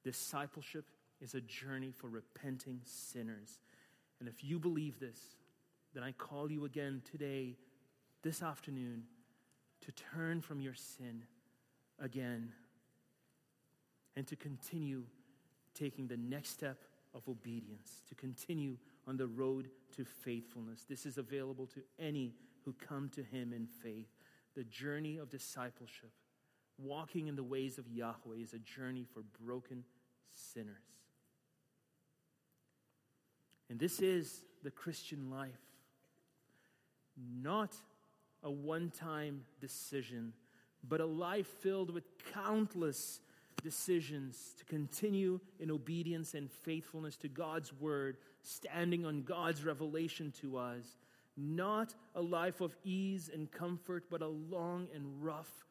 Discipleship 0.05 0.87
is 1.21 1.35
a 1.35 1.41
journey 1.43 1.93
for 1.95 2.09
repenting 2.09 2.81
sinners. 2.85 3.59
And 4.19 4.29
if 4.29 4.43
you 4.43 4.59
believe 4.59 4.99
this, 4.99 5.19
then 5.95 6.03
I 6.03 6.13
call 6.13 6.51
you 6.51 6.65
again 6.65 7.03
today, 7.11 7.57
this 8.23 8.43
afternoon, 8.43 9.05
to 9.81 9.93
turn 9.93 10.41
from 10.41 10.61
your 10.61 10.75
sin 10.75 11.25
again 11.99 12.53
and 14.17 14.27
to 14.27 14.37
continue 14.37 15.05
taking 15.75 16.07
the 16.07 16.17
next 16.17 16.51
step 16.51 16.79
of 17.15 17.27
obedience, 17.29 18.03
to 18.09 18.15
continue 18.15 18.77
on 19.07 19.17
the 19.17 19.27
road 19.27 19.69
to 19.97 20.05
faithfulness. 20.05 20.85
This 20.89 21.07
is 21.07 21.19
available 21.19 21.67
to 21.69 21.81
any 21.99 22.35
who 22.65 22.75
come 22.75 23.09
to 23.15 23.23
Him 23.23 23.53
in 23.53 23.67
faith. 23.67 24.09
The 24.55 24.65
journey 24.65 25.17
of 25.17 25.31
discipleship, 25.31 26.11
walking 26.79 27.29
in 27.29 27.37
the 27.37 27.43
ways 27.43 27.79
of 27.79 27.89
Yahweh, 27.89 28.37
is 28.41 28.53
a 28.53 28.59
journey 28.59 29.07
for 29.13 29.23
broken 29.43 29.85
sinners. 30.33 30.77
And 33.69 33.79
this 33.79 34.01
is 34.01 34.45
the 34.63 34.71
Christian 34.71 35.31
life, 35.31 35.61
not 37.17 37.75
a 38.43 38.51
one 38.51 38.91
time 38.91 39.43
decision, 39.61 40.33
but 40.87 41.01
a 41.01 41.07
life 41.07 41.47
filled 41.61 41.91
with 41.91 42.05
countless 42.33 43.21
decisions 43.63 44.55
to 44.59 44.65
continue 44.65 45.41
in 45.59 45.71
obedience 45.71 46.35
and 46.35 46.51
faithfulness 46.51 47.17
to 47.19 47.29
God's 47.29 47.73
word, 47.73 48.17
standing 48.43 49.05
on 49.05 49.23
God's 49.23 49.65
revelation 49.65 50.33
to 50.41 50.57
us. 50.57 50.97
Not 51.37 51.95
a 52.15 52.23
life 52.23 52.61
of 52.61 52.77
ease 52.85 53.31
and 53.33 53.51
comfort, 53.51 54.05
but 54.11 54.23
a 54.23 54.29
long 54.29 54.89
and 54.95 55.05
rough 55.23 55.67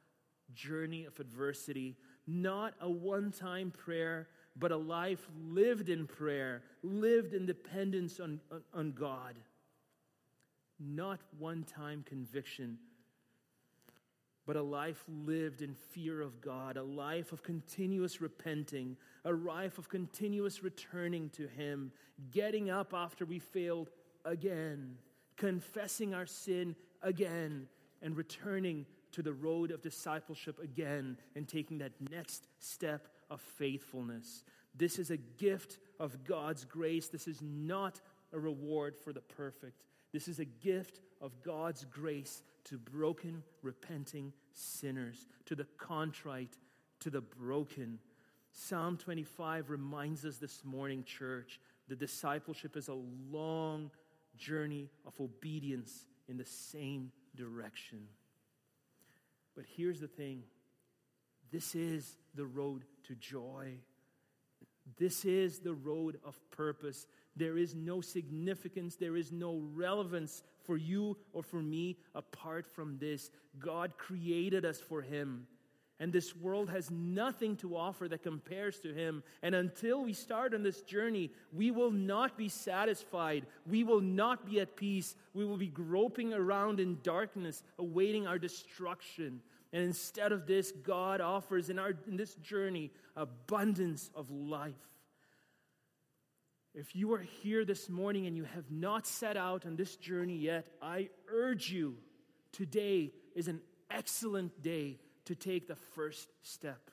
journey 0.54 1.06
of 1.06 1.20
adversity. 1.20 1.96
Not 2.28 2.74
a 2.82 2.90
one 2.90 3.32
time 3.32 3.72
prayer, 3.72 4.28
but 4.56 4.72
a 4.72 4.78
life 4.78 5.28
lived 5.50 5.90
in 5.90 6.08
prayer, 6.08 6.64
lived 6.84 7.34
in 7.34 7.46
dependence 7.46 8.20
on, 8.20 8.40
on, 8.52 8.62
on 8.74 8.92
God. 8.92 9.36
Not 10.80 11.20
one 11.38 11.64
time 11.64 12.04
conviction, 12.08 12.78
but 14.46 14.56
a 14.56 14.62
life 14.62 15.04
lived 15.08 15.62
in 15.62 15.74
fear 15.74 16.22
of 16.22 16.42
God, 16.42 16.78
a 16.78 16.84
life 16.84 17.34
of 17.34 17.44
continuous 17.44 18.22
repenting, 18.22 18.96
a 19.26 19.32
life 19.32 19.78
of 19.78 19.90
continuous 19.90 20.64
returning 20.64 21.30
to 21.32 21.48
Him, 21.48 21.92
getting 22.32 22.70
up 22.70 22.94
after 22.94 23.26
we 23.26 23.40
failed 23.40 23.90
again, 24.26 24.96
confessing 25.36 26.14
our 26.14 26.26
sin 26.26 26.76
again, 27.02 27.68
and 28.02 28.16
returning 28.16 28.86
to 29.12 29.22
the 29.22 29.34
road 29.34 29.72
of 29.72 29.82
discipleship 29.82 30.60
again 30.64 31.18
and 31.36 31.48
taking 31.48 31.80
that 31.80 31.92
next 32.10 32.48
step 32.60 33.08
of 33.30 33.42
faithfulness. 33.42 34.44
This 34.76 35.00
is 35.00 35.12
a 35.12 35.18
gift 35.18 35.78
of 36.00 36.24
God's 36.24 36.66
grace. 36.66 37.08
This 37.08 37.28
is 37.28 37.42
not 37.42 38.00
a 38.32 38.40
reward 38.40 38.96
for 38.96 39.12
the 39.12 39.22
perfect. 39.22 39.84
This 40.12 40.28
is 40.28 40.40
a 40.40 40.46
gift 40.46 41.00
of 41.22 41.42
God's 41.44 41.86
grace 41.86 42.42
to 42.66 42.78
broken, 42.78 43.44
repenting 43.62 44.34
sinners, 44.54 45.28
to 45.46 45.56
the 45.56 45.68
contrite, 45.78 46.58
to 47.02 47.10
the 47.10 47.22
broken. 47.22 48.00
Psalm 48.52 48.98
25 48.98 49.70
reminds 49.70 50.26
us 50.26 50.38
this 50.38 50.64
morning, 50.64 51.04
church, 51.04 51.60
that 51.88 52.00
discipleship 52.00 52.76
is 52.76 52.88
a 52.88 52.98
long 53.32 53.92
journey 54.38 54.90
of 55.06 55.20
obedience 55.20 56.06
in 56.28 56.38
the 56.38 56.46
same 56.46 57.12
direction. 57.36 58.00
But 59.56 59.66
here's 59.76 60.00
the 60.00 60.08
thing 60.08 60.44
this 61.52 61.76
is 61.76 62.18
the 62.36 62.46
road 62.46 62.86
to 63.08 63.16
joy. 63.16 63.74
This 64.98 65.26
is 65.26 65.60
the 65.60 65.74
road 65.74 66.20
of 66.24 66.40
purpose. 66.52 67.08
There 67.40 67.58
is 67.58 67.74
no 67.74 68.02
significance, 68.02 68.98
there 68.98 69.16
is 69.16 69.32
no 69.32 69.62
relevance 69.74 70.44
for 70.66 70.76
you 70.76 71.16
or 71.32 71.42
for 71.42 71.62
me 71.62 71.98
apart 72.14 72.68
from 72.68 72.98
this. 73.00 73.32
God 73.58 73.94
created 73.98 74.66
us 74.66 74.80
for 74.82 75.02
Him. 75.02 75.48
And 76.02 76.12
this 76.12 76.36
world 76.36 76.70
has 76.70 76.92
nothing 76.92 77.56
to 77.58 77.78
offer 77.78 78.10
that 78.10 78.24
compares 78.24 78.80
to 78.82 78.94
Him. 78.94 79.24
And 79.42 79.56
until 79.56 80.04
we 80.04 80.12
start 80.12 80.54
on 80.54 80.64
this 80.64 80.82
journey, 80.82 81.32
we 81.54 81.72
will 81.72 81.92
not 81.92 82.38
be 82.38 82.50
satisfied. 82.50 83.46
We 83.66 83.86
will 83.86 84.02
not 84.02 84.46
be 84.46 84.60
at 84.60 84.76
peace. 84.76 85.16
We 85.34 85.46
will 85.46 85.58
be 85.58 85.68
groping 85.68 86.34
around 86.34 86.82
in 86.82 87.00
darkness, 87.04 87.64
awaiting 87.78 88.28
our 88.28 88.38
destruction. 88.38 89.42
And 89.72 89.84
instead 89.84 90.34
of 90.34 90.46
this, 90.46 90.74
God 90.74 91.22
offers 91.22 91.70
in, 91.70 91.80
our, 91.80 91.94
in 92.06 92.18
this 92.18 92.36
journey 92.36 92.92
abundance 93.16 94.10
of 94.14 94.30
life. 94.30 94.90
If 96.74 96.96
you 96.96 97.14
are 97.14 97.26
here 97.42 97.66
this 97.66 97.90
morning 97.90 98.28
and 98.28 98.38
you 98.38 98.44
have 98.44 98.70
not 98.70 99.08
set 99.08 99.38
out 99.38 99.66
on 99.66 99.76
this 99.76 99.96
journey 99.96 100.38
yet, 100.38 100.68
I 100.82 101.10
urge 101.28 101.72
you 101.72 101.98
today 102.52 103.12
is 103.36 103.48
an 103.48 103.62
excellent 103.90 104.62
day 104.62 105.00
to 105.26 105.36
take 105.36 105.68
the 105.68 105.76
first 105.76 106.30
step. 106.42 106.92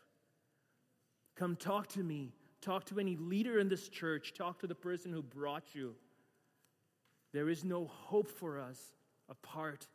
Come 1.37 1.57
talk 1.57 1.89
to 1.89 2.03
me. 2.03 2.33
Talk 2.63 2.87
to 2.87 2.99
any 2.99 3.17
leader 3.17 3.59
in 3.59 3.69
this 3.69 3.89
church. 3.89 4.33
Talk 4.35 4.61
to 4.61 4.67
the 4.67 4.75
person 4.75 5.13
who 5.13 5.23
brought 5.23 5.75
you. 5.75 5.95
There 7.33 7.49
is 7.51 7.65
no 7.65 7.87
hope 7.87 8.29
for 8.29 8.59
us 8.59 8.81
apart 9.29 9.87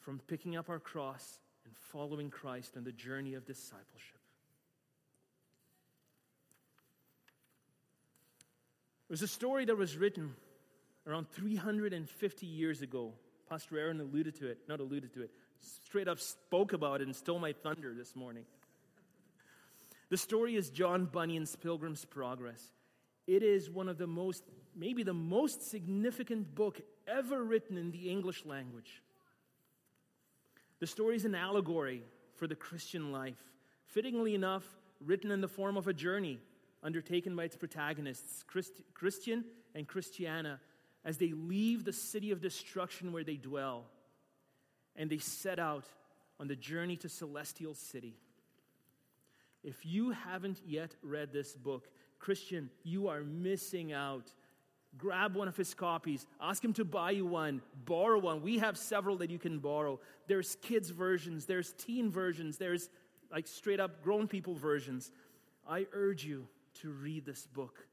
from 0.00 0.20
picking 0.26 0.56
up 0.56 0.68
our 0.68 0.80
cross 0.80 1.38
and 1.64 1.76
following 1.76 2.30
Christ 2.30 2.76
on 2.76 2.84
the 2.84 2.92
journey 2.92 3.34
of 3.34 3.46
discipleship. 3.46 4.17
There's 9.08 9.22
a 9.22 9.28
story 9.28 9.64
that 9.64 9.76
was 9.76 9.96
written 9.96 10.34
around 11.06 11.30
350 11.30 12.46
years 12.46 12.82
ago. 12.82 13.14
Pastor 13.48 13.78
Aaron 13.78 14.00
alluded 14.00 14.34
to 14.36 14.48
it, 14.48 14.58
not 14.68 14.80
alluded 14.80 15.14
to 15.14 15.22
it, 15.22 15.30
straight 15.60 16.08
up 16.08 16.20
spoke 16.20 16.74
about 16.74 17.00
it 17.00 17.06
and 17.06 17.16
stole 17.16 17.38
my 17.38 17.52
thunder 17.52 17.94
this 17.94 18.14
morning. 18.14 18.44
The 20.10 20.18
story 20.18 20.56
is 20.56 20.68
John 20.68 21.06
Bunyan's 21.06 21.56
Pilgrim's 21.56 22.04
Progress. 22.04 22.62
It 23.26 23.42
is 23.42 23.70
one 23.70 23.88
of 23.88 23.96
the 23.96 24.06
most, 24.06 24.42
maybe 24.76 25.02
the 25.02 25.14
most 25.14 25.70
significant 25.70 26.54
book 26.54 26.80
ever 27.06 27.42
written 27.42 27.78
in 27.78 27.90
the 27.90 28.10
English 28.10 28.44
language. 28.44 29.02
The 30.80 30.86
story 30.86 31.16
is 31.16 31.24
an 31.24 31.34
allegory 31.34 32.02
for 32.36 32.46
the 32.46 32.54
Christian 32.54 33.10
life, 33.10 33.42
fittingly 33.86 34.34
enough, 34.34 34.64
written 35.04 35.30
in 35.30 35.40
the 35.40 35.48
form 35.48 35.78
of 35.78 35.88
a 35.88 35.94
journey 35.94 36.40
undertaken 36.82 37.34
by 37.34 37.44
its 37.44 37.56
protagonists, 37.56 38.42
Christ- 38.46 38.82
Christian 38.94 39.44
and 39.74 39.86
Christiana, 39.86 40.60
as 41.04 41.18
they 41.18 41.32
leave 41.32 41.84
the 41.84 41.92
city 41.92 42.30
of 42.30 42.40
destruction 42.40 43.12
where 43.12 43.24
they 43.24 43.36
dwell 43.36 43.86
and 44.96 45.08
they 45.08 45.18
set 45.18 45.58
out 45.58 45.84
on 46.40 46.48
the 46.48 46.56
journey 46.56 46.96
to 46.96 47.08
Celestial 47.08 47.74
City. 47.74 48.16
If 49.64 49.84
you 49.84 50.10
haven't 50.10 50.60
yet 50.66 50.94
read 51.02 51.32
this 51.32 51.54
book, 51.54 51.88
Christian, 52.18 52.70
you 52.84 53.08
are 53.08 53.22
missing 53.22 53.92
out. 53.92 54.32
Grab 54.96 55.34
one 55.34 55.48
of 55.48 55.56
his 55.56 55.74
copies. 55.74 56.26
Ask 56.40 56.64
him 56.64 56.72
to 56.74 56.84
buy 56.84 57.12
you 57.12 57.26
one. 57.26 57.62
Borrow 57.84 58.18
one. 58.18 58.42
We 58.42 58.58
have 58.58 58.76
several 58.76 59.16
that 59.18 59.30
you 59.30 59.38
can 59.38 59.58
borrow. 59.58 60.00
There's 60.26 60.56
kids' 60.62 60.90
versions, 60.90 61.46
there's 61.46 61.72
teen 61.74 62.10
versions, 62.10 62.56
there's 62.56 62.88
like 63.30 63.46
straight 63.46 63.80
up 63.80 64.02
grown 64.02 64.26
people 64.26 64.54
versions. 64.54 65.10
I 65.68 65.86
urge 65.92 66.24
you 66.24 66.48
to 66.82 66.90
read 66.90 67.24
this 67.24 67.46
book. 67.46 67.86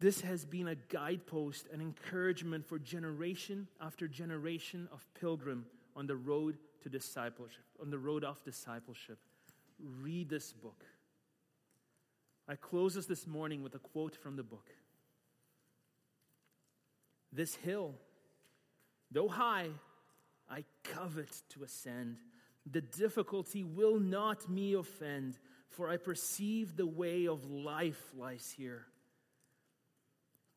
This 0.00 0.22
has 0.22 0.44
been 0.44 0.68
a 0.68 0.74
guidepost, 0.74 1.66
an 1.72 1.80
encouragement 1.80 2.66
for 2.66 2.78
generation 2.78 3.68
after 3.80 4.08
generation 4.08 4.88
of 4.92 5.06
pilgrim 5.20 5.66
on 5.94 6.06
the 6.06 6.16
road 6.16 6.56
to 6.82 6.88
discipleship, 6.88 7.64
on 7.80 7.90
the 7.90 7.98
road 7.98 8.24
of 8.24 8.42
discipleship. 8.42 9.18
Read 9.78 10.30
this 10.30 10.52
book. 10.52 10.84
I 12.48 12.56
close 12.56 12.96
us 12.96 13.06
this 13.06 13.26
morning 13.26 13.62
with 13.62 13.74
a 13.74 13.78
quote 13.78 14.16
from 14.16 14.36
the 14.36 14.42
book. 14.42 14.70
This 17.32 17.54
hill, 17.54 17.94
though 19.10 19.28
high, 19.28 19.68
I 20.50 20.64
covet 20.82 21.42
to 21.50 21.62
ascend. 21.62 22.16
The 22.70 22.80
difficulty 22.80 23.62
will 23.64 24.00
not 24.00 24.50
me 24.50 24.74
offend 24.74 25.38
for 25.70 25.88
I 25.88 25.96
perceive 25.96 26.76
the 26.76 26.86
way 26.86 27.26
of 27.26 27.50
life 27.50 28.02
lies 28.16 28.54
here. 28.56 28.86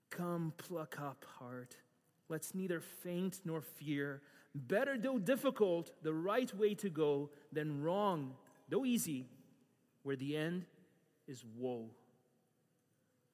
Come, 0.10 0.54
pluck 0.58 1.00
up 1.00 1.26
heart. 1.40 1.76
Let's 2.30 2.54
neither 2.54 2.80
faint 2.80 3.42
nor 3.46 3.62
fear. 3.62 4.22
Better, 4.56 4.98
though 4.98 5.18
difficult, 5.18 5.92
the 6.04 6.14
right 6.14 6.54
way 6.56 6.76
to 6.76 6.90
go 6.90 7.32
than 7.52 7.82
wrong, 7.82 8.34
though 8.70 8.86
easy, 8.86 9.28
where 10.04 10.16
the 10.16 10.38
end 10.38 10.66
is 11.28 11.44
woe. 11.58 11.90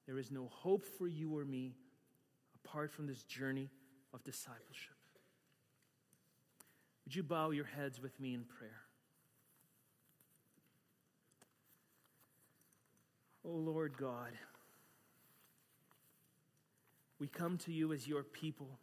There 0.06 0.18
is 0.18 0.30
no 0.30 0.48
hope 0.50 0.84
for 0.98 1.06
you 1.06 1.36
or 1.36 1.44
me 1.44 1.74
apart 2.64 2.90
from 2.90 3.06
this 3.06 3.22
journey 3.24 3.70
of 4.12 4.24
discipleship. 4.24 4.96
Would 7.04 7.14
you 7.14 7.22
bow 7.22 7.50
your 7.50 7.64
heads 7.64 8.00
with 8.00 8.18
me 8.20 8.34
in 8.34 8.44
prayer? 8.44 8.82
O 13.44 13.50
Lord 13.50 13.96
God, 13.96 14.32
we 17.18 17.26
come 17.26 17.58
to 17.58 17.72
you 17.72 17.92
as 17.92 18.06
your 18.06 18.22
people, 18.22 18.78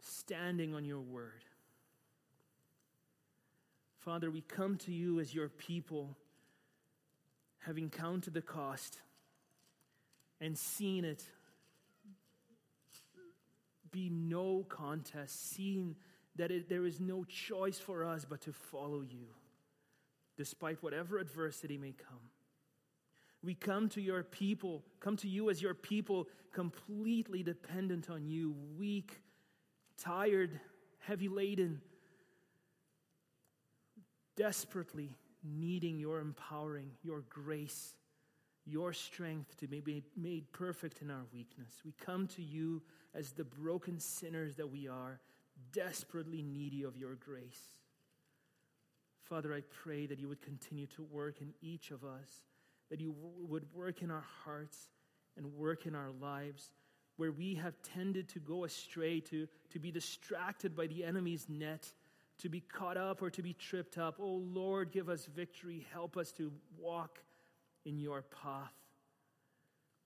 standing 0.00 0.74
on 0.74 0.84
your 0.84 1.00
word. 1.00 1.44
Father, 3.98 4.30
we 4.30 4.40
come 4.40 4.76
to 4.78 4.92
you 4.92 5.20
as 5.20 5.34
your 5.34 5.48
people, 5.48 6.16
having 7.58 7.90
counted 7.90 8.32
the 8.34 8.42
cost 8.42 8.98
and 10.40 10.56
seen 10.56 11.04
it 11.04 11.24
be 13.90 14.08
no 14.10 14.64
contest, 14.68 15.50
seeing 15.50 15.96
that 16.36 16.50
it, 16.50 16.68
there 16.68 16.86
is 16.86 17.00
no 17.00 17.24
choice 17.24 17.78
for 17.78 18.04
us 18.04 18.24
but 18.28 18.40
to 18.42 18.52
follow 18.52 19.00
you, 19.00 19.26
despite 20.36 20.82
whatever 20.82 21.18
adversity 21.18 21.76
may 21.76 21.92
come. 21.92 22.27
We 23.42 23.54
come 23.54 23.88
to 23.90 24.00
your 24.00 24.24
people, 24.24 24.84
come 25.00 25.16
to 25.18 25.28
you 25.28 25.48
as 25.48 25.62
your 25.62 25.74
people, 25.74 26.28
completely 26.52 27.42
dependent 27.42 28.10
on 28.10 28.26
you, 28.26 28.54
weak, 28.76 29.20
tired, 29.96 30.58
heavy 30.98 31.28
laden, 31.28 31.80
desperately 34.36 35.16
needing 35.44 35.98
your 35.98 36.20
empowering, 36.20 36.90
your 37.02 37.22
grace, 37.28 37.94
your 38.66 38.92
strength 38.92 39.56
to 39.58 39.66
be 39.66 40.04
made, 40.16 40.52
perfect 40.52 41.00
in 41.00 41.10
our 41.10 41.24
weakness. 41.32 41.70
We 41.84 41.92
come 41.92 42.26
to 42.28 42.42
you 42.42 42.82
as 43.14 43.32
the 43.32 43.44
broken 43.44 43.98
sinners 43.98 44.56
that 44.56 44.70
we 44.70 44.88
are, 44.88 45.20
desperately 45.72 46.42
needy 46.42 46.82
of 46.82 46.96
your 46.96 47.14
grace. 47.14 47.70
Father, 49.24 49.54
I 49.54 49.62
pray 49.82 50.06
that 50.06 50.18
you 50.18 50.28
would 50.28 50.42
continue 50.42 50.86
to 50.88 51.02
work 51.02 51.40
in 51.40 51.54
each 51.60 51.90
of 51.90 52.04
us, 52.04 52.47
that 52.90 53.00
you 53.00 53.14
would 53.48 53.64
work 53.74 54.02
in 54.02 54.10
our 54.10 54.24
hearts 54.44 54.88
and 55.36 55.54
work 55.54 55.86
in 55.86 55.94
our 55.94 56.10
lives 56.20 56.70
where 57.18 57.32
we 57.32 57.56
have 57.56 57.74
tended 57.82 58.28
to 58.28 58.38
go 58.38 58.64
astray, 58.64 59.20
to, 59.20 59.46
to 59.70 59.78
be 59.78 59.90
distracted 59.90 60.74
by 60.74 60.86
the 60.86 61.04
enemy's 61.04 61.46
net, 61.48 61.92
to 62.38 62.48
be 62.48 62.60
caught 62.60 62.96
up 62.96 63.20
or 63.20 63.28
to 63.28 63.42
be 63.42 63.52
tripped 63.52 63.98
up. 63.98 64.18
Oh 64.20 64.40
Lord, 64.52 64.92
give 64.92 65.08
us 65.08 65.26
victory. 65.26 65.84
Help 65.92 66.16
us 66.16 66.30
to 66.32 66.52
walk 66.78 67.18
in 67.84 67.98
your 67.98 68.22
path. 68.22 68.72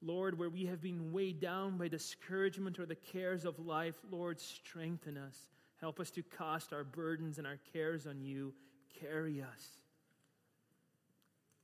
Lord, 0.00 0.38
where 0.38 0.48
we 0.48 0.64
have 0.66 0.80
been 0.80 1.12
weighed 1.12 1.38
down 1.38 1.76
by 1.76 1.88
discouragement 1.88 2.78
or 2.80 2.86
the 2.86 2.96
cares 2.96 3.44
of 3.44 3.58
life, 3.58 3.94
Lord, 4.10 4.40
strengthen 4.40 5.16
us. 5.16 5.36
Help 5.80 6.00
us 6.00 6.10
to 6.12 6.22
cast 6.22 6.72
our 6.72 6.82
burdens 6.82 7.38
and 7.38 7.46
our 7.46 7.58
cares 7.72 8.06
on 8.06 8.22
you. 8.22 8.54
Carry 9.00 9.42
us. 9.42 9.81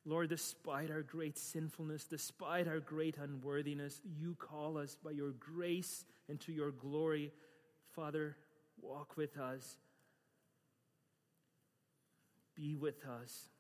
Lord, 0.08 0.30
despite 0.30 0.90
our 0.90 1.02
great 1.02 1.36
sinfulness, 1.36 2.04
despite 2.04 2.66
our 2.66 2.80
great 2.80 3.18
unworthiness, 3.18 4.00
you 4.18 4.36
call 4.38 4.78
us 4.78 4.96
by 5.04 5.10
your 5.10 5.32
grace 5.32 6.06
and 6.30 6.40
to 6.40 6.52
your 6.52 6.70
glory. 6.70 7.30
Father, 7.94 8.34
walk 8.80 9.18
with 9.18 9.36
us. 9.36 9.76
Be 12.56 12.74
with 12.74 13.04
us. 13.04 13.50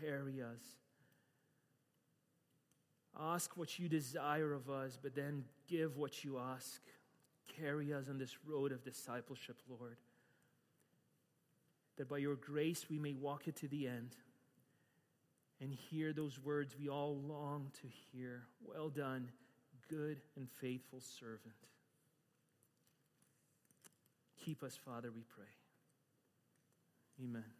Carry 0.00 0.40
us. 0.40 0.62
Ask 3.18 3.56
what 3.56 3.76
you 3.80 3.88
desire 3.88 4.52
of 4.52 4.70
us, 4.70 4.96
but 5.02 5.16
then 5.16 5.42
give 5.66 5.96
what 5.96 6.22
you 6.22 6.38
ask. 6.38 6.80
Carry 7.60 7.92
us 7.92 8.08
on 8.08 8.16
this 8.16 8.36
road 8.46 8.70
of 8.70 8.84
discipleship, 8.84 9.56
Lord. 9.68 9.96
That 11.96 12.08
by 12.08 12.18
your 12.18 12.36
grace 12.36 12.86
we 12.88 13.00
may 13.00 13.12
walk 13.12 13.48
it 13.48 13.56
to 13.56 13.66
the 13.66 13.88
end 13.88 14.14
and 15.60 15.72
hear 15.72 16.12
those 16.12 16.38
words 16.38 16.74
we 16.78 16.88
all 16.88 17.16
long 17.26 17.70
to 17.82 17.88
hear. 18.12 18.42
Well 18.64 18.88
done, 18.88 19.28
good 19.88 20.20
and 20.36 20.48
faithful 20.60 21.00
servant. 21.00 21.54
Keep 24.44 24.62
us, 24.62 24.78
Father, 24.84 25.10
we 25.14 25.22
pray. 25.22 25.44
Amen. 27.22 27.59